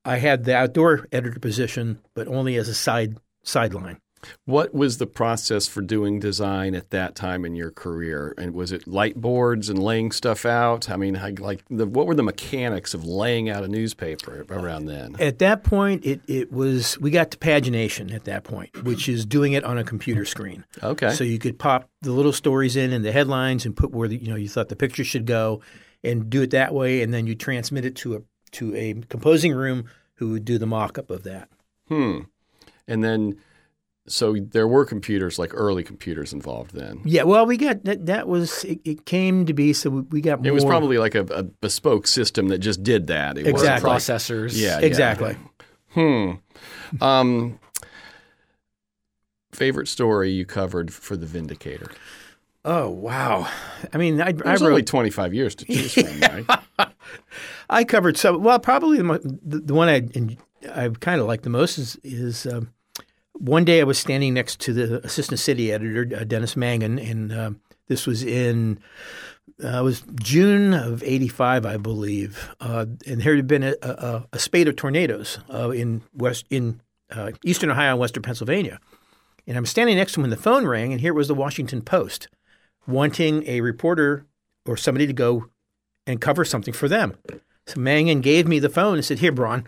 I 0.06 0.18
had 0.18 0.44
the 0.46 0.56
outdoor 0.56 1.08
editor 1.12 1.40
position, 1.40 2.00
but 2.14 2.28
only 2.28 2.56
as 2.58 2.70
a 2.70 2.76
side 2.76 3.18
sideline. 3.42 3.98
What 4.46 4.74
was 4.74 4.98
the 4.98 5.08
process 5.08 5.68
for 5.68 5.82
doing 5.82 6.20
design 6.20 6.76
at 6.76 6.90
that 6.92 7.16
time 7.16 7.46
in 7.46 7.56
your 7.56 7.72
career? 7.72 8.34
And 8.38 8.54
was 8.54 8.72
it 8.72 8.88
light 8.88 9.20
boards 9.20 9.70
and 9.70 9.82
laying 9.82 10.12
stuff 10.12 10.46
out? 10.46 10.90
I 10.90 10.96
mean, 10.96 11.20
like, 11.40 11.64
the, 11.70 11.86
what 11.86 12.08
were 12.08 12.16
the 12.16 12.24
mechanics 12.24 12.94
of 12.94 13.06
laying 13.06 13.50
out 13.50 13.64
a 13.64 13.68
newspaper 13.68 14.46
around 14.50 14.86
then? 14.86 15.16
At 15.20 15.40
that 15.40 15.64
point, 15.64 16.06
it, 16.06 16.22
it 16.28 16.52
was 16.52 17.00
we 17.00 17.12
got 17.12 17.32
to 17.32 17.38
pagination 17.38 18.14
at 18.14 18.26
that 18.26 18.44
point, 18.44 18.84
which 18.84 19.08
is 19.08 19.26
doing 19.26 19.54
it 19.54 19.64
on 19.64 19.78
a 19.78 19.84
computer 19.84 20.26
screen. 20.26 20.66
Okay. 20.84 21.12
So 21.12 21.24
you 21.24 21.40
could 21.40 21.60
pop 21.60 21.90
the 22.02 22.12
little 22.12 22.34
stories 22.34 22.76
in 22.76 22.94
and 22.94 23.04
the 23.04 23.12
headlines 23.12 23.66
and 23.66 23.76
put 23.76 23.92
where 23.92 24.08
the, 24.08 24.18
you 24.18 24.30
know 24.30 24.36
you 24.36 24.50
thought 24.50 24.70
the 24.70 24.76
picture 24.76 25.04
should 25.04 25.26
go, 25.26 25.62
and 26.04 26.30
do 26.30 26.42
it 26.42 26.52
that 26.52 26.74
way, 26.74 27.02
and 27.02 27.14
then 27.14 27.28
you 27.28 27.36
transmit 27.36 27.86
it 27.86 27.96
to 27.98 28.16
a 28.16 28.22
to 28.52 28.76
a 28.76 28.94
composing 29.10 29.54
room 29.54 29.86
who 30.16 30.32
would 30.32 30.46
do 30.46 30.58
the 30.58 30.66
mock-up 30.66 31.10
of 31.10 31.24
that. 31.24 31.50
Hmm. 31.88 32.22
And 32.88 33.04
then, 33.04 33.40
so 34.10 34.36
there 34.36 34.68
were 34.68 34.86
computers, 34.86 35.40
like 35.40 35.52
early 35.54 35.84
computers 35.84 36.34
involved 36.34 36.74
then. 36.74 37.02
Yeah, 37.06 37.24
well, 37.24 37.46
we 37.46 37.58
got 37.58 37.84
that. 37.86 38.06
That 38.08 38.28
was 38.28 38.64
it, 38.66 38.80
it 38.84 39.06
came 39.06 39.46
to 39.46 39.54
be 39.54 39.72
so 39.74 39.90
we, 39.90 40.02
we 40.02 40.22
got. 40.22 40.40
More. 40.40 40.48
It 40.48 40.54
was 40.54 40.66
probably 40.66 40.98
like 40.98 41.16
a, 41.16 41.22
a 41.26 41.44
bespoke 41.44 42.08
system 42.08 42.50
that 42.50 42.58
just 42.58 42.84
did 42.84 43.08
that. 43.08 43.38
It 43.38 43.48
Exactly. 43.48 43.90
like- 43.90 44.00
processors. 44.02 44.52
Yeah, 44.56 44.80
yeah. 44.80 44.86
exactly. 44.86 45.38
Hmm. 45.94 46.32
Um, 47.02 47.60
favorite 49.52 49.88
story 49.88 50.32
you 50.32 50.46
covered 50.46 50.94
for 50.94 51.18
the 51.18 51.26
Vindicator? 51.26 51.92
Oh 52.66 52.90
wow! 52.90 53.50
I 53.94 53.98
mean, 53.98 54.22
I, 54.22 54.28
I 54.28 54.32
There's 54.34 54.62
wrote 54.62 54.70
only 54.70 54.84
25 54.84 55.34
years 55.34 55.56
to 55.56 55.66
choose 55.66 55.94
from, 55.94 56.20
right? 56.78 56.90
I 57.70 57.84
covered 57.86 58.18
some. 58.18 58.44
Well, 58.44 58.60
probably 58.60 58.98
the, 58.98 59.40
the, 59.44 59.60
the 59.60 59.74
one 59.74 59.88
I 59.88 60.08
I 60.76 60.90
kind 60.90 61.22
of 61.22 61.28
like 61.28 61.44
the 61.44 61.50
most 61.50 61.78
is 61.78 61.98
is 62.04 62.46
um, 62.46 62.72
one 63.40 63.66
day 63.66 63.82
I 63.82 63.84
was 63.84 63.98
standing 63.98 64.34
next 64.34 64.60
to 64.62 64.74
the 64.74 65.06
assistant 65.06 65.40
city 65.40 65.72
editor 65.72 66.08
uh, 66.16 66.24
Dennis 66.24 66.56
Mangan, 66.56 67.00
and 67.00 67.32
um 67.34 67.62
this 67.88 68.06
was 68.06 68.24
in 68.24 68.80
uh, 69.64 69.80
it 69.80 69.84
was 69.84 70.04
June 70.22 70.74
of 70.74 71.04
'85, 71.04 71.66
I 71.66 71.78
believe, 71.78 72.50
uh, 72.60 72.86
and 73.08 73.22
there 73.22 73.36
had 73.36 73.48
been 73.48 73.64
a, 73.64 73.76
a, 73.82 74.28
a 74.34 74.40
spate 74.40 74.68
of 74.68 74.76
tornadoes 74.76 75.40
uh, 75.54 75.72
in 75.72 76.04
west 76.14 76.46
in 76.50 76.82
uh, 77.12 77.32
eastern 77.44 77.70
Ohio 77.70 77.92
and 77.92 78.00
western 78.00 78.24
Pennsylvania, 78.24 78.80
and 79.48 79.58
I'm 79.58 79.66
standing 79.66 79.98
next 79.98 80.14
to 80.14 80.20
him 80.20 80.24
when 80.24 80.30
the 80.30 80.38
phone 80.38 80.66
rang, 80.66 80.92
and 80.92 81.02
here 81.02 81.14
was 81.14 81.28
the 81.28 81.36
Washington 81.36 81.82
Post 81.82 82.28
wanting 82.88 83.48
a 83.48 83.62
reporter 83.62 84.26
or 84.66 84.78
somebody 84.78 85.08
to 85.08 85.14
go 85.14 85.48
and 86.06 86.20
cover 86.20 86.44
something 86.44 86.74
for 86.74 86.88
them. 86.88 87.18
So 87.68 87.80
Mangan 87.80 88.22
gave 88.22 88.48
me 88.48 88.60
the 88.60 88.70
phone 88.70 88.96
and 88.96 89.06
said, 89.06 89.20
Here, 89.20 89.32
Braun. 89.32 89.66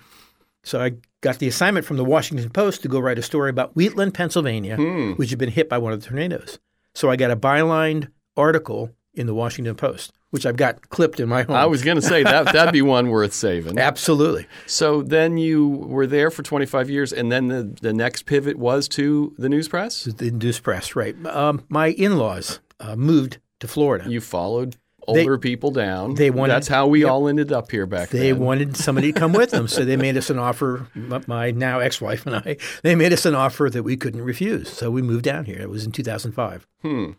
So 0.63 0.81
I 0.81 0.93
got 1.21 1.39
the 1.39 1.47
assignment 1.47 1.85
from 1.85 1.97
the 1.97 2.05
Washington 2.05 2.49
Post 2.49 2.81
to 2.81 2.87
go 2.87 2.99
write 2.99 3.19
a 3.19 3.23
story 3.23 3.49
about 3.49 3.75
Wheatland, 3.75 4.13
Pennsylvania, 4.13 4.75
which 5.15 5.29
had 5.29 5.39
been 5.39 5.49
hit 5.51 5.69
by 5.69 5.77
one 5.77 5.93
of 5.93 6.01
the 6.01 6.07
tornadoes. 6.07 6.59
So 6.93 7.09
I 7.09 7.15
got 7.15 7.31
a 7.31 7.35
bylined 7.35 8.09
article 8.35 8.91
in 9.13 9.27
the 9.27 9.33
Washington 9.33 9.75
Post, 9.75 10.13
which 10.31 10.45
I've 10.45 10.55
got 10.55 10.89
clipped 10.89 11.19
in 11.19 11.29
my 11.29 11.43
home. 11.43 11.55
I 11.55 11.65
was 11.65 11.83
going 11.83 11.95
to 11.95 12.01
say 12.01 12.23
that 12.23 12.53
that'd 12.53 12.73
be 12.73 12.81
one 12.81 13.09
worth 13.09 13.33
saving. 13.33 13.77
Absolutely. 13.79 14.47
So 14.67 15.01
then 15.01 15.37
you 15.37 15.67
were 15.67 16.07
there 16.07 16.31
for 16.31 16.43
25 16.43 16.89
years, 16.89 17.13
and 17.13 17.31
then 17.31 17.47
the, 17.49 17.63
the 17.81 17.93
next 17.93 18.25
pivot 18.25 18.57
was 18.57 18.87
to 18.89 19.33
the 19.37 19.49
News-Press? 19.49 20.05
The 20.05 20.31
News-Press, 20.31 20.95
right. 20.95 21.15
Um, 21.25 21.63
my 21.69 21.87
in 21.87 22.17
laws 22.17 22.59
uh, 22.79 22.95
moved 22.95 23.39
to 23.59 23.67
Florida. 23.67 24.09
You 24.09 24.21
followed 24.21 24.77
older 25.07 25.37
people 25.37 25.71
down. 25.71 26.15
they 26.15 26.29
wanted- 26.29 26.53
That's 26.53 26.67
how 26.67 26.87
we 26.87 27.03
all 27.03 27.27
ended 27.27 27.51
up 27.51 27.71
here 27.71 27.85
back 27.85 28.09
They 28.09 28.17
then. 28.19 28.27
They 28.27 28.33
wanted 28.33 28.77
somebody 28.77 29.11
to 29.13 29.19
come 29.19 29.33
with 29.33 29.51
them, 29.51 29.67
so 29.67 29.83
they 29.85 29.97
made 29.97 30.17
us 30.17 30.29
an 30.29 30.39
offer. 30.39 30.87
My 31.27 31.51
now 31.51 31.79
ex-wife 31.79 32.25
and 32.25 32.35
I, 32.35 32.57
they 32.83 32.95
made 32.95 33.13
us 33.13 33.25
an 33.25 33.35
offer 33.35 33.69
that 33.69 33.83
we 33.83 33.97
couldn't 33.97 34.21
refuse. 34.21 34.69
So 34.69 34.91
we 34.91 35.01
moved 35.01 35.23
down 35.23 35.45
here. 35.45 35.59
It 35.59 35.69
was 35.69 35.85
in 35.85 35.91
2005. 35.91 36.67
Hmm. 36.81 37.11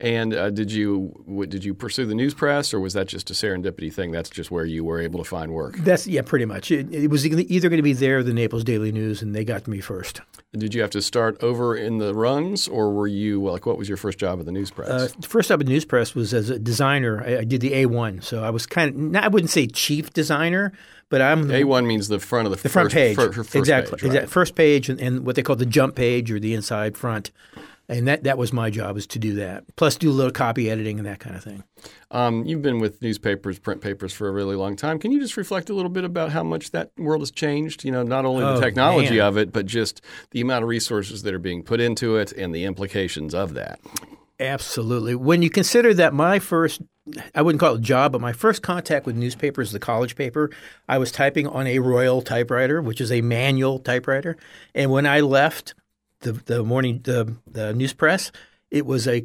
And 0.00 0.34
uh, 0.34 0.50
did 0.50 0.72
you 0.72 1.12
what, 1.26 1.50
did 1.50 1.64
you 1.64 1.74
pursue 1.74 2.06
the 2.06 2.14
News-Press, 2.14 2.72
or 2.72 2.80
was 2.80 2.94
that 2.94 3.08
just 3.08 3.30
a 3.30 3.34
serendipity 3.34 3.92
thing? 3.92 4.10
That's 4.10 4.30
just 4.30 4.50
where 4.50 4.64
you 4.64 4.84
were 4.84 5.00
able 5.00 5.22
to 5.22 5.28
find 5.28 5.52
work. 5.52 5.76
That's 5.78 6.06
yeah, 6.06 6.22
pretty 6.22 6.46
much. 6.46 6.70
It, 6.70 6.92
it 6.94 7.10
was 7.10 7.26
either 7.26 7.68
going 7.68 7.76
to 7.76 7.82
be 7.82 7.92
there 7.92 8.18
or 8.18 8.22
the 8.22 8.32
Naples 8.32 8.64
Daily 8.64 8.90
News, 8.90 9.20
and 9.20 9.34
they 9.34 9.44
got 9.44 9.68
me 9.68 9.80
first. 9.80 10.22
Did 10.54 10.74
you 10.74 10.80
have 10.80 10.90
to 10.90 11.02
start 11.02 11.42
over 11.42 11.76
in 11.76 11.98
the 11.98 12.14
rungs, 12.14 12.68
or 12.68 12.92
were 12.92 13.06
you 13.06 13.42
like 13.42 13.66
what 13.66 13.76
was 13.76 13.88
your 13.88 13.98
first 13.98 14.18
job 14.18 14.40
at 14.40 14.46
the 14.46 14.52
News-Press? 14.52 14.88
Uh, 14.88 15.08
first 15.22 15.50
up 15.50 15.60
in 15.60 15.66
News-Press 15.66 16.14
was 16.14 16.32
as 16.32 16.48
a 16.48 16.58
designer. 16.58 17.21
I, 17.22 17.38
I 17.38 17.44
did 17.44 17.60
the 17.60 17.72
A1, 17.72 18.22
so 18.22 18.42
I 18.42 18.50
was 18.50 18.66
kind 18.66 19.16
of 19.16 19.22
I 19.24 19.28
wouldn't 19.28 19.50
say 19.50 19.66
chief 19.66 20.12
designer, 20.12 20.72
but 21.08 21.20
I'm 21.22 21.50
A 21.50 21.64
one 21.64 21.86
means 21.86 22.08
the 22.08 22.18
front 22.20 22.46
of 22.46 22.52
the, 22.56 22.62
the 22.62 22.68
front 22.68 22.92
page. 22.92 23.16
fir- 23.16 23.32
first 23.32 23.54
exactly, 23.54 23.96
page, 23.96 24.02
right? 24.02 24.14
exact- 24.14 24.32
first 24.32 24.54
page, 24.54 24.88
and, 24.88 25.00
and 25.00 25.24
what 25.26 25.36
they 25.36 25.42
call 25.42 25.56
the 25.56 25.66
jump 25.66 25.94
page 25.96 26.30
or 26.30 26.38
the 26.40 26.54
inside 26.54 26.96
front. 26.96 27.30
And 27.88 28.06
that, 28.08 28.22
that 28.24 28.38
was 28.38 28.52
my 28.54 28.70
job 28.70 28.94
was 28.94 29.06
to 29.08 29.18
do 29.18 29.34
that, 29.34 29.64
plus 29.76 29.96
do 29.96 30.08
a 30.08 30.12
little 30.14 30.30
copy 30.32 30.70
editing 30.70 30.98
and 30.98 31.06
that 31.06 31.18
kind 31.18 31.34
of 31.36 31.42
thing. 31.44 31.62
Um, 32.12 32.46
you've 32.46 32.62
been 32.62 32.78
with 32.78 33.02
newspapers, 33.02 33.58
print 33.58 33.82
papers 33.82 34.14
for 34.14 34.28
a 34.28 34.30
really 34.30 34.54
long 34.56 34.76
time. 34.76 34.98
Can 34.98 35.10
you 35.12 35.20
just 35.20 35.36
reflect 35.36 35.68
a 35.68 35.74
little 35.74 35.90
bit 35.90 36.04
about 36.04 36.30
how 36.30 36.42
much 36.44 36.70
that 36.70 36.92
world 36.96 37.20
has 37.20 37.30
changed? 37.32 37.84
You 37.84 37.90
know, 37.90 38.02
not 38.04 38.24
only 38.24 38.44
the 38.44 38.54
Oh, 38.54 38.60
technology 38.60 39.16
man. 39.18 39.26
of 39.26 39.36
it, 39.36 39.52
but 39.52 39.66
just 39.66 40.00
the 40.30 40.40
amount 40.40 40.62
of 40.62 40.68
resources 40.70 41.22
that 41.24 41.34
are 41.34 41.38
being 41.40 41.62
put 41.64 41.80
into 41.80 42.16
it 42.16 42.32
and 42.32 42.54
the 42.54 42.64
implications 42.64 43.34
of 43.34 43.52
that. 43.54 43.78
Absolutely. 44.42 45.14
When 45.14 45.40
you 45.40 45.50
consider 45.50 45.94
that 45.94 46.12
my 46.12 46.40
first, 46.40 46.82
I 47.34 47.42
wouldn't 47.42 47.60
call 47.60 47.74
it 47.74 47.78
a 47.78 47.82
job, 47.82 48.12
but 48.12 48.20
my 48.20 48.32
first 48.32 48.60
contact 48.60 49.06
with 49.06 49.16
newspapers, 49.16 49.70
the 49.70 49.78
college 49.78 50.16
paper, 50.16 50.50
I 50.88 50.98
was 50.98 51.12
typing 51.12 51.46
on 51.46 51.66
a 51.66 51.78
Royal 51.78 52.22
typewriter, 52.22 52.82
which 52.82 53.00
is 53.00 53.12
a 53.12 53.20
manual 53.20 53.78
typewriter. 53.78 54.36
And 54.74 54.90
when 54.90 55.06
I 55.06 55.20
left 55.20 55.74
the, 56.20 56.32
the 56.32 56.64
morning, 56.64 57.00
the, 57.04 57.36
the 57.46 57.72
news 57.72 57.92
press, 57.92 58.32
it 58.70 58.84
was 58.84 59.06
a, 59.06 59.24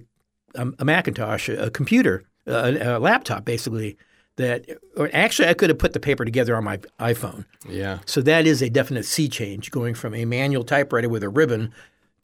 a, 0.53 0.68
a 0.78 0.86
Macintosh, 0.86 1.49
a, 1.49 1.72
computer, 1.72 2.24
uh, 2.47 2.78
a, 2.80 2.97
a 2.97 2.99
laptop, 2.99 3.43
basically. 3.43 3.97
That 4.36 4.70
or 4.95 5.09
actually, 5.13 5.47
I 5.47 5.55
could 5.55 5.72
have 5.72 5.80
put 5.80 5.93
the 5.93 5.99
paper 5.99 6.24
together 6.24 6.55
on 6.55 6.63
my 6.63 6.78
iPhone. 6.99 7.45
Yeah. 7.68 8.01
So 8.05 8.22
that 8.22 8.45
is 8.45 8.61
a 8.61 8.70
definite 8.70 9.05
sea 9.05 9.28
change, 9.28 9.72
going 9.72 9.95
from 9.95 10.13
a 10.13 10.26
manual 10.26 10.63
typewriter 10.63 11.09
with 11.09 11.24
a 11.24 11.30
ribbon 11.30 11.74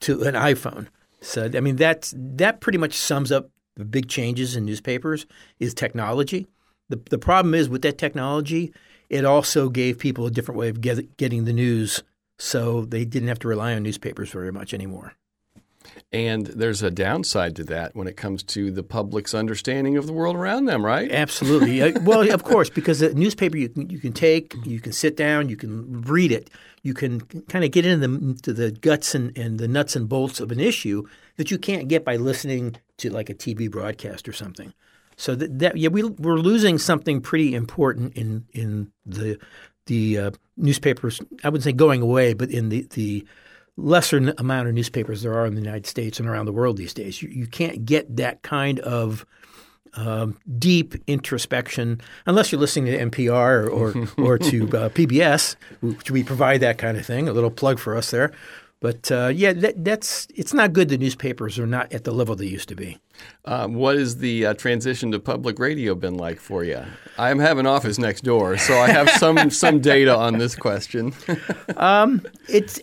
to 0.02 0.22
an 0.22 0.34
iPhone. 0.34 0.86
So 1.24 1.50
I 1.54 1.60
mean 1.60 1.76
that's 1.76 2.14
that 2.16 2.60
pretty 2.60 2.78
much 2.78 2.94
sums 2.94 3.32
up 3.32 3.50
the 3.76 3.84
big 3.84 4.08
changes 4.08 4.56
in 4.56 4.64
newspapers 4.64 5.26
is 5.58 5.74
technology. 5.74 6.46
The 6.88 7.00
the 7.10 7.18
problem 7.18 7.54
is 7.54 7.68
with 7.68 7.82
that 7.82 7.98
technology, 7.98 8.72
it 9.08 9.24
also 9.24 9.68
gave 9.68 9.98
people 9.98 10.26
a 10.26 10.30
different 10.30 10.58
way 10.58 10.68
of 10.68 10.80
get, 10.80 11.16
getting 11.16 11.44
the 11.44 11.52
news, 11.52 12.02
so 12.38 12.84
they 12.84 13.04
didn't 13.04 13.28
have 13.28 13.38
to 13.40 13.48
rely 13.48 13.74
on 13.74 13.82
newspapers 13.82 14.30
very 14.30 14.52
much 14.52 14.74
anymore. 14.74 15.14
And 16.12 16.46
there's 16.46 16.82
a 16.82 16.90
downside 16.90 17.56
to 17.56 17.64
that 17.64 17.94
when 17.94 18.06
it 18.06 18.16
comes 18.16 18.42
to 18.44 18.70
the 18.70 18.82
public's 18.82 19.34
understanding 19.34 19.96
of 19.96 20.06
the 20.06 20.12
world 20.12 20.36
around 20.36 20.64
them, 20.64 20.84
right? 20.84 21.10
Absolutely. 21.10 21.82
Uh, 21.84 22.00
well, 22.02 22.30
of 22.32 22.44
course, 22.44 22.70
because 22.70 23.02
a 23.02 23.12
newspaper 23.14 23.56
you 23.56 23.68
can 23.68 23.90
you 23.90 23.98
can 23.98 24.12
take, 24.12 24.54
you 24.64 24.80
can 24.80 24.92
sit 24.92 25.16
down, 25.16 25.48
you 25.48 25.56
can 25.56 26.02
read 26.02 26.32
it, 26.32 26.50
you 26.84 26.92
can 26.92 27.20
kind 27.48 27.64
of 27.64 27.70
get 27.70 27.86
into 27.86 28.06
the, 28.06 28.52
the 28.52 28.70
guts 28.70 29.14
and, 29.14 29.36
and 29.36 29.58
the 29.58 29.66
nuts 29.66 29.96
and 29.96 30.06
bolts 30.06 30.38
of 30.38 30.52
an 30.52 30.60
issue 30.60 31.02
that 31.36 31.50
you 31.50 31.58
can't 31.58 31.88
get 31.88 32.04
by 32.04 32.16
listening 32.16 32.76
to 32.98 33.08
like 33.10 33.30
a 33.30 33.34
TV 33.34 33.70
broadcast 33.70 34.28
or 34.28 34.34
something. 34.34 34.72
So 35.16 35.34
that, 35.34 35.58
that 35.60 35.76
yeah, 35.78 35.88
we 35.88 36.02
we're 36.04 36.36
losing 36.36 36.76
something 36.78 37.20
pretty 37.20 37.54
important 37.54 38.14
in 38.16 38.44
in 38.52 38.92
the 39.06 39.38
the 39.86 40.18
uh, 40.18 40.30
newspapers. 40.58 41.20
I 41.42 41.48
wouldn't 41.48 41.64
say 41.64 41.72
going 41.72 42.02
away, 42.02 42.34
but 42.34 42.50
in 42.50 42.68
the 42.68 42.86
the 42.90 43.26
lesser 43.76 44.34
amount 44.36 44.68
of 44.68 44.74
newspapers 44.74 45.22
there 45.22 45.34
are 45.34 45.46
in 45.46 45.54
the 45.54 45.60
United 45.60 45.86
States 45.86 46.20
and 46.20 46.28
around 46.28 46.46
the 46.46 46.52
world 46.52 46.76
these 46.76 46.94
days. 46.94 47.22
You, 47.22 47.30
you 47.30 47.46
can't 47.46 47.86
get 47.86 48.16
that 48.16 48.42
kind 48.42 48.78
of 48.80 49.24
um, 49.96 50.38
deep 50.58 50.94
introspection 51.06 52.00
unless 52.26 52.50
you're 52.50 52.60
listening 52.60 52.92
to 52.92 53.10
NPR 53.10 53.68
or 53.68 53.68
or, 53.68 54.08
or 54.18 54.38
to 54.38 54.64
uh, 54.68 54.88
PBS, 54.90 55.56
which 55.80 56.10
we 56.10 56.22
provide 56.22 56.60
that 56.60 56.78
kind 56.78 56.96
of 56.96 57.06
thing. 57.06 57.28
A 57.28 57.32
little 57.32 57.50
plug 57.50 57.78
for 57.78 57.96
us 57.96 58.10
there. 58.10 58.32
But 58.84 59.10
uh, 59.10 59.28
yeah, 59.34 59.54
that, 59.54 59.82
that's 59.82 60.28
it's 60.34 60.52
not 60.52 60.74
good. 60.74 60.90
The 60.90 60.98
newspapers 60.98 61.58
are 61.58 61.66
not 61.66 61.90
at 61.90 62.04
the 62.04 62.12
level 62.12 62.36
they 62.36 62.44
used 62.44 62.68
to 62.68 62.74
be. 62.74 62.98
Um, 63.46 63.72
what 63.72 63.96
has 63.96 64.18
the 64.18 64.44
uh, 64.44 64.54
transition 64.54 65.10
to 65.12 65.18
public 65.18 65.58
radio 65.58 65.94
been 65.94 66.18
like 66.18 66.38
for 66.38 66.64
you? 66.64 66.84
I 67.16 67.28
have 67.28 67.56
an 67.56 67.66
office 67.66 67.98
next 67.98 68.24
door, 68.24 68.58
so 68.58 68.78
I 68.78 68.90
have 68.90 69.08
some 69.12 69.48
some 69.64 69.80
data 69.80 70.14
on 70.14 70.36
this 70.36 70.54
question. 70.54 71.14
um, 71.78 72.20
it's 72.46 72.78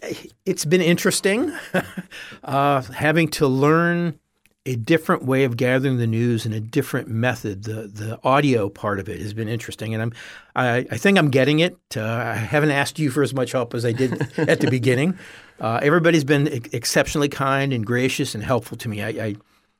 it's 0.47 0.65
been 0.65 0.81
interesting 0.81 1.55
uh, 2.43 2.81
having 2.81 3.27
to 3.27 3.45
learn 3.45 4.19
a 4.65 4.75
different 4.75 5.25
way 5.25 5.43
of 5.43 5.57
gathering 5.57 5.97
the 5.97 6.05
news 6.05 6.45
and 6.45 6.53
a 6.53 6.59
different 6.59 7.07
method. 7.07 7.63
The 7.63 7.87
the 7.87 8.19
audio 8.23 8.69
part 8.69 8.99
of 8.99 9.09
it 9.09 9.19
has 9.19 9.33
been 9.33 9.47
interesting, 9.47 9.93
and 9.93 10.03
I'm 10.03 10.13
I, 10.55 10.85
I 10.91 10.97
think 10.97 11.17
I'm 11.17 11.29
getting 11.29 11.59
it. 11.59 11.77
Uh, 11.95 12.03
I 12.03 12.35
haven't 12.35 12.71
asked 12.71 12.99
you 12.99 13.09
for 13.09 13.23
as 13.23 13.33
much 13.33 13.51
help 13.51 13.73
as 13.73 13.85
I 13.85 13.91
did 13.91 14.13
at 14.37 14.59
the 14.59 14.69
beginning. 14.69 15.17
Uh, 15.59 15.79
everybody's 15.83 16.23
been 16.23 16.47
ex- 16.47 16.69
exceptionally 16.73 17.29
kind 17.29 17.71
and 17.71 17.85
gracious 17.85 18.33
and 18.33 18.43
helpful 18.43 18.75
to 18.75 18.89
me. 18.89 19.03
I 19.03 19.09
I, 19.09 19.35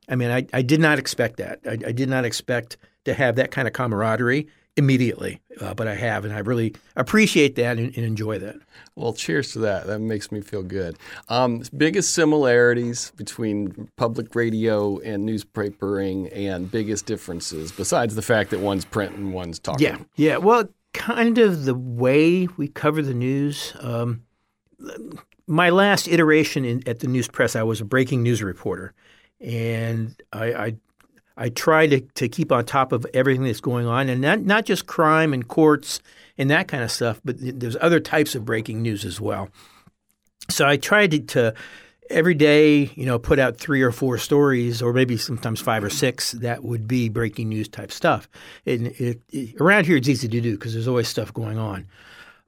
I 0.08 0.16
mean 0.16 0.30
I, 0.30 0.46
I 0.54 0.62
did 0.62 0.80
not 0.80 1.00
expect 1.00 1.38
that. 1.38 1.60
I, 1.66 1.72
I 1.72 1.92
did 1.92 2.08
not 2.08 2.24
expect 2.24 2.78
to 3.06 3.16
have 3.16 3.36
that 3.38 3.50
kind 3.50 3.68
of 3.68 3.74
camaraderie 3.74 4.48
immediately, 4.78 5.42
uh, 5.60 5.74
but 5.74 5.88
I 5.88 5.96
have, 5.96 6.24
and 6.24 6.34
I 6.34 6.40
really 6.40 6.74
appreciate 6.96 7.56
that 7.56 7.78
and, 7.78 7.96
and, 7.96 8.06
enjoy 8.06 8.40
that. 8.40 8.56
Well, 8.96 9.14
cheers 9.14 9.52
to 9.54 9.60
that. 9.60 9.88
That 9.88 10.00
makes 10.00 10.32
me 10.32 10.42
feel 10.42 10.64
good. 10.64 10.98
Um, 11.30 11.64
biggest 11.76 12.14
similarities 12.14 13.12
between 13.18 13.90
public 13.98 14.34
radio 14.34 15.00
and 15.00 15.28
newspapering, 15.28 16.30
and 16.36 16.72
biggest 16.72 17.06
differences 17.06 17.72
besides 17.72 18.16
the 18.16 18.22
fact 18.22 18.50
that 18.52 18.60
one's 18.60 18.86
print 18.86 19.16
and 19.16 19.34
one's 19.34 19.60
talking. 19.60 19.86
Yeah, 19.86 19.98
yeah. 20.16 20.38
Well, 20.38 20.70
kind 20.94 21.38
of 21.38 21.66
the 21.66 21.76
way 21.76 22.48
we 22.58 22.68
cover 22.68 23.02
the 23.02 23.14
news. 23.14 23.74
Um, 23.80 24.24
my 25.48 25.70
last 25.70 26.08
iteration 26.08 26.66
in, 26.66 26.88
at 26.88 27.00
the 27.00 27.08
News-Press, 27.08 27.56
I 27.56 27.64
was 27.64 27.82
a 27.82 27.86
breaking 27.86 28.24
news 28.24 28.42
reporter, 28.42 28.94
and 29.40 30.16
I, 30.32 30.54
I 30.54 30.76
I 31.42 31.50
try 31.50 31.88
to, 31.88 32.02
to 32.02 32.30
keep 32.30 32.52
on 32.52 32.66
top 32.66 32.92
of 32.92 33.06
everything 33.14 33.44
that's 33.46 33.62
going 33.62 33.88
on, 33.88 34.10
and 34.10 34.22
not 34.22 34.42
not 34.42 34.66
just 34.66 34.86
crime 34.86 35.34
and 35.34 35.48
courts 35.48 36.00
and 36.38 36.50
that 36.52 36.68
kind 36.68 36.84
of 36.84 36.92
stuff, 36.92 37.20
but 37.26 37.36
there's 37.40 37.78
other 37.82 38.00
types 38.00 38.36
of 38.36 38.46
breaking 38.46 38.82
news 38.82 39.06
as 39.06 39.20
well. 39.20 39.50
So 40.50 40.68
I 40.68 40.78
tried 40.78 41.12
to, 41.12 41.20
to 41.20 41.54
every 42.10 42.36
day, 42.36 42.92
you 42.96 43.06
know, 43.06 43.18
put 43.18 43.40
out 43.40 43.58
three 43.58 43.82
or 43.82 43.92
four 43.92 44.18
stories, 44.18 44.82
or 44.82 44.94
maybe 44.94 45.18
sometimes 45.18 45.62
five 45.62 45.84
or 45.84 45.90
six 45.90 46.34
that 46.34 46.64
would 46.64 46.88
be 46.88 47.10
breaking 47.10 47.50
news 47.50 47.68
type 47.68 47.92
stuff. 47.92 48.30
And 48.66 48.88
it, 48.88 49.22
it, 49.30 49.62
around 49.62 49.86
here, 49.88 49.98
it's 49.98 50.10
easy 50.10 50.28
to 50.28 50.42
do 50.42 50.58
because 50.58 50.74
there's 50.74 50.88
always 50.88 51.08
stuff 51.08 51.34
going 51.34 51.58
on. 51.58 51.88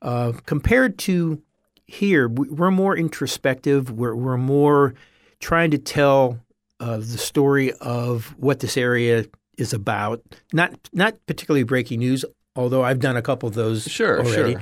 Uh, 0.02 0.34
compared 0.46 0.98
to 1.00 1.42
here, 1.86 2.28
we're 2.28 2.72
more 2.72 2.96
introspective. 2.96 3.90
We're, 3.90 4.16
we're 4.16 4.38
more 4.38 4.94
trying 5.40 5.72
to 5.72 5.78
tell 5.78 6.40
uh, 6.84 6.98
the 6.98 7.18
story 7.18 7.72
of 7.74 8.36
what 8.38 8.60
this 8.60 8.76
area 8.76 9.26
is 9.58 9.72
about. 9.72 10.22
Not 10.52 10.78
not 10.92 11.16
particularly 11.26 11.64
breaking 11.64 12.00
news, 12.00 12.26
although 12.58 12.84
I've 12.84 13.00
done 13.00 13.16
a 13.16 13.22
couple 13.22 13.48
of 13.48 13.56
those 13.56 13.84
sure, 13.84 14.20
already. 14.20 14.54
Sure. 14.54 14.62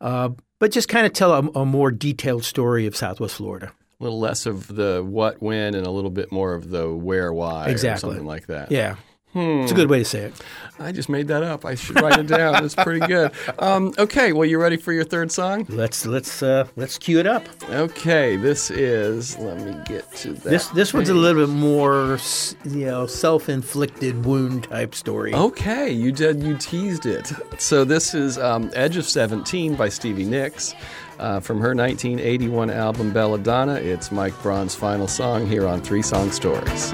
Uh, 0.00 0.28
but 0.60 0.70
just 0.70 0.88
kind 0.88 1.04
of 1.06 1.12
tell 1.12 1.32
a, 1.32 1.60
a, 1.60 1.64
more 1.64 1.90
detailed 1.90 2.44
story 2.44 2.86
of 2.86 2.94
Southwest 2.94 3.34
Florida. 3.34 3.72
A 4.00 4.04
little 4.04 4.20
less 4.20 4.46
of 4.46 4.68
the 4.68 5.04
what, 5.04 5.42
when, 5.42 5.74
and 5.74 5.84
a 5.84 5.90
little 5.90 6.10
bit 6.10 6.30
more 6.30 6.54
of 6.54 6.70
the 6.70 6.88
where, 6.88 7.32
why, 7.32 7.68
exactly. 7.68 8.10
or 8.10 8.12
something 8.12 8.26
like 8.26 8.46
that. 8.46 8.70
Yeah. 8.70 8.94
Hmm. 9.32 9.60
It's 9.60 9.72
a 9.72 9.74
good 9.74 9.90
way 9.90 9.98
to 9.98 10.04
say 10.04 10.20
it. 10.20 10.34
I 10.78 10.92
just 10.92 11.08
made 11.08 11.28
that 11.28 11.42
up. 11.42 11.64
I 11.64 11.74
should 11.74 12.00
write 12.00 12.18
it 12.18 12.28
down. 12.28 12.64
It's 12.64 12.74
pretty 12.74 13.06
good. 13.06 13.32
Um, 13.58 13.92
okay, 13.98 14.32
well, 14.32 14.48
you 14.48 14.60
ready 14.60 14.76
for 14.76 14.92
your 14.92 15.04
third 15.04 15.30
song? 15.30 15.66
Let's 15.68 16.06
let's 16.06 16.42
uh, 16.42 16.68
let's 16.76 16.96
cue 16.98 17.18
it 17.18 17.26
up. 17.26 17.44
Okay, 17.68 18.36
this 18.36 18.70
is. 18.70 19.36
Let 19.38 19.60
me 19.60 19.76
get 19.84 20.10
to 20.16 20.32
that. 20.32 20.44
This 20.44 20.68
this 20.68 20.94
one's 20.94 21.08
a 21.08 21.14
little 21.14 21.46
bit 21.46 21.52
more, 21.52 22.18
you 22.64 22.86
know, 22.86 23.06
self-inflicted 23.06 24.24
wound 24.24 24.64
type 24.64 24.94
story. 24.94 25.34
Okay, 25.34 25.90
you 25.90 26.12
did. 26.12 26.42
You 26.42 26.56
teased 26.56 27.04
it. 27.06 27.32
So 27.58 27.84
this 27.84 28.14
is 28.14 28.38
um, 28.38 28.70
"Edge 28.74 28.96
of 28.96 29.04
Seventeen" 29.04 29.74
by 29.74 29.88
Stevie 29.88 30.24
Nicks. 30.24 30.74
Uh, 31.18 31.40
from 31.40 31.56
her 31.58 31.74
1981 31.74 32.70
album 32.70 33.12
Belladonna. 33.12 33.74
It's 33.74 34.12
Mike 34.12 34.40
Braun's 34.40 34.76
final 34.76 35.08
song 35.08 35.48
here 35.48 35.66
on 35.66 35.80
Three 35.82 36.00
Song 36.00 36.30
Stories. 36.30 36.92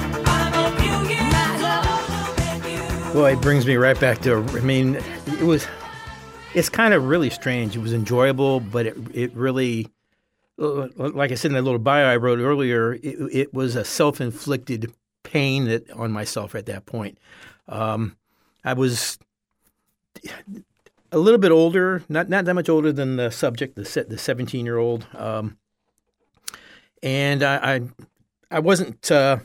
Boy, 3.15 3.35
it 3.35 3.41
brings 3.41 3.65
me 3.65 3.77
right 3.77 3.99
back 4.01 4.23
to. 4.23 4.39
I 4.39 4.61
mean, 4.62 4.97
it 5.29 5.43
was. 5.43 5.69
It's 6.53 6.69
kind 6.69 6.93
of 6.93 7.05
really 7.05 7.31
strange. 7.31 7.77
It 7.77 7.79
was 7.79 7.93
enjoyable, 7.93 8.59
but 8.59 8.87
it 8.87 8.97
it 9.15 9.37
really, 9.37 9.87
like 10.57 11.31
I 11.31 11.37
said 11.37 11.53
in 11.53 11.55
that 11.55 11.62
little 11.62 11.79
bio 11.79 12.07
I 12.07 12.17
wrote 12.17 12.41
earlier, 12.41 12.95
it, 12.95 13.05
it 13.31 13.55
was 13.55 13.77
a 13.77 13.85
self 13.85 14.21
inflicted 14.21 14.93
pain 15.23 15.67
that 15.67 15.89
on 15.93 16.11
myself 16.11 16.57
at 16.57 16.67
that 16.67 16.87
point. 16.87 17.19
Um, 17.69 18.17
I 18.65 18.73
was 18.73 19.17
a 21.12 21.19
little 21.19 21.39
bit 21.39 21.53
older, 21.53 22.03
not 22.09 22.29
not 22.29 22.47
that 22.47 22.55
much 22.55 22.69
older 22.69 22.93
than 22.93 23.15
the 23.15 23.31
subject, 23.31 23.77
the 23.77 24.07
the 24.09 24.19
seventeen 24.19 24.67
year 24.67 24.79
old, 24.79 25.07
um, 25.15 25.57
and 27.01 27.45
I, 27.45 27.77
I 27.77 27.81
I 28.51 28.59
wasn't 28.59 29.09
uh, 29.12 29.39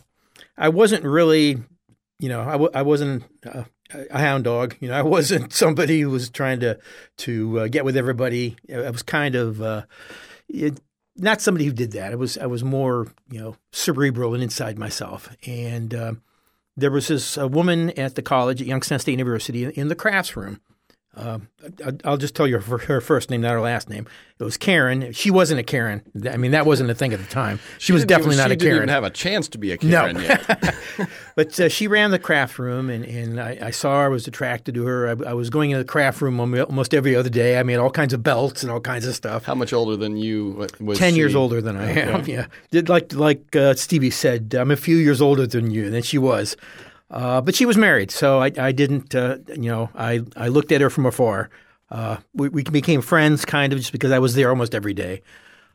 I 0.57 0.70
wasn't 0.70 1.03
really 1.03 1.59
you 2.20 2.30
know, 2.30 2.41
I 2.41 2.51
w- 2.51 2.72
I 2.74 2.82
wasn't 2.82 3.24
a, 3.43 3.65
a, 3.93 4.20
hound 4.20 4.43
dog. 4.43 4.76
You 4.80 4.89
know, 4.89 4.93
I 4.93 5.01
wasn't 5.01 5.53
somebody 5.63 6.01
who 6.01 6.09
was 6.09 6.30
trying 6.30 6.59
to 6.59 6.78
to 7.17 7.59
uh, 7.61 7.67
get 7.67 7.86
with 7.86 7.97
everybody. 7.97 8.57
I 8.72 8.89
was 8.89 9.03
kind 9.03 9.36
of 9.36 9.61
uh, 9.61 9.84
it, 10.47 10.80
not 11.15 11.41
somebody 11.41 11.65
who 11.65 11.72
did 11.72 11.93
that. 11.93 12.11
I 12.11 12.15
was 12.15 12.38
I 12.38 12.45
was 12.45 12.63
more 12.63 13.07
you 13.32 13.39
know 13.39 13.55
cerebral 13.72 14.34
and 14.34 14.43
inside 14.43 14.78
myself. 14.78 15.36
And 15.47 15.93
uh, 15.93 16.13
there 16.76 16.91
was 16.91 17.07
this 17.07 17.38
woman 17.38 17.91
at 17.91 18.15
the 18.15 18.22
college 18.22 18.61
at 18.61 18.67
Youngstown 18.67 18.99
State 18.99 19.11
University 19.13 19.63
in, 19.63 19.72
in 19.72 19.88
the 19.88 19.95
crafts 19.95 20.36
room 20.36 20.61
uh, 21.16 21.39
I'll 22.05 22.18
just 22.18 22.36
tell 22.36 22.47
you 22.47 22.60
her 22.60 23.01
first 23.01 23.30
name, 23.30 23.41
not 23.41 23.51
her 23.51 23.62
last 23.62 23.89
name. 23.89 24.07
It 24.39 24.43
was 24.43 24.57
Karen. 24.57 25.12
She 25.12 25.32
wasn't 25.32 25.60
a 25.60 25.64
Karen. 25.64 26.01
I 26.32 26.38
mean, 26.38 26.51
that 26.51 26.66
wasn't 26.66 26.91
a 26.91 26.95
thing 26.95 27.12
at 27.12 27.20
the 27.20 27.26
time. 27.26 27.60
She, 27.78 27.88
she 27.88 27.93
was 27.93 28.05
definitely 28.05 28.36
even, 28.36 28.43
not 28.43 28.51
a 28.51 28.55
Karen. 28.55 28.76
She 28.76 28.80
didn't 28.80 28.89
have 28.91 29.03
a 29.03 29.10
chance 29.10 29.49
to 29.49 29.57
be 29.57 29.72
a 29.72 29.78
Karen 29.78 30.16
no. 30.16 30.22
yet. 30.22 30.76
but 31.36 31.60
uh, 31.60 31.68
she 31.68 31.88
ran 31.88 32.12
the 32.12 32.20
craft 32.20 32.57
room, 32.57 32.89
and, 32.89 33.03
and 33.03 33.41
I, 33.41 33.57
I, 33.62 33.72
saw 33.72 33.99
her. 33.99 34.05
I 34.05 34.07
was 34.07 34.28
attracted 34.28 34.76
to 34.76 34.86
her. 34.86 35.07
I, 35.10 35.32
I, 35.32 35.34
was 35.34 35.49
going 35.49 35.72
into 35.72 35.84
the 35.84 35.89
craft 35.89 36.22
room 36.22 36.39
almost 36.39 36.93
every 36.93 37.16
other 37.16 37.30
day. 37.30 37.60
I 37.60 37.64
made 37.64 37.78
all 37.78 37.91
kinds 37.91 38.14
of 38.14 38.24
belts 38.24 38.64
and 38.64 38.72
all 38.72 38.80
kinds 38.80 39.05
of 39.05 39.16
stuff. 39.16 39.43
How 39.43 39.55
much 39.55 39.74
older 39.74 39.97
than 39.97 40.16
you 40.16 40.68
was 40.80 40.97
Ten 40.99 41.14
she? 41.14 41.18
years 41.18 41.36
older 41.36 41.60
than 41.60 41.76
I 41.76 41.91
am, 41.91 42.26
yeah. 42.26 42.45
Did 42.72 42.88
like 42.88 43.14
like 43.14 43.55
uh, 43.55 43.74
Stevie 43.74 44.12
said, 44.12 44.53
I'm 44.53 44.72
a 44.72 44.78
few 44.78 44.95
years 44.95 45.22
older 45.22 45.47
than 45.47 45.72
you, 45.72 45.93
and 45.93 46.05
she 46.05 46.18
was. 46.18 46.55
Uh, 47.12 47.41
but 47.41 47.55
she 47.55 47.66
was 47.66 47.76
married, 47.76 48.12
so 48.12 48.39
I, 48.39 48.51
I 48.57 48.72
didn't, 48.72 49.16
uh, 49.16 49.38
you 49.49 49.70
know, 49.70 49.89
I, 49.95 50.22
I 50.38 50.47
looked 50.49 50.72
at 50.72 50.82
her 50.82 50.89
from 50.89 51.07
afar. 51.07 51.49
Uh, 51.89 52.18
we, 52.34 52.49
we, 52.49 52.64
became 52.64 53.01
friends 53.01 53.45
kind 53.45 53.74
of 53.74 53.80
just 53.80 53.91
because 53.91 54.12
I 54.12 54.20
was 54.20 54.36
there 54.36 54.49
almost 54.49 54.76
every 54.76 54.93
day. 54.93 55.24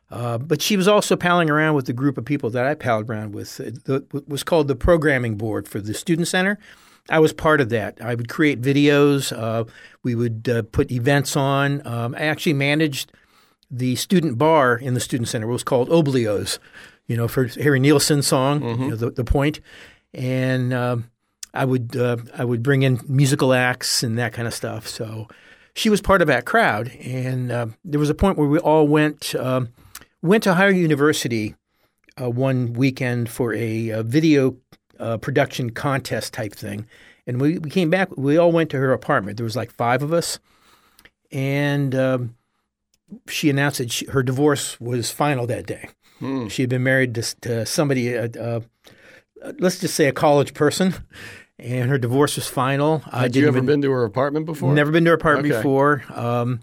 Uh, 0.09 0.37
but 0.37 0.61
she 0.61 0.77
was 0.77 0.87
also 0.87 1.17
palling 1.17 1.49
around 1.49 1.75
with 1.75 1.87
the 1.87 1.93
group 1.93 2.17
of 2.17 2.23
people 2.23 2.49
that 2.51 2.65
I 2.65 2.73
palled 2.73 3.09
around 3.09 3.33
with. 3.33 3.59
It 3.59 4.29
was 4.29 4.43
called 4.43 4.69
the 4.69 4.75
Programming 4.75 5.35
Board 5.35 5.67
for 5.67 5.81
the 5.81 5.93
Student 5.93 6.27
Center. 6.27 6.57
I 7.09 7.19
was 7.19 7.33
part 7.33 7.59
of 7.59 7.69
that. 7.69 7.97
I 8.01 8.15
would 8.15 8.29
create 8.29 8.61
videos. 8.61 9.37
Uh, 9.37 9.65
we 10.03 10.15
would 10.15 10.47
uh, 10.47 10.61
put 10.63 10.91
events 10.91 11.35
on. 11.35 11.85
Um, 11.85 12.15
I 12.15 12.21
actually 12.21 12.53
managed 12.53 13.11
the 13.69 13.95
student 13.95 14.37
bar 14.37 14.77
in 14.77 14.93
the 14.93 14.99
Student 14.99 15.27
Center. 15.27 15.49
It 15.49 15.53
was 15.53 15.63
called 15.63 15.89
Oblios, 15.89 16.59
you 17.07 17.17
know, 17.17 17.27
for 17.27 17.47
Harry 17.47 17.79
Nilsson's 17.79 18.27
song, 18.27 18.61
mm-hmm. 18.61 18.83
you 18.83 18.89
know, 18.91 18.95
the, 18.95 19.11
the 19.11 19.23
Point. 19.23 19.59
And 20.13 20.73
um, 20.73 21.09
I 21.55 21.65
would 21.65 21.95
uh, 21.95 22.17
I 22.37 22.45
would 22.45 22.61
bring 22.61 22.83
in 22.83 22.99
musical 23.07 23.53
acts 23.53 24.03
and 24.03 24.17
that 24.17 24.33
kind 24.33 24.47
of 24.47 24.53
stuff. 24.53 24.87
So 24.87 25.27
she 25.73 25.89
was 25.89 26.01
part 26.01 26.21
of 26.21 26.27
that 26.27 26.45
crowd, 26.45 26.89
and 26.99 27.51
uh, 27.51 27.67
there 27.83 27.99
was 27.99 28.09
a 28.09 28.15
point 28.15 28.37
where 28.37 28.47
we 28.47 28.59
all 28.59 28.87
went 28.87 29.35
um, 29.35 29.69
went 30.21 30.43
to 30.43 30.53
higher 30.53 30.71
University 30.71 31.55
uh, 32.21 32.29
one 32.29 32.73
weekend 32.73 33.29
for 33.29 33.53
a, 33.53 33.89
a 33.89 34.03
video 34.03 34.57
uh, 34.99 35.17
production 35.17 35.69
contest 35.71 36.33
type 36.33 36.53
thing, 36.53 36.87
and 37.27 37.41
we, 37.41 37.57
we 37.59 37.69
came 37.69 37.89
back. 37.89 38.15
We 38.17 38.37
all 38.37 38.51
went 38.51 38.69
to 38.71 38.77
her 38.77 38.93
apartment. 38.93 39.37
There 39.37 39.43
was 39.43 39.55
like 39.55 39.71
five 39.71 40.03
of 40.03 40.13
us, 40.13 40.39
and 41.31 41.93
um, 41.95 42.35
she 43.27 43.49
announced 43.49 43.77
that 43.79 43.91
she, 43.91 44.05
her 44.07 44.23
divorce 44.23 44.79
was 44.79 45.11
final 45.11 45.47
that 45.47 45.65
day. 45.65 45.89
She 46.47 46.61
had 46.63 46.69
been 46.69 46.83
married 46.83 47.15
to, 47.15 47.41
to 47.41 47.65
somebody, 47.65 48.17
uh, 48.17 48.29
uh, 48.39 48.61
let's 49.59 49.79
just 49.79 49.95
say 49.95 50.07
a 50.07 50.13
college 50.13 50.53
person, 50.53 50.93
and 51.59 51.89
her 51.89 51.97
divorce 51.97 52.35
was 52.35 52.47
final. 52.47 53.01
I 53.11 53.21
Had 53.23 53.35
you 53.35 53.47
ever 53.47 53.57
even- 53.57 53.65
been 53.65 53.81
to 53.83 53.91
her 53.91 54.03
apartment 54.03 54.45
before? 54.45 54.73
Never 54.73 54.91
been 54.91 55.05
to 55.05 55.11
her 55.11 55.15
apartment 55.15 55.51
Okay. 55.53 55.59
before. 55.59 56.03
Um, 56.13 56.59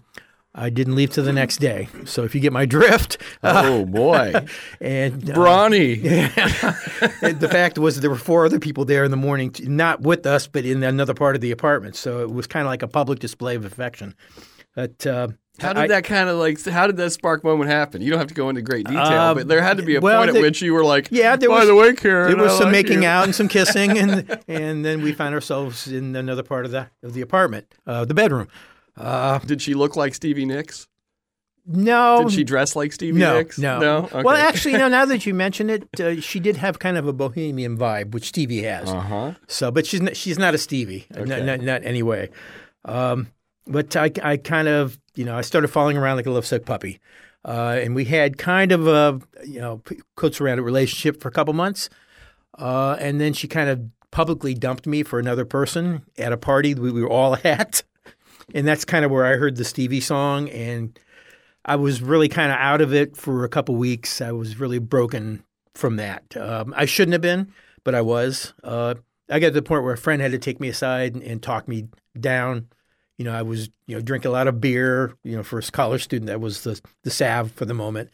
I 0.55 0.69
didn't 0.69 0.93
leave 0.95 1.09
till 1.09 1.23
the 1.23 1.33
next 1.33 1.57
day. 1.57 1.87
So 2.05 2.23
if 2.25 2.35
you 2.35 2.41
get 2.41 2.53
my 2.53 2.65
drift, 2.67 3.17
Oh 3.41 3.85
boy, 3.85 4.33
and 4.81 5.27
uh, 5.31 5.33
Brawny. 5.33 5.93
and 7.23 7.39
the 7.39 7.49
fact 7.51 7.79
was 7.79 7.99
there 8.01 8.09
were 8.11 8.15
four 8.15 8.45
other 8.45 8.59
people 8.59 8.85
there 8.85 9.03
in 9.03 9.09
the 9.09 9.17
morning, 9.17 9.51
not 9.61 10.01
with 10.01 10.25
us, 10.27 10.45
but 10.45 10.63
in 10.63 10.83
another 10.83 11.15
part 11.15 11.33
of 11.33 11.41
the 11.41 11.49
apartment. 11.49 11.95
So 11.95 12.19
it 12.21 12.31
was 12.31 12.45
kind 12.45 12.65
of 12.67 12.69
like 12.69 12.83
a 12.83 12.87
public 12.87 13.17
display 13.19 13.55
of 13.55 13.65
affection. 13.65 14.13
But 14.75 15.05
uh, 15.07 15.29
How 15.63 15.73
did 15.73 15.83
I- 15.83 15.87
that 15.87 16.03
kind 16.03 16.29
of 16.29 16.37
like? 16.37 16.63
How 16.65 16.87
did 16.87 16.97
that 16.97 17.11
spark 17.11 17.43
moment 17.43 17.69
happen? 17.69 18.01
You 18.01 18.09
don't 18.11 18.19
have 18.19 18.27
to 18.27 18.33
go 18.33 18.49
into 18.49 18.61
great 18.61 18.85
detail, 18.85 19.01
Uh, 19.01 19.33
but 19.33 19.47
there 19.47 19.61
had 19.61 19.77
to 19.77 19.83
be 19.83 19.95
a 19.95 20.01
well, 20.01 20.23
point 20.23 20.35
at 20.35 20.41
which 20.41 20.61
you 20.61 20.73
were 20.73 20.83
like, 20.85 21.07
Yeah, 21.11 21.35
there 21.35 21.49
By 21.49 21.59
was- 21.59 21.67
the 21.67 21.75
way, 21.75 21.93
Karen, 21.93 22.33
There 22.37 22.43
was 22.43 22.53
I 22.53 22.57
some 22.57 22.65
like 22.65 22.71
making 22.85 23.01
you." 23.03 23.07
out 23.07 23.23
and 23.25 23.33
some 23.33 23.47
kissing, 23.47 23.97
and 23.97 24.39
and 24.47 24.83
then 24.85 25.01
we 25.01 25.11
found 25.13 25.33
ourselves 25.33 25.87
in 25.87 26.15
another 26.15 26.43
part 26.43 26.65
of 26.65 26.71
the 26.71 26.87
of 27.01 27.13
the 27.13 27.21
apartment, 27.21 27.73
uh, 27.87 28.05
the 28.05 28.13
bedroom. 28.13 28.47
Did 29.45 29.61
she 29.61 29.73
look 29.73 29.95
like 29.95 30.13
Stevie 30.13 30.45
Nicks? 30.45 30.87
No, 31.65 32.23
Did 32.23 32.33
she 32.33 32.43
dress 32.43 32.75
like 32.75 32.91
Stevie 32.91 33.19
no, 33.19 33.37
Nicks? 33.37 33.57
no, 33.57 33.79
no. 33.79 33.97
Okay. 34.11 34.21
Well, 34.21 34.35
actually, 34.35 34.73
no. 34.73 34.87
Now 34.93 35.05
that 35.05 35.25
you 35.25 35.33
mention 35.33 35.69
it, 35.69 35.87
uh, 35.97 36.19
she 36.19 36.41
did 36.41 36.57
have 36.57 36.77
kind 36.77 36.97
of 36.97 37.07
a 37.07 37.13
bohemian 37.13 37.77
vibe, 37.77 38.11
which 38.11 38.25
Stevie 38.27 38.63
has. 38.63 38.89
uh 38.89 38.99
huh. 38.99 39.31
So, 39.47 39.71
but 39.71 39.85
she's 39.87 40.01
not, 40.01 40.17
she's 40.17 40.37
not 40.37 40.53
a 40.53 40.57
Stevie, 40.57 41.05
not, 41.15 41.43
not, 41.43 41.61
not 41.61 41.85
anyway. 41.85 42.29
Um, 42.83 43.27
but 43.65 43.95
I, 43.95 44.11
I 44.21 44.35
kind 44.35 44.67
of, 44.67 44.99
you 45.15 45.25
know, 45.25 45.37
I 45.37 45.41
started 45.41 45.67
falling 45.67 45.97
around 45.97 46.17
like 46.17 46.25
a 46.25 46.31
lovesick 46.31 46.65
puppy, 46.65 46.99
uh, 47.45 47.79
and 47.81 47.95
we 47.95 48.05
had 48.05 48.37
kind 48.37 48.71
of 48.71 48.87
a, 48.87 49.19
you 49.45 49.59
know, 49.59 49.81
close 50.15 50.39
around 50.41 50.59
a 50.59 50.63
relationship 50.63 51.21
for 51.21 51.27
a 51.27 51.31
couple 51.31 51.53
months, 51.53 51.89
uh, 52.57 52.97
and 52.99 53.19
then 53.19 53.33
she 53.33 53.47
kind 53.47 53.69
of 53.69 53.81
publicly 54.11 54.53
dumped 54.53 54.85
me 54.85 55.03
for 55.03 55.19
another 55.19 55.45
person 55.45 56.03
at 56.17 56.31
a 56.31 56.37
party 56.37 56.75
we 56.75 56.91
were 56.91 57.09
all 57.09 57.37
at, 57.43 57.83
and 58.53 58.67
that's 58.67 58.85
kind 58.85 59.05
of 59.05 59.11
where 59.11 59.25
I 59.25 59.37
heard 59.37 59.55
the 59.55 59.65
Stevie 59.65 60.01
song, 60.01 60.49
and 60.49 60.97
I 61.65 61.75
was 61.75 62.01
really 62.01 62.29
kind 62.29 62.51
of 62.51 62.57
out 62.57 62.81
of 62.81 62.93
it 62.93 63.15
for 63.15 63.43
a 63.43 63.49
couple 63.49 63.75
weeks. 63.75 64.21
I 64.21 64.31
was 64.31 64.59
really 64.59 64.79
broken 64.79 65.43
from 65.75 65.95
that. 65.95 66.35
Um, 66.35 66.73
I 66.75 66.85
shouldn't 66.85 67.13
have 67.13 67.21
been, 67.21 67.53
but 67.83 67.95
I 67.95 68.01
was. 68.01 68.53
Uh, 68.63 68.95
I 69.29 69.39
got 69.39 69.47
to 69.47 69.51
the 69.53 69.61
point 69.61 69.83
where 69.83 69.93
a 69.93 69.97
friend 69.97 70.21
had 70.21 70.31
to 70.31 70.37
take 70.37 70.59
me 70.59 70.67
aside 70.67 71.15
and, 71.15 71.23
and 71.23 71.41
talk 71.41 71.67
me 71.67 71.87
down. 72.19 72.67
You 73.17 73.25
know, 73.25 73.33
I 73.33 73.41
was 73.43 73.69
you 73.87 73.95
know 73.95 74.01
drinking 74.01 74.29
a 74.29 74.31
lot 74.31 74.47
of 74.47 74.59
beer. 74.59 75.13
You 75.23 75.37
know, 75.37 75.43
for 75.43 75.59
a 75.59 75.61
college 75.63 76.03
student, 76.03 76.27
that 76.27 76.41
was 76.41 76.63
the 76.63 76.79
the 77.03 77.11
salve 77.11 77.51
for 77.51 77.65
the 77.65 77.73
moment, 77.73 78.09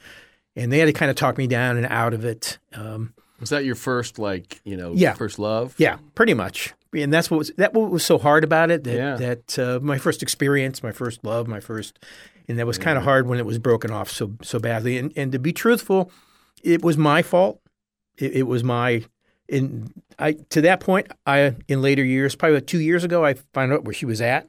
and 0.55 0.71
they 0.71 0.79
had 0.79 0.85
to 0.87 0.93
kind 0.93 1.09
of 1.09 1.15
talk 1.15 1.37
me 1.37 1.47
down 1.47 1.77
and 1.77 1.85
out 1.85 2.13
of 2.13 2.25
it. 2.25 2.57
Um, 2.73 3.13
Was 3.39 3.49
that 3.49 3.63
your 3.65 3.75
first 3.75 4.19
like 4.19 4.59
you 4.65 4.75
know 4.77 4.91
Yeah. 4.93 5.13
first 5.13 5.39
love? 5.39 5.73
yeah, 5.77 5.97
pretty 6.15 6.33
much. 6.33 6.73
And 6.93 7.13
that's 7.13 7.29
what 7.29 7.37
was 7.37 7.51
that 7.57 7.73
what 7.73 7.91
was 7.91 8.03
so 8.03 8.17
hard 8.17 8.43
about 8.43 8.71
it. 8.71 8.83
That 8.83 8.95
Yeah. 8.95 9.15
that 9.15 9.59
uh, 9.59 9.79
my 9.81 9.97
first 9.97 10.21
experience, 10.23 10.81
my 10.83 10.91
first 10.91 11.23
love, 11.23 11.47
my 11.47 11.59
first, 11.59 11.99
and 12.47 12.57
that 12.59 12.65
was 12.67 12.77
kind 12.77 12.97
of 12.97 13.03
hard 13.03 13.27
when 13.27 13.37
it 13.39 13.45
was 13.45 13.57
broken 13.59 13.91
off 13.91 14.09
so 14.11 14.33
so 14.41 14.59
badly. 14.59 14.97
And 14.97 15.13
and 15.15 15.31
to 15.31 15.39
be 15.39 15.53
truthful, 15.53 16.11
it 16.63 16.81
was 16.83 16.97
my 16.97 17.21
fault. 17.21 17.61
It, 18.17 18.33
it 18.37 18.43
was 18.43 18.63
my. 18.63 19.05
In 19.47 19.91
I 20.19 20.33
to 20.49 20.61
that 20.61 20.79
point, 20.79 21.07
I 21.25 21.55
in 21.67 21.81
later 21.81 22.03
years, 22.03 22.35
probably 22.35 22.57
about 22.57 22.67
two 22.67 22.79
years 22.79 23.03
ago, 23.03 23.23
I 23.23 23.35
found 23.53 23.71
out 23.71 23.83
where 23.83 23.93
she 23.93 24.05
was 24.05 24.19
at, 24.21 24.47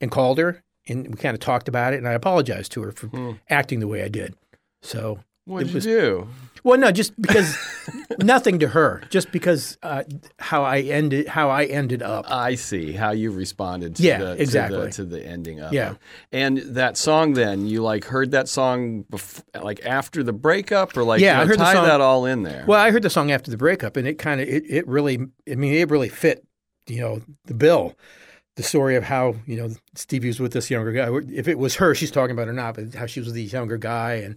and 0.00 0.10
called 0.10 0.38
her, 0.38 0.62
and 0.86 1.06
we 1.08 1.14
kind 1.16 1.34
of 1.34 1.40
talked 1.40 1.68
about 1.68 1.92
it, 1.92 1.96
and 1.98 2.08
I 2.08 2.12
apologized 2.12 2.72
to 2.72 2.82
her 2.82 2.92
for 2.92 3.38
acting 3.50 3.80
the 3.80 3.88
way 3.88 4.02
I 4.02 4.08
did. 4.08 4.34
So 4.82 5.20
What 5.44 5.64
did 5.66 5.74
was- 5.74 5.86
you 5.86 5.92
do? 6.00 6.28
well, 6.64 6.78
no, 6.78 6.90
just 6.90 7.20
because 7.20 7.56
nothing 8.20 8.58
to 8.58 8.68
her, 8.68 9.02
just 9.10 9.30
because 9.32 9.78
uh, 9.82 10.02
how 10.38 10.64
I 10.64 10.80
ended, 10.80 11.28
how 11.28 11.50
I 11.50 11.64
ended 11.64 12.02
up. 12.02 12.30
I 12.30 12.54
see 12.56 12.92
how 12.92 13.12
you 13.12 13.30
responded. 13.30 13.96
To 13.96 14.02
Yeah, 14.02 14.18
the, 14.18 14.36
to 14.36 14.42
exactly. 14.42 14.80
the, 14.86 14.90
to 14.92 15.04
the 15.04 15.24
ending 15.26 15.60
of 15.60 15.72
Yeah. 15.72 15.92
it. 15.92 15.96
And 16.32 16.58
that 16.58 16.96
song, 16.96 17.34
then 17.34 17.66
you 17.66 17.82
like 17.82 18.04
heard 18.04 18.32
that 18.32 18.48
song 18.48 19.04
bef- 19.10 19.42
like 19.62 19.84
after 19.86 20.22
the 20.22 20.32
breakup, 20.32 20.96
or 20.96 21.04
like 21.04 21.20
Yeah, 21.20 21.32
you 21.32 21.36
know, 21.38 21.42
I 21.42 21.46
heard 21.46 21.58
the 21.58 21.64
tie 21.64 21.74
song- 21.74 21.86
that 21.86 22.00
all 22.00 22.26
in 22.26 22.42
there. 22.42 22.64
Well, 22.66 22.80
I 22.80 22.90
heard 22.90 23.02
the 23.02 23.10
song 23.10 23.30
after 23.30 23.50
the 23.50 23.56
breakup, 23.56 23.96
and 23.96 24.06
it 24.06 24.14
kind 24.18 24.40
of, 24.40 24.48
it, 24.48 24.64
it 24.68 24.86
really, 24.88 25.18
I 25.50 25.54
mean, 25.54 25.74
it 25.74 25.90
really 25.90 26.08
fit, 26.08 26.44
you 26.86 27.00
know, 27.00 27.20
the 27.46 27.54
bill. 27.54 27.94
The 28.58 28.64
story 28.64 28.96
of 28.96 29.04
how 29.04 29.36
you 29.46 29.56
know 29.56 29.70
Stevie 29.94 30.26
was 30.26 30.40
with 30.40 30.52
this 30.52 30.68
younger 30.68 30.90
guy. 30.90 31.08
If 31.32 31.46
it 31.46 31.58
was 31.58 31.76
her, 31.76 31.94
she's 31.94 32.10
talking 32.10 32.32
about 32.32 32.48
or 32.48 32.52
not, 32.52 32.74
but 32.74 32.92
how 32.92 33.06
she 33.06 33.20
was 33.20 33.28
with 33.28 33.36
this 33.36 33.52
younger 33.52 33.78
guy, 33.78 34.14
and 34.14 34.36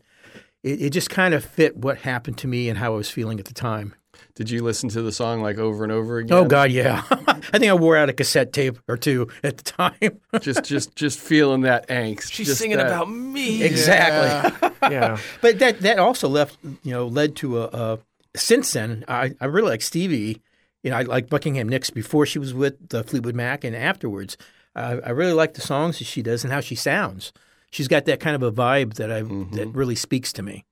it, 0.61 0.79
it 0.79 0.89
just 0.91 1.09
kind 1.09 1.33
of 1.33 1.43
fit 1.43 1.75
what 1.75 1.97
happened 1.97 2.37
to 2.37 2.47
me 2.47 2.69
and 2.69 2.77
how 2.77 2.93
I 2.93 2.97
was 2.97 3.09
feeling 3.09 3.39
at 3.39 3.45
the 3.45 3.53
time. 3.53 3.95
Did 4.35 4.51
you 4.51 4.63
listen 4.63 4.89
to 4.89 5.01
the 5.01 5.11
song 5.11 5.41
like 5.41 5.57
over 5.57 5.83
and 5.83 5.91
over 5.91 6.19
again? 6.19 6.37
Oh 6.37 6.45
God, 6.45 6.69
yeah. 6.71 7.01
I 7.09 7.57
think 7.57 7.71
I 7.71 7.73
wore 7.73 7.97
out 7.97 8.09
a 8.09 8.13
cassette 8.13 8.53
tape 8.53 8.77
or 8.87 8.95
two 8.95 9.27
at 9.43 9.57
the 9.57 9.63
time. 9.63 10.19
just 10.39 10.63
just 10.65 10.95
just 10.95 11.19
feeling 11.19 11.61
that 11.61 11.87
angst. 11.87 12.31
She's 12.31 12.45
just 12.45 12.59
singing 12.59 12.77
that- 12.77 12.85
about 12.85 13.09
me. 13.09 13.63
exactly. 13.63 14.69
Yeah. 14.91 15.17
But 15.41 15.57
that 15.59 15.79
that 15.81 15.97
also 15.97 16.29
left 16.29 16.57
you 16.83 16.91
know 16.91 17.07
led 17.07 17.35
to 17.37 17.61
a, 17.61 17.65
a 17.65 17.99
since 18.35 18.71
then 18.73 19.03
I, 19.07 19.33
I 19.41 19.45
really 19.45 19.69
like 19.69 19.81
Stevie. 19.81 20.41
You 20.83 20.91
know 20.91 20.97
I 20.97 21.01
like 21.03 21.29
Buckingham 21.29 21.69
Nicks 21.69 21.89
before 21.89 22.25
she 22.25 22.39
was 22.39 22.53
with 22.53 22.89
the 22.89 23.03
Fleetwood 23.03 23.35
Mac 23.35 23.63
and 23.63 23.75
afterwards. 23.75 24.37
I 24.75 24.99
I 24.99 25.09
really 25.09 25.33
like 25.33 25.53
the 25.53 25.61
songs 25.61 25.99
that 25.99 26.05
she 26.05 26.21
does 26.21 26.43
and 26.43 26.51
how 26.51 26.61
she 26.61 26.75
sounds. 26.75 27.33
She's 27.71 27.87
got 27.87 28.05
that 28.05 28.19
kind 28.19 28.35
of 28.35 28.43
a 28.43 28.51
vibe 28.51 28.95
that 28.95 29.11
I 29.11 29.21
mm-hmm. 29.21 29.55
that 29.55 29.67
really 29.69 29.95
speaks 29.95 30.33
to 30.33 30.43
me. 30.43 30.65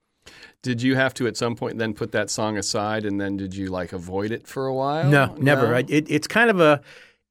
Did 0.62 0.82
you 0.82 0.96
have 0.96 1.14
to 1.16 1.28
at 1.28 1.38
some 1.38 1.56
point 1.56 1.78
then 1.78 1.94
put 1.94 2.12
that 2.12 2.30
song 2.30 2.58
aside, 2.58 3.06
and 3.06 3.20
then 3.20 3.38
did 3.38 3.56
you 3.56 3.68
like 3.68 3.94
avoid 3.94 4.32
it 4.32 4.46
for 4.46 4.68
a 4.68 4.74
while? 4.74 5.10
No, 5.10 5.34
never. 5.38 5.70
No? 5.70 5.76
I, 5.76 5.86
it, 5.88 6.10
it's 6.10 6.28
kind 6.28 6.50
of 6.50 6.60
a 6.60 6.82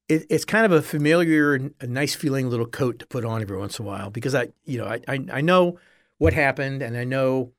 it, 0.08 0.26
it's 0.30 0.44
kind 0.44 0.64
of 0.64 0.72
a 0.72 0.82
familiar, 0.82 1.70
a 1.80 1.86
nice 1.86 2.14
feeling 2.14 2.48
little 2.48 2.66
coat 2.66 2.98
to 3.00 3.06
put 3.06 3.24
on 3.24 3.42
every 3.42 3.58
once 3.58 3.78
in 3.78 3.84
a 3.84 3.88
while 3.88 4.10
because 4.10 4.34
I 4.34 4.48
you 4.64 4.78
know 4.78 4.86
I 4.86 5.00
I, 5.06 5.24
I 5.32 5.40
know 5.42 5.78
what 6.16 6.32
happened 6.32 6.82
and 6.82 6.96
I 6.96 7.04
know 7.04 7.52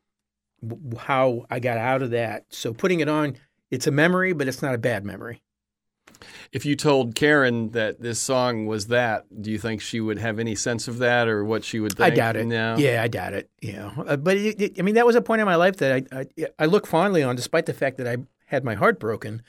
w- 0.67 0.97
how 0.97 1.45
I 1.49 1.59
got 1.59 1.77
out 1.77 2.01
of 2.01 2.11
that. 2.11 2.45
So 2.49 2.73
putting 2.73 2.99
it 2.99 3.07
on, 3.07 3.37
it's 3.71 3.87
a 3.87 3.91
memory, 3.91 4.33
but 4.33 4.47
it's 4.47 4.61
not 4.61 4.75
a 4.75 4.77
bad 4.77 5.05
memory. 5.05 5.41
If 6.51 6.65
you 6.65 6.75
told 6.75 7.15
Karen 7.15 7.71
that 7.71 8.01
this 8.01 8.19
song 8.19 8.65
was 8.65 8.87
that, 8.87 9.25
do 9.41 9.51
you 9.51 9.59
think 9.59 9.81
she 9.81 10.01
would 10.01 10.17
have 10.17 10.39
any 10.39 10.55
sense 10.55 10.87
of 10.87 10.97
that, 10.97 11.27
or 11.27 11.45
what 11.45 11.63
she 11.63 11.79
would 11.79 11.95
think? 11.95 12.13
I 12.13 12.15
doubt 12.15 12.35
it. 12.35 12.45
No. 12.45 12.75
Yeah, 12.77 13.03
I 13.03 13.07
doubt 13.07 13.33
it. 13.33 13.49
You 13.61 13.73
know, 13.73 14.05
uh, 14.07 14.17
but 14.17 14.37
it, 14.37 14.59
it, 14.59 14.79
I 14.79 14.81
mean, 14.81 14.95
that 14.95 15.05
was 15.05 15.15
a 15.15 15.21
point 15.21 15.41
in 15.41 15.45
my 15.45 15.55
life 15.55 15.77
that 15.77 16.07
I, 16.11 16.19
I 16.19 16.47
I 16.57 16.65
look 16.65 16.87
fondly 16.87 17.23
on, 17.23 17.35
despite 17.35 17.67
the 17.67 17.73
fact 17.73 17.97
that 17.97 18.07
I 18.07 18.17
had 18.45 18.63
my 18.63 18.75
heart 18.75 18.99
broken. 18.99 19.41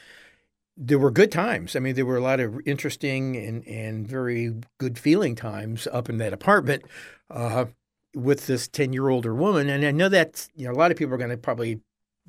There 0.76 0.98
were 0.98 1.10
good 1.10 1.32
times. 1.32 1.76
I 1.76 1.78
mean, 1.78 1.94
there 1.94 2.06
were 2.06 2.16
a 2.16 2.22
lot 2.22 2.40
of 2.40 2.60
interesting 2.66 3.36
and 3.36 3.66
and 3.66 4.06
very 4.06 4.54
good 4.78 4.98
feeling 4.98 5.34
times 5.34 5.88
up 5.90 6.08
in 6.08 6.18
that 6.18 6.32
apartment 6.32 6.84
uh, 7.30 7.66
with 8.14 8.46
this 8.46 8.68
ten 8.68 8.92
year 8.92 9.08
older 9.08 9.34
woman. 9.34 9.68
And 9.68 9.84
I 9.84 9.90
know 9.90 10.08
that 10.08 10.48
you 10.54 10.66
know 10.66 10.72
a 10.72 10.78
lot 10.78 10.90
of 10.90 10.96
people 10.96 11.14
are 11.14 11.18
going 11.18 11.30
to 11.30 11.36
probably 11.36 11.80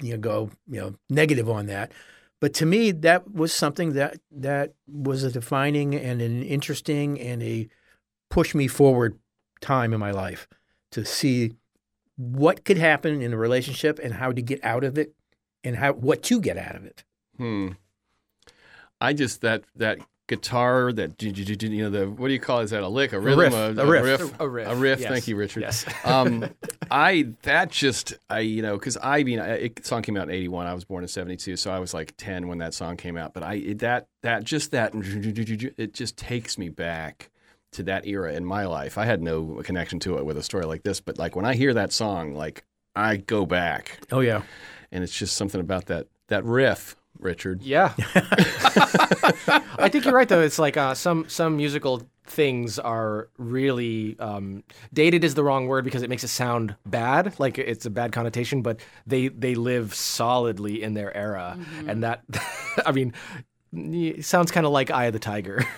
you 0.02 0.12
know 0.12 0.20
go 0.20 0.50
you 0.68 0.80
know 0.80 0.96
negative 1.10 1.50
on 1.50 1.66
that. 1.68 1.92
But 2.40 2.56
to 2.56 2.66
me, 2.66 2.92
that 2.92 3.32
was 3.32 3.54
something 3.54 3.94
that 3.94 4.18
that 4.32 4.74
was 4.88 5.24
a 5.24 5.32
defining 5.32 5.96
and 5.96 6.22
an 6.22 6.44
interesting 6.44 7.20
and 7.20 7.42
a 7.44 7.68
push 8.30 8.56
me 8.56 8.68
forward 8.68 9.20
time 9.62 9.94
in 9.94 10.00
my 10.00 10.12
life 10.12 10.48
to 10.92 11.06
see 11.06 11.54
what 12.18 12.66
could 12.66 12.78
happen 12.78 13.22
in 13.22 13.34
a 13.34 13.38
relationship 13.38 14.00
and 14.02 14.16
how 14.16 14.32
to 14.32 14.42
get 14.42 14.64
out 14.64 14.84
of 14.84 14.98
it 14.98 15.14
and 15.64 15.76
how 15.76 15.94
what 15.94 16.24
to 16.24 16.42
get 16.42 16.58
out 16.58 16.76
of 16.76 16.86
it. 16.86 17.04
Hmm. 17.38 17.70
I 19.00 19.14
just 19.14 19.42
that 19.42 19.64
that 19.76 20.00
guitar 20.36 20.92
that 20.94 21.22
you 21.22 21.84
know 21.84 21.90
the 21.90 22.10
what 22.10 22.28
do 22.28 22.34
you 22.34 22.40
call 22.40 22.62
it? 22.62 22.64
Is 22.66 22.70
that 22.72 22.84
a 22.84 22.88
lick, 22.88 23.14
a 23.14 23.20
rhythm, 23.20 23.40
riff, 23.40 23.54
a 23.54 23.86
riff. 23.86 24.04
riff, 24.04 24.40
A 24.40 24.48
riff, 24.50 24.68
a 24.68 24.76
riff. 24.76 25.00
yes. 25.02 25.10
Thank 25.10 25.28
you, 25.28 25.36
Richard. 25.36 25.62
Yes. 25.62 25.86
um, 26.06 26.50
I 26.90 27.28
that 27.44 27.70
just 27.72 28.14
I 28.30 28.40
you 28.40 28.62
know 28.62 28.78
because 28.78 28.98
I 29.02 29.24
mean 29.24 29.40
I, 29.40 29.50
it 29.56 29.86
song 29.86 30.02
came 30.02 30.18
out 30.18 30.30
in 30.30 30.34
'81. 30.36 30.66
I 30.68 30.74
was 30.74 30.84
born 30.86 31.04
in 31.04 31.08
'72, 31.08 31.56
so 31.58 31.72
I 31.72 31.80
was 31.80 31.94
like 31.94 32.14
10 32.18 32.48
when 32.48 32.58
that 32.60 32.74
song 32.74 32.98
came 32.98 33.18
out. 33.18 33.34
But 33.34 33.44
I 33.44 33.54
it, 33.56 33.80
that 33.80 34.08
that 34.24 34.44
just 34.44 34.72
that 34.72 34.94
it 34.96 35.94
just 35.94 36.18
takes 36.18 36.58
me 36.58 36.70
back 36.70 37.30
to 37.74 37.84
that 37.84 38.06
era 38.06 38.34
in 38.34 38.44
my 38.46 38.66
life. 38.66 38.98
I 38.98 39.06
had 39.06 39.22
no 39.22 39.62
connection 39.64 40.00
to 40.02 40.18
it 40.18 40.26
with 40.26 40.38
a 40.38 40.44
story 40.44 40.66
like 40.66 40.84
this, 40.84 41.00
but 41.00 41.18
like 41.18 41.36
when 41.36 41.46
I 41.46 41.54
hear 41.56 41.74
that 41.74 41.94
song, 41.94 42.34
like 42.34 42.64
I 42.96 43.18
go 43.18 43.46
back, 43.46 44.00
Oh 44.12 44.20
yeah. 44.20 44.42
and 44.92 45.04
it's 45.04 45.18
just 45.18 45.36
something 45.38 45.62
about 45.62 45.86
that 45.86 46.08
that 46.28 46.44
riff, 46.44 46.96
Richard. 47.20 47.62
Yeah. 47.62 47.94
I 49.78 49.90
think 49.92 50.06
you're 50.06 50.14
right 50.14 50.28
though. 50.28 50.42
It's 50.42 50.60
like 50.60 50.78
uh, 50.78 50.94
some 50.94 51.28
some 51.28 51.58
musical 51.58 52.02
things 52.26 52.80
are 52.80 53.30
really 53.38 54.18
um, 54.20 54.64
dated 54.94 55.24
is 55.24 55.36
the 55.36 55.44
wrong 55.44 55.68
word 55.68 55.84
because 55.84 56.02
it 56.02 56.10
makes 56.10 56.24
it 56.24 56.30
sound 56.30 56.76
bad, 56.86 57.38
like 57.40 57.58
it's 57.58 57.86
a 57.86 57.90
bad 57.90 58.12
connotation. 58.12 58.62
But 58.62 58.80
they 59.06 59.28
they 59.28 59.56
live 59.56 59.94
solidly 59.94 60.82
in 60.82 60.94
their 60.94 61.16
era, 61.16 61.58
and 61.88 62.04
that 62.04 62.24
I 62.86 62.92
mean, 62.92 63.14
sounds 64.22 64.52
kind 64.52 64.66
of 64.66 64.72
like 64.72 64.90
Eye 64.92 65.06
of 65.06 65.14
the 65.14 65.20
Tiger. 65.20 65.66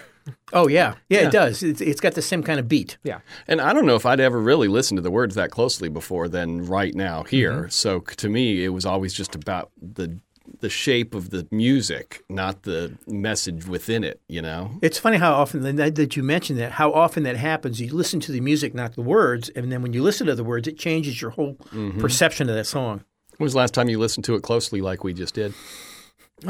Oh 0.54 0.70
yeah, 0.70 0.96
yeah, 1.10 1.28
it 1.28 1.34
does. 1.34 1.64
It's, 1.64 1.82
it's 1.82 2.00
got 2.00 2.14
the 2.14 2.22
same 2.22 2.44
kind 2.44 2.58
of 2.58 2.70
beat. 2.70 2.98
yeah. 3.04 3.20
And 3.46 3.60
I 3.60 3.74
don't 3.74 3.86
know 3.86 3.96
if 3.96 4.06
I'd 4.06 4.22
ever 4.22 4.40
really 4.40 4.70
listened 4.70 4.98
to 4.98 5.02
the 5.02 5.12
words 5.12 5.36
that 5.36 5.52
closely 5.52 5.90
before 5.90 6.30
than 6.30 6.66
right 6.66 6.96
now 6.96 7.24
here. 7.24 7.68
So 7.70 8.00
to 8.00 8.30
me, 8.30 8.64
it 8.64 8.70
was 8.70 8.86
always 8.86 9.14
just 9.14 9.36
about 9.36 9.72
the 9.82 10.18
the 10.64 10.70
shape 10.70 11.14
of 11.14 11.30
the 11.30 11.45
music, 11.51 12.24
not 12.30 12.64
the 12.64 12.97
message 13.05 13.68
within 13.68 14.03
it. 14.05 14.22
You 14.30 14.41
know. 14.41 14.72
It's 14.82 14.97
funny 14.97 15.18
how 15.18 15.34
often 15.34 15.76
that, 15.76 16.16
you 16.16 16.24
mentioned 16.24 16.57
that. 16.57 16.72
How 16.72 16.93
often 16.93 17.24
that 17.24 17.36
happens? 17.36 17.82
You 17.82 17.93
listen 17.93 18.22
to 18.22 18.32
the 18.32 18.39
music, 18.39 18.74
not 18.74 18.95
the 18.95 19.01
words, 19.01 19.49
and 19.49 19.70
then 19.72 19.82
when 19.82 19.91
you 19.91 20.01
listen 20.01 20.26
to 20.28 20.36
the 20.36 20.43
words, 20.43 20.68
it 20.68 20.80
changes 20.80 21.22
your 21.22 21.32
whole 21.32 21.55
mm-hmm. 21.55 21.99
perception 21.99 22.49
of 22.49 22.55
that 22.55 22.66
song. 22.66 23.03
When 23.38 23.45
was 23.45 23.53
the 23.53 23.59
last 23.59 23.74
time 23.74 23.89
you 23.89 23.99
listened 23.99 24.24
to 24.26 24.36
it 24.36 24.41
closely, 24.41 24.80
like 24.80 25.03
we 25.03 25.14
just 25.14 25.36
did? 25.36 25.53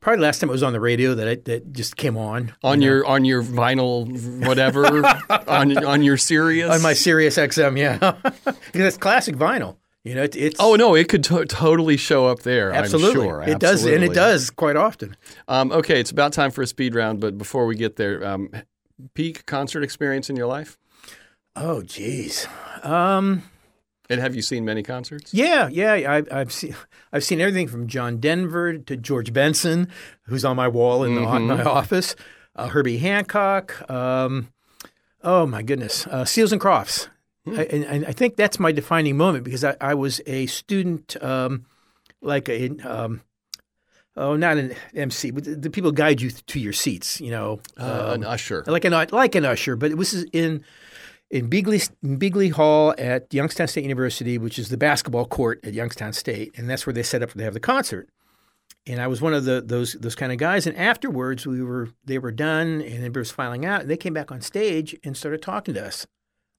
Probably 0.00 0.22
last 0.22 0.40
time 0.40 0.48
it 0.48 0.52
was 0.52 0.62
on 0.64 0.72
the 0.72 0.80
radio 0.80 1.14
that 1.14 1.28
it, 1.28 1.44
that 1.44 1.72
just 1.72 1.96
came 1.96 2.16
on 2.16 2.52
On 2.64 2.82
your 2.82 3.06
on 3.06 3.24
your 3.24 3.44
vinyl, 3.44 4.08
whatever, 4.44 5.06
on 5.46 5.84
on 5.84 6.02
your 6.02 6.16
Sirius. 6.16 6.74
on 6.74 6.82
my 6.82 6.94
Sirius 6.94 7.36
XM. 7.36 7.78
Yeah, 7.78 8.16
because 8.44 8.54
it's 8.74 8.96
classic 8.96 9.36
vinyl. 9.36 9.76
You 10.04 10.14
know, 10.14 10.22
it, 10.22 10.34
it's 10.34 10.56
Oh 10.58 10.76
no, 10.76 10.94
it 10.94 11.08
could 11.08 11.22
to- 11.24 11.44
totally 11.44 11.96
show 11.98 12.26
up 12.26 12.40
there. 12.40 12.72
absolutely 12.72 13.22
I'm 13.28 13.28
sure. 13.28 13.42
it 13.42 13.58
does, 13.58 13.84
and 13.84 14.02
it 14.02 14.14
does 14.14 14.48
quite 14.50 14.76
often. 14.76 15.14
Um, 15.46 15.70
okay, 15.72 16.00
it's 16.00 16.10
about 16.10 16.32
time 16.32 16.50
for 16.50 16.62
a 16.62 16.66
speed 16.66 16.94
round, 16.94 17.20
but 17.20 17.36
before 17.36 17.66
we 17.66 17.74
get 17.76 17.96
there, 17.96 18.24
um, 18.26 18.50
peak 19.14 19.44
concert 19.46 19.82
experience 19.82 20.30
in 20.30 20.36
your 20.36 20.46
life, 20.46 20.78
Oh, 21.56 21.82
geez. 21.82 22.46
Um, 22.82 23.42
and 24.08 24.20
have 24.20 24.34
you 24.34 24.40
seen 24.40 24.64
many 24.64 24.82
concerts? 24.82 25.34
yeah, 25.34 25.68
yeah. 25.68 25.92
I, 26.32 26.40
I've 26.40 26.52
seen 26.52 26.74
I've 27.12 27.24
seen 27.24 27.40
everything 27.40 27.68
from 27.68 27.86
John 27.86 28.16
Denver 28.18 28.78
to 28.78 28.96
George 28.96 29.32
Benson, 29.34 29.88
who's 30.22 30.44
on 30.46 30.56
my 30.56 30.68
wall 30.68 31.04
in, 31.04 31.14
the, 31.14 31.22
in 31.36 31.46
my 31.46 31.62
office. 31.64 32.16
Uh, 32.56 32.68
Herbie 32.68 32.98
Hancock. 32.98 33.88
Um, 33.90 34.48
oh 35.22 35.44
my 35.46 35.62
goodness, 35.62 36.06
uh, 36.06 36.24
Seals 36.24 36.52
and 36.52 36.60
Crofts. 36.60 37.08
I, 37.46 37.64
and, 37.64 37.84
and 37.84 38.06
I 38.06 38.12
think 38.12 38.36
that's 38.36 38.58
my 38.58 38.72
defining 38.72 39.16
moment 39.16 39.44
because 39.44 39.64
I, 39.64 39.76
I 39.80 39.94
was 39.94 40.20
a 40.26 40.46
student, 40.46 41.16
um, 41.22 41.66
like 42.20 42.48
a. 42.48 42.70
Um, 42.86 43.22
Oh, 44.16 44.34
not 44.34 44.58
an 44.58 44.74
MC, 44.94 45.30
but 45.30 45.44
the, 45.44 45.54
the 45.54 45.70
people 45.70 45.92
guide 45.92 46.20
you 46.20 46.30
to 46.30 46.60
your 46.60 46.72
seats. 46.72 47.20
You 47.20 47.30
know, 47.30 47.60
Uh, 47.78 48.10
an 48.14 48.24
usher. 48.24 48.64
like 48.66 48.84
an 48.84 48.92
like 49.12 49.34
an 49.36 49.44
usher, 49.44 49.76
but 49.76 49.92
it 49.92 49.96
was 49.96 50.24
in 50.32 50.64
in 51.30 51.48
Beeghly 51.48 51.88
in 52.02 52.18
Beeghly 52.18 52.50
Hall 52.50 52.92
at 52.98 53.32
Youngstown 53.32 53.68
State 53.68 53.84
University, 53.84 54.36
which 54.36 54.58
is 54.58 54.68
the 54.68 54.76
basketball 54.76 55.26
court 55.26 55.60
at 55.64 55.74
Youngstown 55.74 56.12
State, 56.12 56.52
and 56.58 56.68
that's 56.68 56.86
where 56.86 56.92
they 56.92 57.04
set 57.04 57.22
up 57.22 57.32
to 57.32 57.42
have 57.44 57.54
the 57.54 57.60
concert. 57.60 58.08
And 58.86 59.00
I 59.00 59.06
was 59.06 59.22
one 59.22 59.32
of 59.32 59.44
the 59.44 59.62
those 59.64 59.92
those 59.92 60.16
kind 60.16 60.32
of 60.32 60.38
guys. 60.38 60.66
And 60.66 60.76
afterwards, 60.76 61.46
we 61.46 61.62
were 61.62 61.90
they 62.04 62.18
were 62.18 62.32
done, 62.32 62.80
and 62.82 62.94
everybody 62.96 63.20
was 63.20 63.30
filing 63.30 63.64
out, 63.64 63.82
and 63.82 63.88
they 63.90 63.96
came 63.96 64.12
back 64.12 64.32
on 64.32 64.40
stage 64.40 64.96
and 65.04 65.16
started 65.16 65.40
talking 65.40 65.74
to 65.74 65.86
us, 65.86 66.04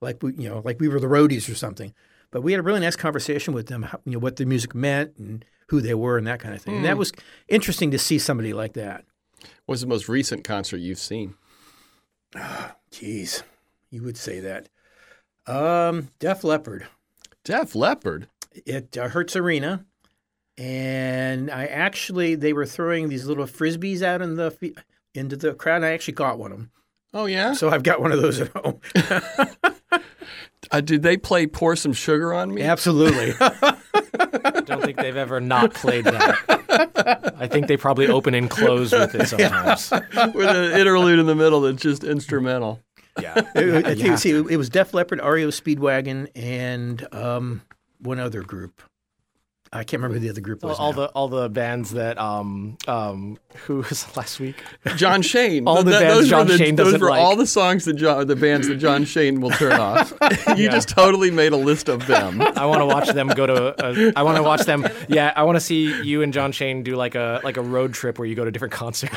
like 0.01 0.21
we 0.23 0.33
you 0.35 0.49
know 0.49 0.61
like 0.65 0.79
we 0.79 0.87
were 0.87 0.99
the 0.99 1.07
roadies 1.07 1.49
or 1.49 1.55
something. 1.55 1.93
But 2.31 2.41
we 2.43 2.53
had 2.53 2.59
a 2.59 2.63
really 2.63 2.79
nice 2.79 2.95
conversation 2.95 3.53
with 3.53 3.67
them, 3.67 3.83
how, 3.83 3.99
you 4.05 4.13
know 4.13 4.19
what 4.19 4.37
the 4.37 4.45
music 4.45 4.73
meant 4.73 5.17
and 5.17 5.43
who 5.67 5.81
they 5.81 5.93
were 5.93 6.17
and 6.17 6.25
that 6.27 6.39
kind 6.39 6.55
of 6.55 6.61
thing. 6.61 6.77
And 6.77 6.85
that 6.85 6.97
was 6.97 7.11
interesting 7.49 7.91
to 7.91 7.97
see 7.97 8.17
somebody 8.19 8.53
like 8.53 8.71
that. 8.73 9.03
What's 9.65 9.81
the 9.81 9.87
most 9.87 10.07
recent 10.07 10.43
concert 10.45 10.77
you've 10.77 10.97
seen? 10.99 11.35
Oh, 12.35 12.71
Jeez, 12.91 13.43
you 13.89 14.01
would 14.03 14.15
say 14.17 14.39
that. 14.39 14.69
Um, 15.47 16.09
Def 16.19 16.43
Leppard 16.45 16.87
Def 17.43 17.75
Leppard. 17.75 18.27
at 18.67 18.95
uh, 18.97 19.09
Hertz 19.09 19.35
Arena, 19.35 19.85
and 20.57 21.49
I 21.51 21.65
actually 21.65 22.35
they 22.35 22.53
were 22.53 22.65
throwing 22.65 23.09
these 23.09 23.25
little 23.25 23.45
frisbees 23.45 24.01
out 24.01 24.21
in 24.21 24.35
the 24.35 24.73
into 25.13 25.35
the 25.35 25.53
crowd. 25.53 25.77
And 25.77 25.85
I 25.85 25.91
actually 25.93 26.13
caught 26.13 26.37
one 26.39 26.51
of 26.51 26.57
them, 26.59 26.71
Oh 27.13 27.25
yeah. 27.25 27.53
so 27.53 27.69
I've 27.69 27.83
got 27.83 27.99
one 28.01 28.11
of 28.11 28.21
those 28.21 28.39
at 28.41 28.49
home. 28.55 28.79
Uh, 30.71 30.81
did 30.81 31.01
they 31.03 31.17
play 31.17 31.45
"Pour 31.47 31.75
Some 31.75 31.93
Sugar 31.93 32.33
on 32.33 32.53
Me"? 32.53 32.61
Absolutely. 32.61 33.33
I 33.41 34.61
don't 34.65 34.81
think 34.81 34.97
they've 34.97 35.15
ever 35.17 35.39
not 35.41 35.73
played 35.73 36.05
that. 36.05 37.33
I 37.37 37.47
think 37.47 37.67
they 37.67 37.77
probably 37.77 38.07
open 38.07 38.33
and 38.33 38.49
close 38.49 38.91
with 38.91 39.13
it 39.15 39.27
sometimes. 39.27 39.91
With 40.33 40.47
an 40.49 40.79
interlude 40.79 41.19
in 41.19 41.25
the 41.25 41.35
middle 41.35 41.61
that's 41.61 41.81
just 41.81 42.03
instrumental. 42.03 42.79
Yeah. 43.21 43.41
It- 43.55 43.85
I 43.85 43.95
think, 43.95 44.17
see, 44.19 44.29
it 44.31 44.57
was 44.57 44.69
Def 44.69 44.93
Leppard, 44.93 45.19
REO 45.19 45.49
Speedwagon, 45.49 46.29
and 46.35 47.05
um, 47.13 47.61
one 47.99 48.19
other 48.19 48.41
group. 48.41 48.81
I 49.73 49.85
can't 49.85 50.01
remember 50.01 50.15
who 50.15 50.19
the 50.19 50.29
other 50.29 50.41
group 50.41 50.63
was. 50.63 50.77
all 50.77 50.91
now. 50.91 50.97
the 51.03 51.05
all 51.11 51.27
the 51.29 51.47
bands 51.49 51.91
that 51.91 52.17
um 52.17 52.77
um 52.89 53.37
who 53.67 53.77
was 53.89 54.05
last 54.17 54.37
week? 54.39 54.61
John 54.97 55.21
Shane. 55.21 55.65
All 55.67 55.81
the 55.83 55.91
Th- 55.91 56.01
bands 56.01 56.27
John 56.29 56.47
the, 56.47 56.57
Shane 56.57 56.75
Those 56.75 56.87
doesn't 56.87 57.01
were 57.01 57.09
like. 57.11 57.21
all 57.21 57.37
the 57.37 57.47
songs 57.47 57.85
that 57.85 57.93
John, 57.93 58.27
the 58.27 58.35
bands 58.35 58.67
that 58.67 58.75
John 58.75 59.05
Shane 59.05 59.39
will 59.39 59.51
turn 59.51 59.71
off. 59.79 60.11
you 60.57 60.65
Yeah. 60.65 60.71
just 60.71 60.89
totally 60.89 61.31
made 61.31 61.53
a 61.53 61.57
list 61.57 61.87
of 61.87 62.05
them. 62.05 62.41
I 62.41 62.65
want 62.65 62.79
to 62.81 62.85
watch 62.85 63.07
them 63.09 63.27
go 63.29 63.45
to. 63.45 63.75
A, 63.85 64.13
I 64.15 64.23
want 64.23 64.35
to 64.37 64.43
watch 64.43 64.63
them. 64.65 64.85
Yeah, 65.07 65.31
I 65.35 65.43
want 65.43 65.55
to 65.55 65.61
see 65.61 66.01
you 66.03 66.21
and 66.21 66.33
John 66.33 66.51
Shane 66.51 66.83
do 66.83 66.95
like 66.97 67.15
a 67.15 67.39
like 67.43 67.55
a 67.57 67.61
road 67.61 67.93
trip 67.93 68.19
where 68.19 68.27
you 68.27 68.35
go 68.35 68.43
to 68.43 68.51
different 68.51 68.73
concerts. 68.73 69.15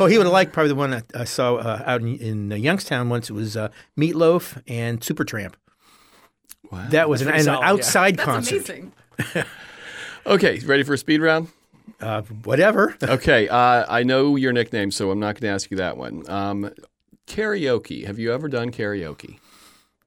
Oh, 0.00 0.06
he 0.06 0.18
would 0.18 0.26
have 0.26 0.32
liked 0.32 0.52
probably 0.52 0.70
the 0.70 0.74
one 0.74 0.90
that 0.90 1.04
I 1.14 1.22
saw 1.24 1.54
uh, 1.56 1.82
out 1.86 2.00
in, 2.00 2.16
in 2.18 2.52
uh, 2.52 2.56
Youngstown 2.56 3.08
once. 3.08 3.30
It 3.30 3.34
was 3.34 3.56
uh, 3.56 3.68
Meatloaf 3.96 4.60
and 4.66 5.00
Supertramp. 5.00 5.54
Wow. 6.70 6.86
That 6.90 7.08
was 7.08 7.22
an, 7.22 7.28
an 7.28 7.42
solid, 7.44 7.60
yeah. 7.60 7.68
outside 7.70 8.16
That's 8.16 8.24
concert. 8.24 8.54
amazing. 8.68 8.92
Okay, 10.24 10.60
ready 10.60 10.84
for 10.84 10.94
a 10.94 10.98
speed 10.98 11.20
round? 11.20 11.48
Uh, 12.00 12.22
whatever. 12.44 12.96
Okay, 13.02 13.48
uh, 13.48 13.84
I 13.88 14.04
know 14.04 14.36
your 14.36 14.52
nickname, 14.52 14.92
so 14.92 15.10
I'm 15.10 15.18
not 15.18 15.34
going 15.34 15.50
to 15.50 15.54
ask 15.54 15.68
you 15.70 15.76
that 15.78 15.96
one. 15.96 16.22
Um, 16.30 16.70
karaoke. 17.26 18.06
Have 18.06 18.20
you 18.20 18.32
ever 18.32 18.46
done 18.48 18.70
karaoke? 18.70 19.38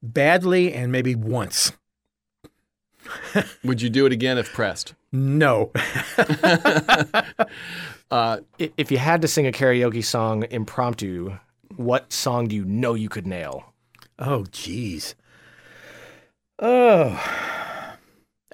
Badly 0.01 0.73
and 0.73 0.89
maybe 0.91 1.15
once. 1.15 1.73
Would 3.63 3.81
you 3.81 3.89
do 3.89 4.05
it 4.05 4.13
again 4.13 4.37
if 4.37 4.53
pressed? 4.53 4.93
No. 5.11 5.71
Uh, 8.11 8.37
if 8.59 8.91
you 8.91 8.99
had 8.99 9.19
to 9.23 9.27
sing 9.27 9.47
a 9.47 9.51
karaoke 9.51 10.05
song 10.05 10.45
impromptu, 10.51 11.35
what 11.75 12.13
song 12.13 12.47
do 12.47 12.55
you 12.55 12.63
know 12.63 12.93
you 12.93 13.09
could 13.09 13.25
nail? 13.25 13.73
Oh, 14.19 14.43
jeez. 14.51 15.15
Oh, 16.59 17.19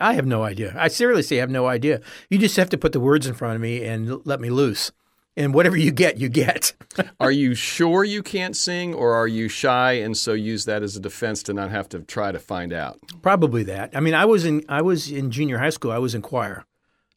I 0.02 0.14
have 0.14 0.26
no 0.26 0.43
idea. 0.43 0.76
I 0.78 0.88
seriously 0.88 1.38
have 1.38 1.49
no 1.49 1.68
idea. 1.68 2.02
You 2.30 2.38
just 2.38 2.58
have 2.58 2.70
to 2.70 2.78
put 2.78 2.91
the 2.91 2.99
words 2.99 3.28
in 3.28 3.34
front 3.34 3.56
of 3.56 3.62
me 3.62 3.86
and 3.86 4.26
let 4.26 4.41
me 4.41 4.49
loose. 4.49 4.91
And 5.38 5.54
whatever 5.54 5.78
you 5.78 5.91
get, 5.91 6.18
you 6.18 6.28
get. 6.28 6.74
are 7.20 7.32
you 7.32 7.56
sure 7.56 8.04
you 8.04 8.22
can't 8.22 8.56
sing, 8.56 8.93
or 8.93 9.14
are 9.14 9.28
you 9.28 9.47
shy 9.47 9.93
and 9.93 10.18
so 10.18 10.34
use 10.34 10.66
that 10.66 10.84
as 10.84 10.97
a 10.97 10.99
defense 10.99 11.41
to 11.43 11.54
not 11.54 11.72
have 11.72 11.88
to 11.89 11.99
try 11.99 12.34
to 12.34 12.39
find 12.39 12.74
out? 12.74 12.99
Probably 13.22 13.64
that. 13.64 13.95
I 13.95 14.02
mean, 14.02 14.14
I 14.14 14.26
was 14.26 14.43
in 14.43 14.66
I 14.68 14.82
was 14.82 15.10
in 15.10 15.32
junior 15.32 15.60
high 15.60 15.70
school. 15.70 15.91
I 15.91 15.99
was 15.99 16.14
in 16.14 16.22
choir. 16.22 16.66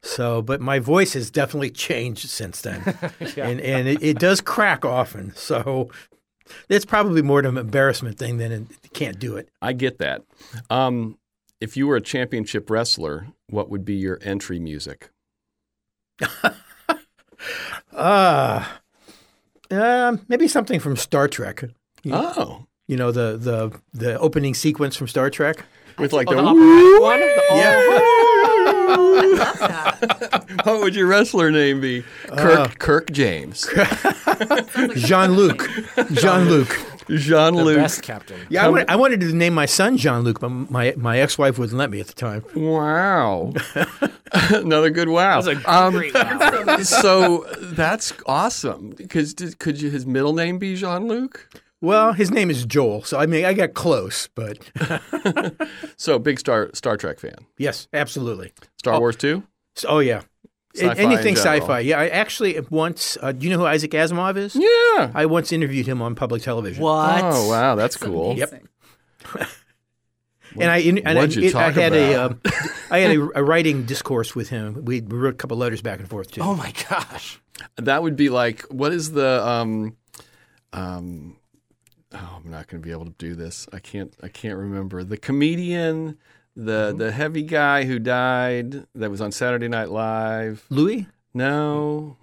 So, 0.02 0.42
but 0.42 0.60
my 0.60 0.78
voice 0.78 1.14
has 1.14 1.30
definitely 1.30 1.70
changed 1.88 2.28
since 2.28 2.60
then, 2.60 2.82
and 3.36 3.60
and 3.60 3.88
it, 3.88 4.02
it 4.02 4.18
does 4.20 4.40
crack 4.40 4.84
often. 4.84 5.34
So, 5.34 5.90
it's 6.68 6.84
probably 6.84 7.22
more 7.22 7.40
of 7.40 7.46
an 7.46 7.56
embarrassment 7.56 8.16
thing 8.16 8.36
than 8.36 8.52
it 8.52 8.92
can't 8.92 9.18
do 9.18 9.36
it. 9.36 9.48
I 9.60 9.72
get 9.72 9.98
that. 9.98 10.22
Um, 10.70 11.18
if 11.64 11.76
you 11.78 11.86
were 11.86 11.96
a 11.96 12.00
championship 12.02 12.68
wrestler, 12.68 13.28
what 13.48 13.70
would 13.70 13.84
be 13.86 13.94
your 13.94 14.18
entry 14.22 14.58
music? 14.60 15.08
Ah, 17.96 18.80
uh, 19.70 20.16
maybe 20.28 20.46
something 20.46 20.78
from 20.78 20.96
Star 20.96 21.26
Trek. 21.26 21.64
Oh, 22.10 22.66
You 22.86 22.96
know 22.98 23.10
the 23.12 23.38
the 23.38 23.80
the 23.94 24.18
opening 24.18 24.52
sequence 24.54 24.94
from 24.94 25.08
Star 25.08 25.30
Trek. 25.30 25.64
with 25.98 26.12
like 26.12 26.28
the, 26.28 26.34
the 26.34 26.40
operatic 26.42 27.00
one? 27.00 27.20
The- 27.20 27.42
Yeah, 27.56 27.80
what 30.64 30.80
would 30.80 30.94
your 30.94 31.06
wrestler 31.06 31.50
name 31.50 31.80
be? 31.80 32.04
Kirk 32.28 32.78
Kirk 32.78 33.10
James, 33.10 33.66
Jean 34.96 35.32
Luc. 35.32 35.66
Jean 36.12 36.48
Luc. 36.48 36.68
Jean 37.08 37.54
the 37.54 37.64
Luc. 37.64 37.76
best 37.76 38.02
captain. 38.02 38.38
Yeah, 38.48 38.66
I 38.66 38.68
wanted, 38.68 38.90
I 38.90 38.96
wanted 38.96 39.20
to 39.20 39.32
name 39.34 39.54
my 39.54 39.66
son 39.66 39.96
Jean 39.96 40.20
Luc, 40.22 40.40
but 40.40 40.48
my 40.48 40.94
my 40.96 41.18
ex 41.18 41.36
wife 41.38 41.58
wouldn't 41.58 41.78
let 41.78 41.90
me 41.90 42.00
at 42.00 42.06
the 42.06 42.14
time. 42.14 42.44
Wow, 42.54 43.52
another 44.32 44.90
good 44.90 45.08
wow. 45.08 45.40
That's 45.40 45.64
a 45.64 45.70
Um, 45.72 45.94
wow. 46.14 46.78
so 46.82 47.46
that's 47.60 48.12
awesome. 48.26 48.90
Because 48.90 49.34
could 49.58 49.80
you, 49.80 49.90
his 49.90 50.06
middle 50.06 50.32
name 50.32 50.58
be 50.58 50.76
Jean 50.76 51.06
Luc? 51.08 51.48
Well, 51.80 52.14
his 52.14 52.30
name 52.30 52.48
is 52.50 52.64
Joel, 52.64 53.02
so 53.02 53.18
I 53.18 53.26
mean 53.26 53.44
I 53.44 53.52
got 53.52 53.74
close, 53.74 54.28
but 54.34 54.58
So 55.96 56.18
big 56.18 56.38
Star 56.40 56.70
Star 56.74 56.96
Trek 56.96 57.20
fan. 57.20 57.46
yes, 57.58 57.88
absolutely. 57.92 58.52
Star 58.78 58.98
Wars 58.98 59.16
two. 59.16 59.42
So, 59.76 59.88
oh 59.88 59.98
yeah, 59.98 60.22
Sci-fi 60.74 61.00
anything 61.02 61.34
general. 61.36 61.60
sci-fi. 61.60 61.80
Yeah, 61.80 62.00
I 62.00 62.08
actually 62.08 62.58
once. 62.70 63.16
Uh, 63.22 63.32
do 63.32 63.46
you 63.46 63.52
know 63.52 63.58
who 63.60 63.66
Isaac 63.66 63.92
Asimov 63.92 64.36
is? 64.36 64.56
Yeah. 64.56 65.10
I 65.14 65.26
once 65.26 65.52
interviewed 65.52 65.86
him 65.86 66.02
on 66.02 66.14
public 66.14 66.42
television. 66.42 66.82
What? 66.82 67.20
Oh 67.22 67.48
wow, 67.48 67.74
that's 67.76 67.94
It's 67.96 68.04
cool. 68.04 68.32
amazing. 68.32 68.68
and 70.60 70.70
I 70.70 70.78
and 70.78 71.00
I, 71.08 71.14
what'd 71.14 71.34
you 71.34 71.42
it- 71.48 71.54
I 71.54 71.66
talk 71.70 71.74
had 71.74 71.92
a 71.94 72.14
um, 72.26 72.40
I 72.90 72.98
had 72.98 73.16
a, 73.16 73.38
a 73.38 73.42
writing 73.44 73.84
discourse 73.84 74.34
with 74.34 74.48
him. 74.50 74.84
We 74.84 75.00
wrote 75.00 75.34
a 75.34 75.36
couple 75.36 75.56
letters 75.56 75.82
back 75.82 75.98
and 76.00 76.08
forth 76.08 76.30
too. 76.32 76.40
Oh 76.42 76.54
my 76.54 76.72
gosh. 76.88 77.40
That 77.76 78.02
would 78.02 78.16
be 78.16 78.28
like 78.28 78.62
what 78.62 78.92
is 78.92 79.12
the 79.12 79.46
um 79.46 79.96
um 80.72 81.36
oh 82.12 82.40
I'm 82.44 82.50
not 82.50 82.66
going 82.68 82.82
to 82.82 82.86
be 82.86 82.92
able 82.92 83.06
to 83.06 83.14
do 83.18 83.34
this. 83.34 83.68
I 83.72 83.78
can't 83.78 84.14
I 84.22 84.28
can't 84.28 84.56
remember. 84.58 85.02
The 85.04 85.16
comedian 85.16 86.18
the 86.56 86.88
Mm-hmm. 86.90 86.98
the 86.98 87.12
heavy 87.12 87.42
guy 87.42 87.84
who 87.84 87.98
died 87.98 88.86
that 88.94 89.10
was 89.10 89.20
on 89.20 89.32
Saturday 89.32 89.68
Night 89.68 89.90
Live. 89.90 90.64
Louis. 90.70 91.06
No. 91.32 92.16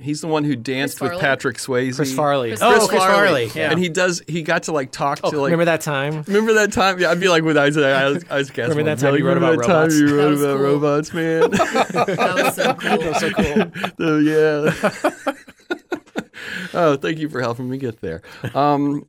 He's 0.00 0.20
the 0.20 0.28
one 0.28 0.44
who 0.44 0.54
danced 0.54 1.00
with 1.00 1.18
Patrick 1.18 1.56
Swayze. 1.56 1.96
Chris 1.96 2.14
Farley. 2.14 2.50
Chris 2.50 2.60
Oh, 2.62 2.86
Chris 2.88 3.02
Farley. 3.02 3.50
Yeah. 3.52 3.72
And 3.72 3.80
he 3.80 3.88
does 3.88 4.22
he 4.28 4.42
got 4.42 4.64
to 4.64 4.72
like 4.72 4.92
talk 4.92 5.18
Oh, 5.24 5.30
to 5.32 5.36
like 5.40 5.46
remember 5.50 5.64
that 5.64 5.80
time? 5.80 6.22
Remember 6.28 6.52
that 6.54 6.70
time? 6.72 7.00
Yeah, 7.00 7.10
I'd 7.10 7.18
be 7.18 7.28
like 7.28 7.42
with 7.42 7.56
Isaac. 7.58 7.82
Isaac, 7.84 8.30
Isaac 8.30 8.54
Asimov. 8.56 8.68
Remember 8.68 8.82
that 8.94 8.98
time 9.00 9.10
Like, 9.10 9.18
you 9.18 9.26
wrote 9.26 9.34
remember 9.34 9.54
about 9.54 9.66
that 9.66 9.72
time 9.72 9.80
robots? 9.88 9.98
you 9.98 10.16
wrote 10.16 10.30
was 10.30 10.42
about 10.42 10.56
cool. 10.56 10.66
robots, 10.66 11.14
man. 11.14 11.50
That 11.50 12.34
was 12.44 12.54
so 12.54 12.74
cool. 12.74 13.14
so 13.14 13.30
cool. 13.30 13.88
The- 13.96 15.32
yeah. 15.34 16.74
oh, 16.74 16.96
thank 16.96 17.18
you 17.18 17.28
for 17.28 17.40
helping 17.40 17.68
me 17.68 17.78
get 17.78 18.00
there. 18.00 18.22
Um, 18.54 19.08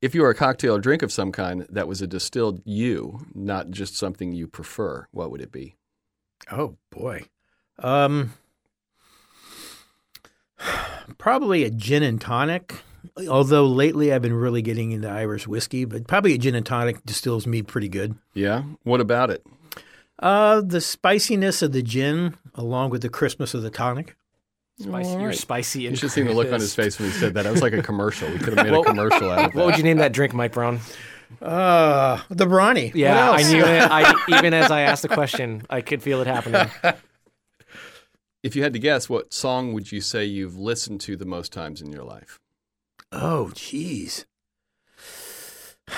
if 0.00 0.14
you 0.14 0.22
were 0.22 0.30
a 0.30 0.34
cocktail 0.34 0.76
or 0.76 0.80
drink 0.80 1.02
of 1.02 1.12
some 1.12 1.32
kind 1.32 1.66
that 1.70 1.88
was 1.88 2.02
a 2.02 2.06
distilled 2.06 2.60
you, 2.64 3.26
not 3.34 3.70
just 3.70 3.96
something 3.96 4.32
you 4.32 4.46
prefer, 4.46 5.06
what 5.10 5.30
would 5.30 5.40
it 5.40 5.52
be? 5.52 5.76
Oh 6.50 6.76
boy. 6.90 7.24
Um 7.78 8.34
probably 11.18 11.64
a 11.64 11.70
gin 11.70 12.02
and 12.02 12.20
tonic. 12.20 12.74
Although 13.28 13.66
lately 13.66 14.12
I've 14.12 14.22
been 14.22 14.34
really 14.34 14.62
getting 14.62 14.92
into 14.92 15.08
Irish 15.08 15.46
whiskey, 15.46 15.84
but 15.84 16.06
probably 16.06 16.34
a 16.34 16.38
gin 16.38 16.54
and 16.54 16.66
tonic 16.66 17.04
distills 17.06 17.46
me 17.46 17.62
pretty 17.62 17.88
good. 17.88 18.16
Yeah. 18.34 18.64
What 18.82 19.00
about 19.00 19.30
it? 19.30 19.46
Uh 20.18 20.60
the 20.60 20.80
spiciness 20.80 21.62
of 21.62 21.72
the 21.72 21.82
gin 21.82 22.36
along 22.54 22.90
with 22.90 23.02
the 23.02 23.08
crispness 23.08 23.54
of 23.54 23.62
the 23.62 23.70
tonic. 23.70 24.16
Spicy, 24.78 25.10
All 25.10 25.20
You're 25.20 25.32
spicy. 25.32 25.82
You 25.82 25.88
and 25.88 25.96
should 25.98 26.04
have 26.06 26.12
seen 26.12 26.26
the 26.26 26.34
look 26.34 26.52
on 26.52 26.60
his 26.60 26.74
face 26.74 26.98
when 26.98 27.10
he 27.10 27.14
said 27.16 27.34
that. 27.34 27.46
It 27.46 27.50
was 27.50 27.62
like 27.62 27.72
a 27.72 27.82
commercial. 27.82 28.28
We 28.30 28.38
could 28.38 28.58
have 28.58 28.66
made 28.70 28.78
a 28.78 28.82
commercial 28.82 29.30
out 29.30 29.46
of 29.46 29.52
that. 29.52 29.54
What 29.54 29.66
would 29.66 29.78
you 29.78 29.82
name 29.82 29.96
that 29.98 30.12
drink, 30.12 30.34
Mike 30.34 30.52
Braun? 30.52 30.80
Uh 31.40 32.20
the 32.28 32.46
Brawny. 32.46 32.92
Yeah, 32.94 33.30
I 33.30 33.42
knew 33.42 33.64
it. 33.64 33.82
I, 33.90 34.14
even 34.38 34.54
as 34.54 34.70
I 34.70 34.82
asked 34.82 35.02
the 35.02 35.08
question, 35.08 35.62
I 35.68 35.80
could 35.80 36.02
feel 36.02 36.20
it 36.20 36.26
happening. 36.26 36.70
If 38.42 38.54
you 38.54 38.62
had 38.62 38.74
to 38.74 38.78
guess, 38.78 39.08
what 39.08 39.34
song 39.34 39.72
would 39.72 39.90
you 39.90 40.00
say 40.00 40.24
you've 40.24 40.56
listened 40.56 41.00
to 41.00 41.16
the 41.16 41.24
most 41.24 41.52
times 41.52 41.82
in 41.82 41.90
your 41.90 42.04
life? 42.04 42.38
Oh, 43.10 43.50
jeez. 43.54 44.24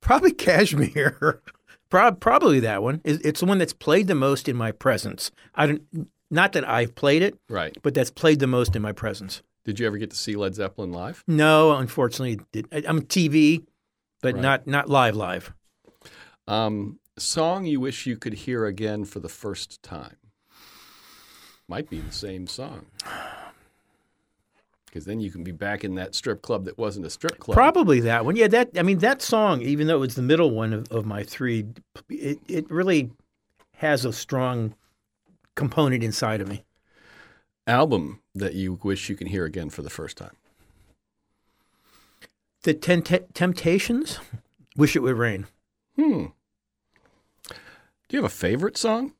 Probably 0.00 0.32
Kashmir. 0.32 1.42
Pro- 1.90 2.12
probably 2.12 2.60
that 2.60 2.82
one. 2.82 3.00
It's 3.02 3.40
the 3.40 3.46
one 3.46 3.56
that's 3.58 3.72
played 3.72 4.08
the 4.08 4.14
most 4.14 4.46
in 4.48 4.56
my 4.56 4.72
presence. 4.72 5.30
I 5.54 5.66
don't. 5.66 5.82
Not 6.30 6.52
that 6.52 6.68
I've 6.68 6.94
played 6.94 7.22
it, 7.22 7.38
Right. 7.48 7.76
but 7.82 7.94
that's 7.94 8.10
played 8.10 8.40
the 8.40 8.46
most 8.46 8.76
in 8.76 8.82
my 8.82 8.92
presence. 8.92 9.42
Did 9.64 9.78
you 9.80 9.86
ever 9.86 9.98
get 9.98 10.10
to 10.10 10.16
see 10.16 10.36
Led 10.36 10.54
Zeppelin 10.54 10.92
live? 10.92 11.22
No, 11.26 11.72
unfortunately, 11.76 12.40
I- 12.72 12.84
I'm 12.86 13.02
TV, 13.02 13.64
but 14.22 14.34
Right. 14.34 14.42
not 14.42 14.66
not 14.66 14.88
live 14.88 15.16
live. 15.16 15.52
Um, 16.46 16.98
song 17.18 17.66
you 17.66 17.80
wish 17.80 18.06
you 18.06 18.16
could 18.16 18.32
hear 18.34 18.64
again 18.66 19.04
for 19.04 19.20
the 19.20 19.28
first 19.28 19.82
time. 19.82 20.16
Might 21.68 21.90
be 21.90 22.00
the 22.00 22.12
same 22.12 22.46
song. 22.46 22.86
Because 24.86 25.04
then 25.04 25.20
you 25.20 25.30
can 25.30 25.44
be 25.44 25.52
back 25.52 25.84
in 25.84 25.96
that 25.96 26.14
strip 26.14 26.40
club 26.40 26.64
that 26.64 26.78
wasn't 26.78 27.04
a 27.04 27.10
strip 27.10 27.38
club. 27.38 27.54
Probably 27.54 28.00
that 28.00 28.24
one. 28.24 28.36
Yeah, 28.36 28.48
that. 28.48 28.70
I 28.78 28.82
mean, 28.82 28.98
that 29.00 29.20
song, 29.20 29.60
even 29.60 29.86
though 29.86 29.96
it 29.96 30.00
was 30.00 30.14
the 30.14 30.22
middle 30.22 30.50
one 30.50 30.72
of, 30.72 30.90
of 30.90 31.04
my 31.04 31.22
three, 31.24 31.66
it 32.08 32.38
it 32.48 32.70
really 32.70 33.10
has 33.74 34.06
a 34.06 34.12
strong 34.14 34.74
component 35.58 36.02
inside 36.02 36.40
of 36.40 36.48
me. 36.48 36.64
Album 37.66 38.20
that 38.34 38.54
you 38.54 38.78
wish 38.82 39.10
you 39.10 39.16
can 39.16 39.26
hear 39.26 39.44
again 39.44 39.68
for 39.68 39.82
the 39.82 39.90
first 39.90 40.16
time. 40.16 40.36
The 42.62 42.72
Ten- 42.74 43.02
Temptations. 43.34 44.18
Wish 44.76 44.96
it 44.96 45.02
would 45.02 45.16
rain. 45.16 45.46
Hmm. 45.96 46.26
Do 47.48 48.16
you 48.16 48.22
have 48.22 48.24
a 48.32 48.34
favorite 48.34 48.78
song? 48.78 49.12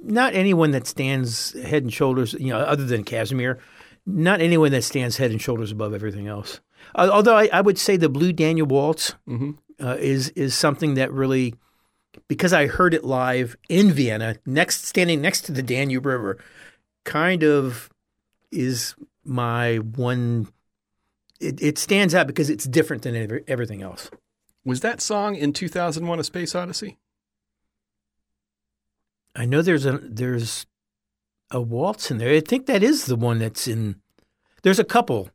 not 0.00 0.32
anyone 0.32 0.70
that 0.70 0.86
stands 0.86 1.52
head 1.60 1.82
and 1.82 1.92
shoulders, 1.92 2.32
you 2.34 2.46
know, 2.50 2.58
other 2.60 2.84
than 2.84 3.02
Kashmir, 3.02 3.58
not 4.06 4.40
anyone 4.40 4.70
that 4.70 4.84
stands 4.84 5.16
head 5.16 5.32
and 5.32 5.42
shoulders 5.42 5.72
above 5.72 5.92
everything 5.92 6.28
else. 6.28 6.60
Uh, 6.94 7.10
although 7.12 7.36
I, 7.36 7.48
I 7.52 7.60
would 7.62 7.78
say 7.78 7.96
the 7.96 8.08
Blue 8.08 8.32
Danube 8.32 8.70
Waltz 8.70 9.16
Mhm. 9.28 9.58
uh, 9.82 9.96
is 9.98 10.28
is 10.30 10.54
something 10.54 10.94
that 10.94 11.12
really, 11.12 11.56
because 12.28 12.52
I 12.52 12.66
heard 12.66 12.94
it 12.94 13.04
live 13.04 13.56
in 13.68 13.92
Vienna, 13.92 14.36
next 14.46 14.86
standing 14.86 15.20
next 15.20 15.42
to 15.42 15.52
the 15.52 15.62
Danube 15.62 16.06
River, 16.06 16.38
kind 17.04 17.42
of 17.42 17.90
is 18.50 18.94
my 19.24 19.76
one. 19.76 20.48
It, 21.40 21.62
it 21.62 21.78
stands 21.78 22.14
out 22.14 22.26
because 22.26 22.50
it's 22.50 22.64
different 22.64 23.02
than 23.02 23.14
every, 23.14 23.44
everything 23.46 23.82
else. 23.82 24.10
Was 24.64 24.80
that 24.80 25.00
song 25.00 25.36
in 25.36 25.52
2001 25.52 26.18
A 26.18 26.24
Space 26.24 26.54
Odyssey? 26.54 26.98
I 29.34 29.44
know 29.44 29.62
there's 29.62 29.86
a 29.86 29.98
there's 29.98 30.66
a 31.50 31.60
waltz 31.60 32.10
in 32.10 32.18
there. 32.18 32.34
I 32.34 32.40
think 32.40 32.66
that 32.66 32.82
is 32.82 33.06
the 33.06 33.16
one 33.16 33.38
that's 33.38 33.68
in. 33.68 33.96
There's 34.62 34.80
a 34.80 34.84
couple. 34.84 35.30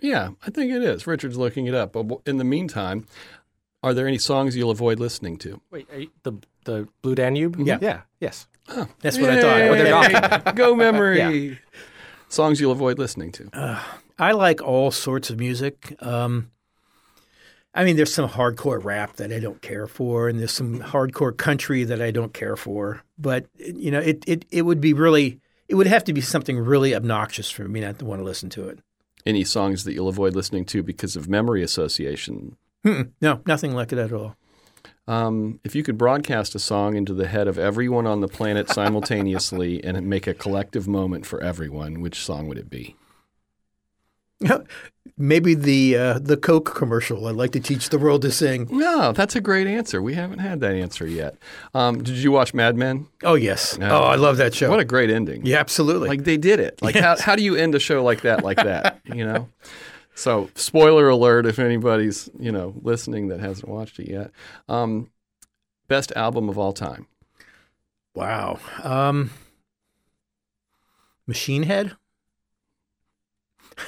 Yeah, 0.00 0.30
I 0.46 0.50
think 0.50 0.72
it 0.72 0.82
is. 0.82 1.06
Richard's 1.06 1.36
looking 1.36 1.66
it 1.66 1.74
up. 1.74 1.92
But 1.92 2.06
in 2.26 2.36
the 2.36 2.44
meantime, 2.44 3.06
are 3.84 3.94
there 3.94 4.08
any 4.08 4.18
songs 4.18 4.56
you'll 4.56 4.70
avoid 4.70 4.98
listening 4.98 5.36
to? 5.38 5.60
Wait, 5.70 5.86
are 5.92 6.00
you, 6.00 6.10
the 6.22 6.32
the 6.64 6.88
Blue 7.02 7.14
Danube? 7.14 7.56
Yeah. 7.60 7.78
yeah, 7.80 8.00
yes. 8.18 8.46
That's 9.00 9.18
what 9.18 9.30
I 9.30 9.40
thought. 9.40 9.58
Yay! 9.58 9.68
What 9.68 9.78
they're 9.78 10.20
talking 10.22 10.54
Go 10.56 10.74
memory. 10.74 11.58
Songs 12.28 12.60
you'll 12.60 12.72
avoid 12.72 12.98
listening 12.98 13.30
to. 13.32 13.78
I 14.18 14.32
like 14.32 14.62
all 14.62 14.90
sorts 14.90 15.30
of 15.30 15.38
music. 15.38 15.94
Um, 16.00 16.50
I 17.74 17.84
mean, 17.84 17.96
there's 17.96 18.14
some 18.14 18.28
hardcore 18.28 18.82
rap 18.82 19.16
that 19.16 19.32
I 19.32 19.38
don't 19.38 19.60
care 19.60 19.86
for, 19.86 20.28
and 20.28 20.40
there's 20.40 20.52
some 20.52 20.80
hardcore 20.80 21.36
country 21.36 21.84
that 21.84 22.00
I 22.00 22.10
don't 22.10 22.32
care 22.32 22.56
for. 22.56 23.02
But 23.18 23.46
you 23.58 23.90
know, 23.90 24.00
it 24.00 24.24
it 24.26 24.46
it 24.50 24.62
would 24.62 24.80
be 24.80 24.94
really, 24.94 25.40
it 25.68 25.74
would 25.74 25.86
have 25.86 26.04
to 26.04 26.12
be 26.12 26.20
something 26.20 26.58
really 26.58 26.94
obnoxious 26.94 27.50
for 27.50 27.68
me 27.68 27.80
not 27.80 27.98
to 27.98 28.04
want 28.04 28.20
to 28.20 28.24
listen 28.24 28.48
to 28.50 28.68
it. 28.68 28.78
Any 29.26 29.44
songs 29.44 29.84
that 29.84 29.92
you'll 29.92 30.08
avoid 30.08 30.34
listening 30.34 30.64
to 30.66 30.82
because 30.82 31.16
of 31.16 31.28
memory 31.28 31.62
association? 31.62 32.56
Mm-mm. 32.84 33.10
No, 33.20 33.40
nothing 33.46 33.72
like 33.74 33.92
it 33.92 33.98
at 33.98 34.12
all. 34.12 34.36
Um, 35.06 35.60
if 35.64 35.74
you 35.74 35.82
could 35.82 35.98
broadcast 35.98 36.54
a 36.54 36.58
song 36.58 36.96
into 36.96 37.12
the 37.14 37.26
head 37.26 37.46
of 37.48 37.58
everyone 37.58 38.06
on 38.06 38.20
the 38.20 38.28
planet 38.28 38.70
simultaneously 38.70 39.82
and 39.84 40.06
make 40.06 40.26
a 40.26 40.34
collective 40.34 40.88
moment 40.88 41.26
for 41.26 41.42
everyone, 41.42 42.00
which 42.00 42.18
song 42.24 42.48
would 42.48 42.58
it 42.58 42.70
be? 42.70 42.96
Maybe 45.16 45.54
the 45.54 45.96
uh, 45.96 46.18
the 46.18 46.36
Coke 46.36 46.74
commercial. 46.74 47.26
I'd 47.26 47.36
like 47.36 47.52
to 47.52 47.60
teach 47.60 47.90
the 47.90 47.98
world 47.98 48.22
to 48.22 48.32
sing. 48.32 48.66
No, 48.70 49.12
that's 49.12 49.36
a 49.36 49.40
great 49.40 49.66
answer. 49.66 50.02
We 50.02 50.14
haven't 50.14 50.40
had 50.40 50.60
that 50.60 50.72
answer 50.74 51.06
yet. 51.06 51.36
Um, 51.72 52.02
did 52.02 52.16
you 52.16 52.32
watch 52.32 52.52
Mad 52.52 52.76
Men? 52.76 53.06
Oh 53.22 53.34
yes. 53.34 53.78
No. 53.78 53.90
Oh, 53.90 54.02
I 54.04 54.16
love 54.16 54.38
that 54.38 54.54
show. 54.54 54.70
What 54.70 54.80
a 54.80 54.84
great 54.84 55.10
ending. 55.10 55.46
yeah, 55.46 55.58
absolutely. 55.58 56.08
Like 56.08 56.24
they 56.24 56.36
did 56.36 56.58
it. 56.58 56.82
Like 56.82 56.94
Yes. 56.96 57.20
how 57.20 57.24
how 57.32 57.36
do 57.36 57.42
you 57.44 57.54
end 57.54 57.74
a 57.74 57.78
show 57.78 58.02
like 58.02 58.22
that 58.22 58.42
like 58.42 58.56
that? 58.56 59.00
You 59.04 59.24
know. 59.24 59.48
So 60.14 60.48
spoiler 60.54 61.08
alert 61.08 61.46
if 61.46 61.58
anybody's 61.58 62.28
you 62.38 62.52
know 62.52 62.74
listening 62.82 63.28
that 63.28 63.40
hasn't 63.40 63.68
watched 63.68 63.98
it 63.98 64.08
yet. 64.08 64.30
Um, 64.68 65.10
best 65.88 66.12
album 66.16 66.48
of 66.48 66.58
all 66.58 66.72
time. 66.72 67.06
wow. 68.14 68.58
Um, 68.82 69.30
Machine 71.26 71.64
Head. 71.64 71.96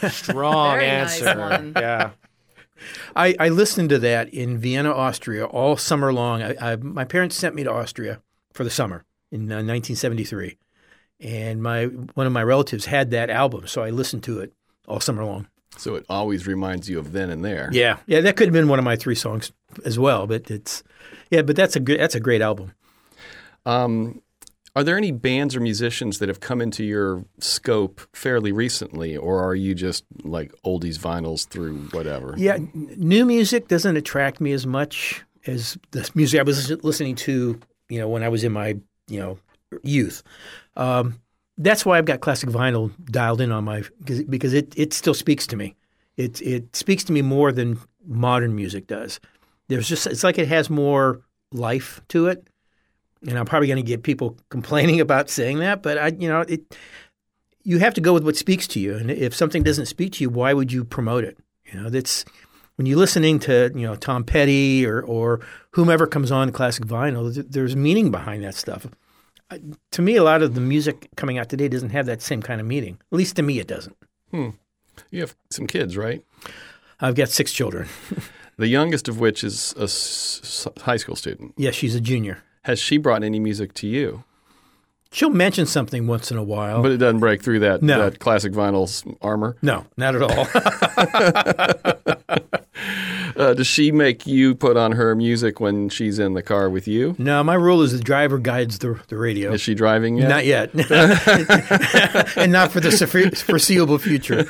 Strong 0.08 0.78
Very 0.78 0.86
nice 1.02 1.22
answer. 1.22 1.40
one. 1.40 1.72
Yeah. 1.76 2.10
I, 3.14 3.34
I 3.38 3.48
listened 3.48 3.88
to 3.90 3.98
that 4.00 4.28
in 4.34 4.58
Vienna, 4.58 4.92
Austria, 4.92 5.46
all 5.46 5.76
summer 5.76 6.12
long. 6.12 6.42
I, 6.42 6.72
I, 6.72 6.76
my 6.76 7.04
parents 7.04 7.36
sent 7.36 7.54
me 7.54 7.64
to 7.64 7.72
Austria 7.72 8.20
for 8.52 8.64
the 8.64 8.70
summer 8.70 9.04
in 9.30 9.50
uh, 9.50 9.56
1973, 9.64 10.58
and 11.20 11.62
my 11.62 11.84
one 11.84 12.26
of 12.26 12.32
my 12.32 12.42
relatives 12.42 12.86
had 12.86 13.10
that 13.12 13.30
album, 13.30 13.66
so 13.66 13.82
I 13.82 13.90
listened 13.90 14.24
to 14.24 14.40
it 14.40 14.52
all 14.86 15.00
summer 15.00 15.24
long. 15.24 15.48
So 15.76 15.94
it 15.94 16.06
always 16.08 16.46
reminds 16.46 16.88
you 16.88 16.98
of 16.98 17.12
then 17.12 17.30
and 17.30 17.44
there. 17.44 17.68
Yeah, 17.72 17.98
yeah, 18.06 18.20
that 18.20 18.36
could 18.36 18.48
have 18.48 18.54
been 18.54 18.68
one 18.68 18.78
of 18.78 18.84
my 18.84 18.96
three 18.96 19.14
songs 19.14 19.52
as 19.84 19.98
well, 19.98 20.26
but 20.26 20.50
it's 20.50 20.82
yeah, 21.30 21.42
but 21.42 21.56
that's 21.56 21.76
a 21.76 21.80
good 21.80 22.00
that's 22.00 22.14
a 22.14 22.20
great 22.20 22.42
album. 22.42 22.72
Um, 23.64 24.22
are 24.76 24.84
there 24.84 24.98
any 24.98 25.10
bands 25.10 25.56
or 25.56 25.60
musicians 25.60 26.18
that 26.18 26.28
have 26.28 26.40
come 26.40 26.60
into 26.60 26.84
your 26.84 27.24
scope 27.40 28.00
fairly 28.12 28.52
recently, 28.52 29.16
or 29.16 29.42
are 29.42 29.54
you 29.54 29.74
just 29.74 30.04
like 30.22 30.52
oldies 30.66 30.98
vinyls 30.98 31.48
through 31.48 31.78
whatever? 31.92 32.34
Yeah, 32.36 32.58
new 32.74 33.24
music 33.24 33.68
doesn't 33.68 33.96
attract 33.96 34.38
me 34.38 34.52
as 34.52 34.66
much 34.66 35.24
as 35.46 35.78
the 35.92 36.08
music 36.14 36.40
I 36.40 36.42
was 36.42 36.70
listening 36.84 37.14
to, 37.16 37.58
you 37.88 37.98
know, 37.98 38.08
when 38.08 38.22
I 38.22 38.28
was 38.28 38.44
in 38.44 38.52
my, 38.52 38.76
you 39.08 39.20
know, 39.20 39.38
youth. 39.82 40.22
Um, 40.76 41.20
that's 41.58 41.86
why 41.86 41.98
I've 41.98 42.04
got 42.04 42.20
classic 42.20 42.50
vinyl 42.50 42.92
dialed 43.06 43.40
in 43.40 43.50
on 43.50 43.64
my 43.64 43.82
because 44.28 44.52
it 44.52 44.74
it 44.76 44.92
still 44.92 45.14
speaks 45.14 45.46
to 45.48 45.56
me. 45.56 45.74
It 46.16 46.40
it 46.42 46.76
speaks 46.76 47.04
to 47.04 47.12
me 47.12 47.22
more 47.22 47.52
than 47.52 47.78
modern 48.06 48.54
music 48.54 48.86
does. 48.86 49.20
There's 49.68 49.88
just 49.88 50.06
it's 50.06 50.24
like 50.24 50.38
it 50.38 50.48
has 50.48 50.70
more 50.70 51.22
life 51.52 52.00
to 52.08 52.26
it, 52.28 52.46
and 53.26 53.38
I'm 53.38 53.46
probably 53.46 53.68
going 53.68 53.82
to 53.82 53.82
get 53.82 54.02
people 54.02 54.36
complaining 54.48 55.00
about 55.00 55.30
saying 55.30 55.58
that, 55.58 55.82
but 55.82 55.98
I 55.98 56.08
you 56.08 56.28
know 56.28 56.40
it. 56.42 56.76
You 57.62 57.78
have 57.78 57.94
to 57.94 58.00
go 58.00 58.12
with 58.12 58.22
what 58.22 58.36
speaks 58.36 58.68
to 58.68 58.80
you, 58.80 58.94
and 58.94 59.10
if 59.10 59.34
something 59.34 59.64
doesn't 59.64 59.86
speak 59.86 60.12
to 60.14 60.22
you, 60.22 60.30
why 60.30 60.52
would 60.52 60.72
you 60.72 60.84
promote 60.84 61.24
it? 61.24 61.36
You 61.64 61.82
know, 61.82 61.90
that's 61.90 62.24
when 62.76 62.86
you're 62.86 62.98
listening 62.98 63.40
to 63.40 63.72
you 63.74 63.86
know 63.86 63.96
Tom 63.96 64.22
Petty 64.24 64.86
or 64.86 65.02
or 65.02 65.40
whomever 65.70 66.06
comes 66.06 66.30
on 66.30 66.52
classic 66.52 66.84
vinyl. 66.84 67.34
There's 67.50 67.74
meaning 67.74 68.10
behind 68.10 68.44
that 68.44 68.54
stuff. 68.54 68.86
To 69.92 70.02
me, 70.02 70.16
a 70.16 70.22
lot 70.24 70.42
of 70.42 70.54
the 70.54 70.60
music 70.60 71.08
coming 71.16 71.38
out 71.38 71.48
today 71.48 71.68
doesn't 71.68 71.90
have 71.90 72.06
that 72.06 72.20
same 72.22 72.42
kind 72.42 72.60
of 72.60 72.66
meaning. 72.66 72.98
At 73.12 73.16
least 73.18 73.36
to 73.36 73.42
me, 73.42 73.58
it 73.58 73.68
doesn't. 73.68 73.96
Hmm. 74.30 74.50
You 75.10 75.20
have 75.20 75.36
some 75.50 75.66
kids, 75.66 75.96
right? 75.96 76.24
I've 77.00 77.14
got 77.14 77.28
six 77.28 77.52
children. 77.52 77.88
the 78.56 78.66
youngest 78.68 79.08
of 79.08 79.20
which 79.20 79.44
is 79.44 79.74
a 79.78 79.84
s- 79.84 80.66
high 80.78 80.96
school 80.96 81.16
student. 81.16 81.54
Yes, 81.56 81.74
she's 81.74 81.94
a 81.94 82.00
junior. 82.00 82.42
Has 82.64 82.80
she 82.80 82.96
brought 82.96 83.22
any 83.22 83.38
music 83.38 83.72
to 83.74 83.86
you? 83.86 84.24
She'll 85.16 85.30
mention 85.30 85.64
something 85.64 86.06
once 86.06 86.30
in 86.30 86.36
a 86.36 86.42
while. 86.42 86.82
But 86.82 86.92
it 86.92 86.98
doesn't 86.98 87.20
break 87.20 87.40
through 87.42 87.60
that, 87.60 87.82
No. 87.82 87.98
that 88.10 88.18
classic 88.18 88.52
vinyl's 88.52 89.02
armor. 89.22 89.56
no, 89.62 89.86
not 89.96 90.14
at 90.14 90.20
all. 90.22 90.46
Uh, 93.36 93.52
does 93.52 93.66
she 93.66 93.92
make 93.92 94.26
you 94.26 94.54
put 94.54 94.78
on 94.78 94.92
her 94.92 95.14
music 95.14 95.60
when 95.60 95.90
she's 95.90 96.18
in 96.18 96.32
the 96.32 96.42
car 96.42 96.70
with 96.70 96.88
you? 96.88 97.14
no, 97.18 97.44
my 97.44 97.52
rule 97.54 97.82
is 97.82 97.92
the 97.92 97.98
driver 98.02 98.38
guides 98.38 98.78
the, 98.78 98.98
the 99.08 99.16
radio. 99.18 99.52
Is 99.52 99.60
she 99.60 99.74
driving 99.74 100.16
yet? 100.16 100.28
Not 100.30 100.46
yet. 100.46 100.70
and 102.38 102.50
not 102.50 102.72
for 102.72 102.80
the 102.80 102.90
foreseeable 103.46 103.98
future. 103.98 104.46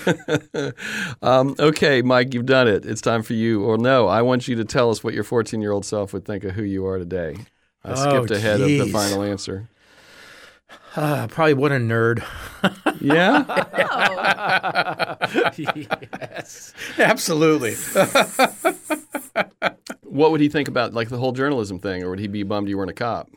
Um, 1.20 1.56
okay, 1.58 2.00
Mike, 2.02 2.32
you've 2.32 2.46
done 2.46 2.68
it. 2.68 2.86
It's 2.86 3.00
time 3.00 3.24
for 3.24 3.32
you. 3.32 3.64
Or 3.64 3.76
no, 3.76 4.06
I 4.06 4.22
want 4.22 4.46
you 4.46 4.54
to 4.56 4.64
tell 4.64 4.90
us 4.90 5.02
what 5.02 5.14
your 5.14 5.24
14 5.24 5.60
year 5.60 5.72
old 5.72 5.84
self 5.84 6.12
would 6.12 6.24
think 6.24 6.44
of 6.44 6.52
who 6.52 6.62
you 6.62 6.86
are 6.86 6.98
today. 6.98 7.36
I 7.84 7.90
Oh, 7.92 7.94
skipped 7.94 8.30
ahead 8.30 8.60
of 8.60 8.68
the 8.68 8.86
final 8.86 9.22
answer. 9.24 9.68
Ah, 10.97 11.26
probably 11.30 11.55
what 11.55 11.72
a 11.72 11.76
nerd. 11.76 12.24
Yeah? 13.01 13.44
yes. 15.57 16.72
Absolutely. 16.99 17.74
what 20.03 20.30
would 20.32 20.40
he 20.40 20.49
think 20.49 20.66
about 20.68 20.94
like 20.94 21.09
the 21.09 21.18
whole 21.18 21.32
journalism 21.32 21.78
thing, 21.78 22.03
or 22.03 22.11
would 22.11 22.18
he 22.18 22.26
be 22.26 22.42
bummed 22.42 22.68
you 22.68 22.76
weren't 22.78 22.90
a 22.90 22.94
cop? 22.94 23.28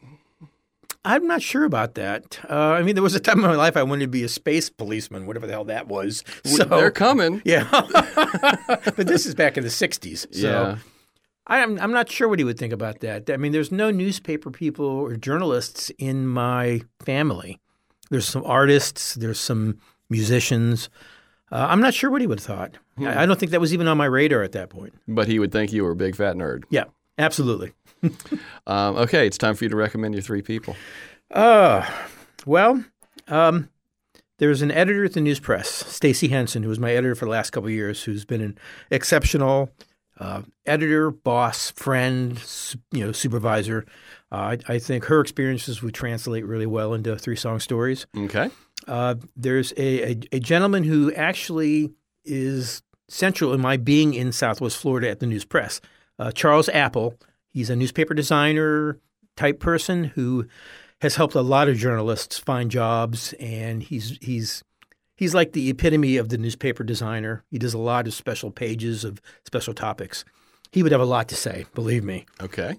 I'm 1.05 1.27
not 1.27 1.41
sure 1.41 1.65
about 1.65 1.95
that. 1.95 2.39
Uh, 2.49 2.55
I 2.71 2.83
mean, 2.83 2.95
there 2.95 3.03
was 3.03 3.15
a 3.15 3.19
time 3.19 3.39
in 3.39 3.45
my 3.45 3.55
life 3.55 3.77
I 3.77 3.83
wanted 3.83 4.05
to 4.05 4.09
be 4.09 4.23
a 4.23 4.29
space 4.29 4.69
policeman, 4.69 5.27
whatever 5.27 5.45
the 5.45 5.53
hell 5.53 5.65
that 5.65 5.87
was. 5.87 6.23
So, 6.45 6.63
They're 6.65 6.91
coming. 6.91 7.41
yeah. 7.45 7.67
but 7.69 9.07
this 9.07 9.25
is 9.25 9.35
back 9.35 9.57
in 9.57 9.63
the 9.63 9.69
60s. 9.69 10.33
So 10.33 10.41
Yeah. 10.49 10.77
I'm, 11.49 11.79
I'm 11.79 11.91
not 11.91 12.11
sure 12.11 12.27
what 12.27 12.39
he 12.39 12.45
would 12.45 12.59
think 12.59 12.73
about 12.73 12.99
that. 12.99 13.29
I 13.29 13.37
mean, 13.37 13.51
there's 13.51 13.71
no 13.71 13.91
newspaper 13.91 14.51
people 14.51 14.85
or 14.85 15.15
journalists 15.15 15.89
in 15.97 16.27
my 16.27 16.81
family. 17.01 17.59
There's 18.09 18.27
some 18.27 18.43
artists, 18.45 19.15
there's 19.15 19.39
some 19.39 19.79
musicians. 20.09 20.89
Uh, 21.51 21.67
I'm 21.69 21.81
not 21.81 21.93
sure 21.93 22.11
what 22.11 22.21
he 22.21 22.27
would 22.27 22.39
have 22.39 22.45
thought. 22.45 22.77
I 22.99 23.23
I 23.23 23.25
don't 23.25 23.39
think 23.39 23.51
that 23.51 23.59
was 23.59 23.73
even 23.73 23.87
on 23.87 23.97
my 23.97 24.05
radar 24.05 24.43
at 24.43 24.51
that 24.53 24.69
point. 24.69 24.93
But 25.07 25.27
he 25.27 25.39
would 25.39 25.51
think 25.51 25.73
you 25.73 25.83
were 25.83 25.91
a 25.91 25.95
big 25.95 26.15
fat 26.15 26.35
nerd. 26.35 26.63
Yeah, 26.69 26.85
absolutely. 27.17 27.73
Um, 28.65 28.95
okay, 28.97 29.25
it's 29.27 29.37
time 29.37 29.55
for 29.55 29.65
you 29.65 29.69
to 29.69 29.75
recommend 29.75 30.13
your 30.13 30.21
three 30.21 30.41
people. 30.43 30.75
Uh, 31.31 31.85
well, 32.45 32.83
um, 33.27 33.67
there's 34.37 34.61
an 34.61 34.71
editor 34.71 35.03
at 35.05 35.13
the 35.13 35.21
News-Press, 35.21 35.67
Stacy 35.67 36.27
Henson, 36.27 36.63
who 36.63 36.69
was 36.69 36.79
my 36.79 36.91
editor 36.91 37.15
for 37.15 37.25
the 37.25 37.31
last 37.31 37.49
couple 37.49 37.67
of 37.67 37.73
years, 37.73 38.03
who's 38.03 38.25
been 38.25 38.41
an 38.41 38.57
exceptional 38.91 39.69
uh, 40.19 40.41
editor, 40.65 41.11
boss, 41.11 41.71
friend, 41.71 42.41
you 42.91 43.05
know, 43.05 43.11
supervisor. 43.11 43.85
Uh, 44.31 44.35
I, 44.35 44.73
I 44.73 44.79
think 44.79 45.05
her 45.05 45.21
experiences 45.21 45.81
would 45.81 45.93
translate 45.93 46.45
really 46.45 46.65
well 46.65 46.93
into 46.93 47.17
three 47.17 47.35
song 47.35 47.59
stories. 47.59 48.05
Okay. 48.15 48.49
Uh, 48.87 49.15
there's 49.35 49.71
a, 49.77 50.11
a, 50.11 50.19
a 50.33 50.39
gentleman 50.39 50.83
who 50.83 51.13
actually 51.13 51.91
is 52.25 52.81
central 53.07 53.53
in 53.53 53.61
my 53.61 53.77
being 53.77 54.13
in 54.13 54.31
Southwest 54.31 54.77
Florida 54.77 55.09
at 55.09 55.19
the 55.19 55.25
News-Press, 55.25 55.81
uh, 56.19 56.31
Charles 56.31 56.69
Apple. 56.69 57.15
He's 57.49 57.69
a 57.69 57.75
newspaper 57.75 58.13
designer 58.13 58.99
type 59.35 59.59
person 59.59 60.03
who 60.03 60.45
has 61.01 61.15
helped 61.15 61.33
a 61.33 61.41
lot 61.41 61.69
of 61.69 61.77
journalists 61.77 62.37
find 62.37 62.69
jobs, 62.69 63.33
and 63.39 63.81
he's 63.81 64.17
he's 64.21 64.63
he's 65.19 65.35
like 65.35 65.51
the 65.51 65.69
epitome 65.69 66.15
of 66.17 66.29
the 66.29 66.37
newspaper 66.37 66.83
designer. 66.83 67.43
He 67.51 67.57
does 67.59 67.73
a 67.73 67.77
lot 67.77 68.07
of 68.07 68.13
special 68.13 68.51
pages 68.51 69.03
of 69.03 69.21
special 69.45 69.73
topics. 69.73 70.23
He 70.71 70.81
would 70.81 70.91
have 70.93 71.01
a 71.01 71.05
lot 71.05 71.27
to 71.29 71.35
say, 71.35 71.65
believe 71.75 72.03
me. 72.03 72.25
Okay. 72.41 72.75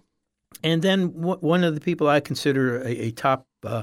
And 0.65 0.81
then 0.83 1.13
w- 1.13 1.39
one 1.41 1.63
of 1.65 1.75
the 1.75 1.81
people 1.81 2.09
I 2.09 2.21
consider 2.21 2.81
a, 2.83 2.89
a 2.89 3.11
top, 3.11 3.47
uh, 3.65 3.83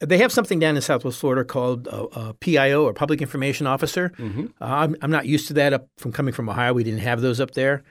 they 0.00 0.18
have 0.18 0.32
something 0.32 0.58
down 0.58 0.76
in 0.76 0.82
Southwest 0.82 1.18
Florida 1.18 1.44
called 1.44 1.86
uh, 1.88 2.04
uh, 2.12 2.32
PIO 2.40 2.84
or 2.84 2.92
Public 2.94 3.20
Information 3.22 3.66
Officer. 3.66 4.12
Uh, 4.18 4.46
I'm, 4.60 4.96
I'm 5.02 5.10
not 5.10 5.26
used 5.26 5.46
to 5.48 5.54
that 5.54 5.72
up 5.72 5.88
from 5.98 6.10
coming 6.12 6.32
from 6.34 6.48
Ohio. 6.48 6.72
We 6.72 6.84
didn't 6.84 7.00
have 7.00 7.20
those 7.20 7.40
up 7.40 7.52
there. 7.52 7.82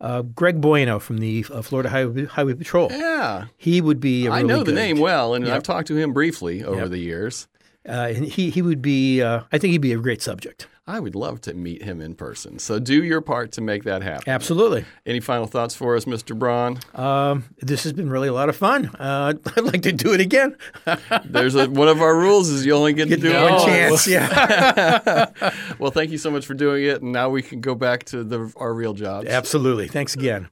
Uh, 0.00 0.22
Greg 0.22 0.60
Bueno 0.62 0.98
from 0.98 1.18
the 1.18 1.44
uh, 1.52 1.60
Florida 1.60 1.90
Highway, 1.90 2.24
Highway 2.24 2.54
Patrol. 2.54 2.88
Yeah. 2.90 3.46
He 3.58 3.80
would 3.82 4.00
be. 4.00 4.26
A 4.26 4.30
I 4.32 4.36
really 4.38 4.48
know 4.48 4.58
the 4.60 4.64
good- 4.66 4.74
name 4.76 4.98
well, 4.98 5.34
and 5.34 5.44
Yep. 5.46 5.54
I've 5.56 5.62
talked 5.62 5.88
to 5.88 5.96
him 5.96 6.12
briefly 6.14 6.64
over 6.64 6.80
Yep. 6.82 6.90
the 6.90 6.98
years. 6.98 7.48
Uh, 7.88 8.12
and 8.14 8.24
he 8.26 8.50
he 8.50 8.62
would 8.62 8.82
be. 8.82 9.22
Uh, 9.22 9.42
I 9.52 9.58
think 9.58 9.72
he'd 9.72 9.78
be 9.78 9.92
a 9.92 9.98
great 9.98 10.22
subject. 10.22 10.68
I 10.86 10.98
would 10.98 11.14
love 11.14 11.40
to 11.42 11.54
meet 11.54 11.82
him 11.82 12.00
in 12.00 12.16
person. 12.16 12.58
So 12.58 12.80
do 12.80 13.04
your 13.04 13.20
part 13.20 13.52
to 13.52 13.60
make 13.60 13.84
that 13.84 14.02
happen. 14.02 14.28
Absolutely. 14.28 14.84
Any 15.06 15.20
final 15.20 15.46
thoughts 15.46 15.72
for 15.72 15.94
us, 15.94 16.04
Mr. 16.04 16.36
Braun? 16.36 16.80
Um, 16.96 17.44
this 17.60 17.84
has 17.84 17.92
been 17.92 18.10
really 18.10 18.26
a 18.26 18.32
lot 18.32 18.48
of 18.48 18.56
fun. 18.56 18.86
Uh, 18.98 19.34
I'd 19.56 19.64
like 19.64 19.82
to 19.82 19.92
do 19.92 20.12
it 20.14 20.20
again. 20.20 20.56
There's 21.24 21.54
a, 21.54 21.70
one 21.70 21.86
of 21.86 22.02
our 22.02 22.16
rules 22.16 22.48
is 22.48 22.66
you 22.66 22.74
only 22.74 22.92
get 22.92 23.08
to 23.08 23.16
do 23.16 23.30
it 23.30 23.40
One 23.40 23.64
chance. 23.64 24.06
Yeah. 24.08 25.26
Well, 25.78 25.92
thank 25.92 26.10
you 26.10 26.18
so 26.18 26.30
much 26.30 26.44
for 26.44 26.54
doing 26.54 26.84
it, 26.84 27.00
and 27.00 27.12
now 27.12 27.30
we 27.30 27.40
can 27.40 27.60
go 27.60 27.74
back 27.74 28.04
to 28.06 28.22
the, 28.22 28.52
our 28.56 28.74
real 28.74 28.92
jobs. 28.92 29.28
Absolutely. 29.28 29.88
Thanks 29.88 30.14
again. 30.14 30.48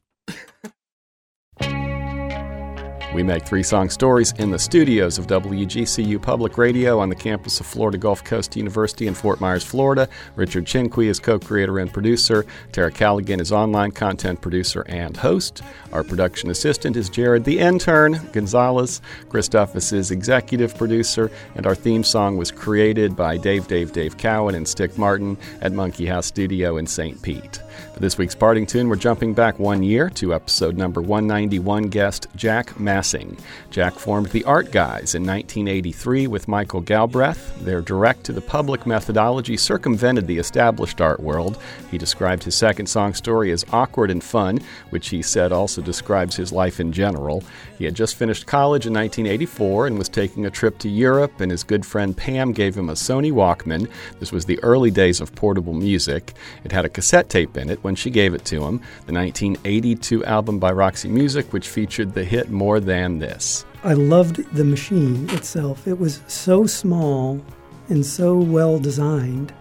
We 3.15 3.23
make 3.23 3.47
three 3.47 3.63
song 3.63 3.89
stories 3.89 4.33
in 4.33 4.51
the 4.51 4.59
studios 4.59 5.17
of 5.17 5.27
WGCU 5.27 6.21
Public 6.21 6.59
Radio 6.59 6.99
on 6.99 7.09
the 7.09 7.15
campus 7.15 7.59
of 7.59 7.65
Florida 7.65 7.97
Gulf 7.97 8.23
Coast 8.23 8.55
University 8.55 9.07
in 9.07 9.15
Fort 9.15 9.41
Myers, 9.41 9.65
Florida. 9.65 10.11
Richard 10.37 10.67
Chinqui 10.67 11.07
is 11.07 11.19
co 11.19 11.39
creator 11.39 11.79
and 11.79 11.91
producer. 11.91 12.45
Tara 12.71 12.93
Calligan 12.93 13.41
is 13.41 13.51
online 13.51 13.93
content 13.93 14.43
producer 14.43 14.85
and 14.89 15.17
host. 15.17 15.63
Our 15.91 16.05
production 16.05 16.51
assistant 16.51 16.97
is 16.97 17.09
Jared 17.09 17.45
the 17.45 17.59
Intern 17.59 18.21
Gonzalez. 18.33 19.01
Christophus 19.31 19.91
is 19.95 20.11
executive 20.11 20.77
producer, 20.77 21.31
and 21.55 21.67
our 21.67 21.75
theme 21.75 22.05
song 22.05 22.37
was 22.37 22.51
created 22.51 23.17
by 23.17 23.39
Dave 23.39 23.69
Dave 23.69 23.93
Dave 23.93 24.19
Cowan 24.19 24.55
and 24.55 24.69
Stick 24.69 24.99
Martin 24.99 25.39
at 25.63 25.73
Monkey 25.73 26.05
House 26.05 26.27
Studio 26.27 26.77
in 26.77 26.87
St. 26.87 27.23
Pete. 27.23 27.61
For 27.99 28.03
this 28.03 28.17
week's 28.17 28.37
parting 28.37 28.65
tune, 28.65 28.89
we're 28.89 28.95
jumping 28.95 29.35
back 29.35 29.59
one 29.59 29.83
year 29.83 30.09
to 30.11 30.33
episode 30.33 30.77
number 30.77 31.03
191 31.03 31.89
guest 31.89 32.29
Jack 32.37 32.79
Massing. 32.79 33.37
Jack 33.71 33.95
formed 33.95 34.29
the 34.29 34.45
Art 34.45 34.71
Guys 34.71 35.17
in 35.17 35.27
1983 35.27 36.29
with 36.29 36.47
Michael 36.47 36.81
Galbreth. 36.81 37.59
Their 37.59 37.81
direct 37.81 38.23
to 38.27 38.33
the 38.33 38.41
public 38.41 38.87
methodology 38.87 39.57
circumvented 39.57 40.29
the 40.29 40.39
established 40.39 41.01
art 41.01 41.19
world. 41.19 41.59
He 41.91 41.99
described 41.99 42.45
his 42.45 42.55
second 42.55 42.87
song 42.87 43.15
story 43.15 43.51
as 43.51 43.67
awkward 43.73 44.13
and 44.13 44.23
fun, 44.23 44.61
which 44.91 45.09
he 45.09 45.21
said 45.21 45.51
also 45.51 45.83
describes 45.83 46.37
his 46.37 46.53
life 46.53 46.79
in 46.79 46.93
general. 46.93 47.43
He 47.79 47.85
had 47.85 47.95
just 47.95 48.15
finished 48.15 48.47
college 48.47 48.87
in 48.87 48.95
1984 48.95 49.89
and 49.89 49.99
was 49.99 50.09
taking 50.09 50.47
a 50.47 50.51
trip 50.51 50.79
to 50.79 50.89
Europe, 50.89 51.41
and 51.41 51.51
his 51.51 51.65
good 51.65 51.85
friend 51.85 52.17
Pam 52.17 52.53
gave 52.53 52.77
him 52.77 52.91
a 52.91 52.95
Sony 52.95 53.33
Walkman. 53.33 53.91
This 54.21 54.31
was 54.31 54.45
the 54.45 54.63
early 54.63 54.93
days 54.93 55.21
of 55.21 55.35
portable 55.35 55.75
music. 55.75 56.35
It 56.63 56.71
had 56.71 56.85
a 56.85 56.89
cassette 56.89 57.29
tape 57.29 57.57
in 57.57 57.69
it 57.69 57.83
when 57.89 57.97
she 57.97 58.11
gave 58.11 58.35
it 58.35 58.45
to 58.45 58.57
him, 58.57 58.83
the 59.07 59.15
1982 59.15 60.23
album 60.27 60.59
by 60.59 60.71
Roxy 60.71 61.09
Music, 61.09 61.55
which 61.55 61.71
featured 61.71 62.13
the 62.13 62.23
hit 62.23 62.51
More 62.51 62.81
Than 62.81 63.19
This. 63.19 63.65
I 63.83 63.95
loved 63.95 64.45
the 64.55 64.63
machine 64.63 65.27
itself. 65.31 65.89
It 65.89 65.99
was 65.99 66.21
so 66.27 66.67
small 66.67 67.41
and 67.89 68.05
so 68.05 68.37
well 68.37 68.79
designed. 68.79 69.55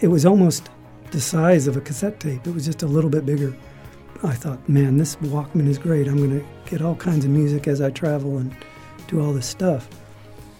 It 0.00 0.08
was 0.08 0.26
almost 0.26 0.68
the 1.12 1.20
size 1.20 1.68
of 1.68 1.76
a 1.76 1.80
cassette 1.80 2.18
tape. 2.18 2.44
It 2.44 2.52
was 2.52 2.64
just 2.64 2.82
a 2.82 2.88
little 2.88 3.08
bit 3.08 3.24
bigger. 3.24 3.56
I 4.24 4.32
thought, 4.32 4.68
man, 4.68 4.96
this 4.96 5.14
Walkman 5.16 5.68
is 5.68 5.78
great. 5.78 6.08
I'm 6.08 6.16
going 6.16 6.40
to 6.40 6.46
get 6.68 6.82
all 6.82 6.96
kinds 6.96 7.24
of 7.24 7.30
music 7.30 7.68
as 7.68 7.80
I 7.80 7.90
travel 7.90 8.38
and 8.38 8.52
do 9.06 9.20
all 9.20 9.32
this 9.32 9.46
stuff. 9.46 9.88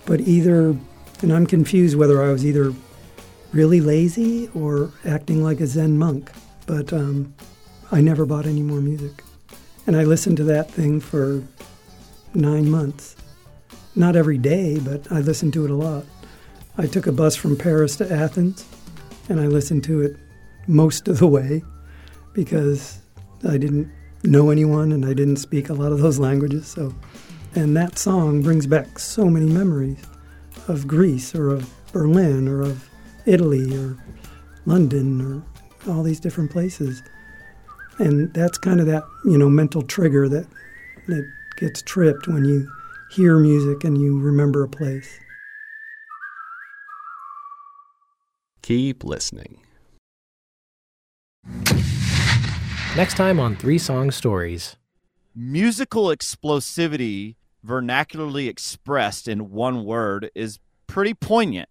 But 0.07 0.21
either, 0.21 0.77
and 1.23 1.33
I'm 1.33 1.47
confused 1.47 1.97
whether 1.97 2.23
I 2.23 2.31
was 2.31 2.47
either 2.47 2.73
really 3.51 3.81
lazy 3.81 4.49
or 4.55 4.93
acting 5.05 5.43
like 5.43 5.61
a 5.61 5.67
Zen 5.67 5.99
monk. 5.99 6.31
But 6.71 6.93
um, 6.93 7.35
I 7.91 8.01
never 8.01 8.25
bought 8.25 8.47
any 8.47 8.62
more 8.62 8.81
music. 8.81 9.25
And 9.89 9.97
I 9.97 10.05
listened 10.05 10.37
to 10.37 10.45
that 10.45 10.71
thing 10.71 11.01
for 11.01 11.43
nine 12.33 12.71
months 12.71 13.16
not 13.97 14.14
every 14.14 14.39
day, 14.39 14.79
but 14.79 15.11
I 15.11 15.18
listened 15.18 15.53
to 15.55 15.64
it 15.64 15.73
a 15.73 15.75
lot. 15.75 16.05
I 16.79 16.87
took 16.87 17.09
a 17.09 17.12
bus 17.12 17.35
from 17.35 17.57
Paris 17.57 17.97
to 17.97 18.12
Athens, 18.12 18.64
and 19.29 19.41
I 19.41 19.49
listened 19.49 19.83
to 19.85 20.01
it 20.01 20.16
most 20.68 21.09
of 21.09 21.18
the 21.18 21.27
way 21.27 21.64
because 22.35 23.01
I 23.49 23.59
didn't 23.59 23.91
know 24.23 24.51
anyone 24.51 24.93
and 24.93 25.05
I 25.05 25.12
didn't 25.12 25.39
speak 25.39 25.71
a 25.71 25.75
lot 25.75 25.91
of 25.91 25.99
those 25.99 26.21
languages. 26.21 26.68
So, 26.68 26.95
and 27.57 27.77
that 27.77 27.99
song 27.99 28.43
brings 28.43 28.68
back 28.68 29.01
so 29.01 29.25
many 29.25 29.47
memories 29.47 30.05
of 30.68 30.87
Greece 30.87 31.35
or 31.35 31.49
of 31.49 31.68
Berlin 31.93 32.47
or 32.47 32.62
of 32.62 32.89
Italy 33.27 33.77
or 33.77 33.97
London 34.66 35.21
or 35.21 35.43
all 35.89 36.03
these 36.03 36.20
different 36.20 36.51
places. 36.51 37.03
And 37.99 38.33
that's 38.33 38.59
kind 38.59 38.81
of 38.81 38.87
that, 38.87 39.03
you 39.24 39.37
know, 39.37 39.49
mental 39.49 39.83
trigger 39.83 40.28
that 40.28 40.47
that 41.09 41.31
gets 41.57 41.83
tripped 41.83 42.28
when 42.28 42.45
you 42.45 42.70
hear 43.11 43.39
music 43.39 43.85
and 43.85 44.01
you 44.01 44.18
remember 44.20 44.62
a 44.62 44.68
place. 44.68 45.18
Keep 48.62 49.05
listening. 49.05 49.61
Next 52.97 53.16
time 53.16 53.41
on 53.41 53.57
Three 53.57 53.78
Song 53.78 54.11
Stories. 54.11 54.76
Musical 55.35 56.07
explosivity, 56.07 57.37
vernacularly 57.66 58.49
expressed 58.49 59.28
in 59.28 59.51
one 59.51 59.85
word, 59.85 60.31
is 60.35 60.59
pretty 60.87 61.14
poignant. 61.14 61.68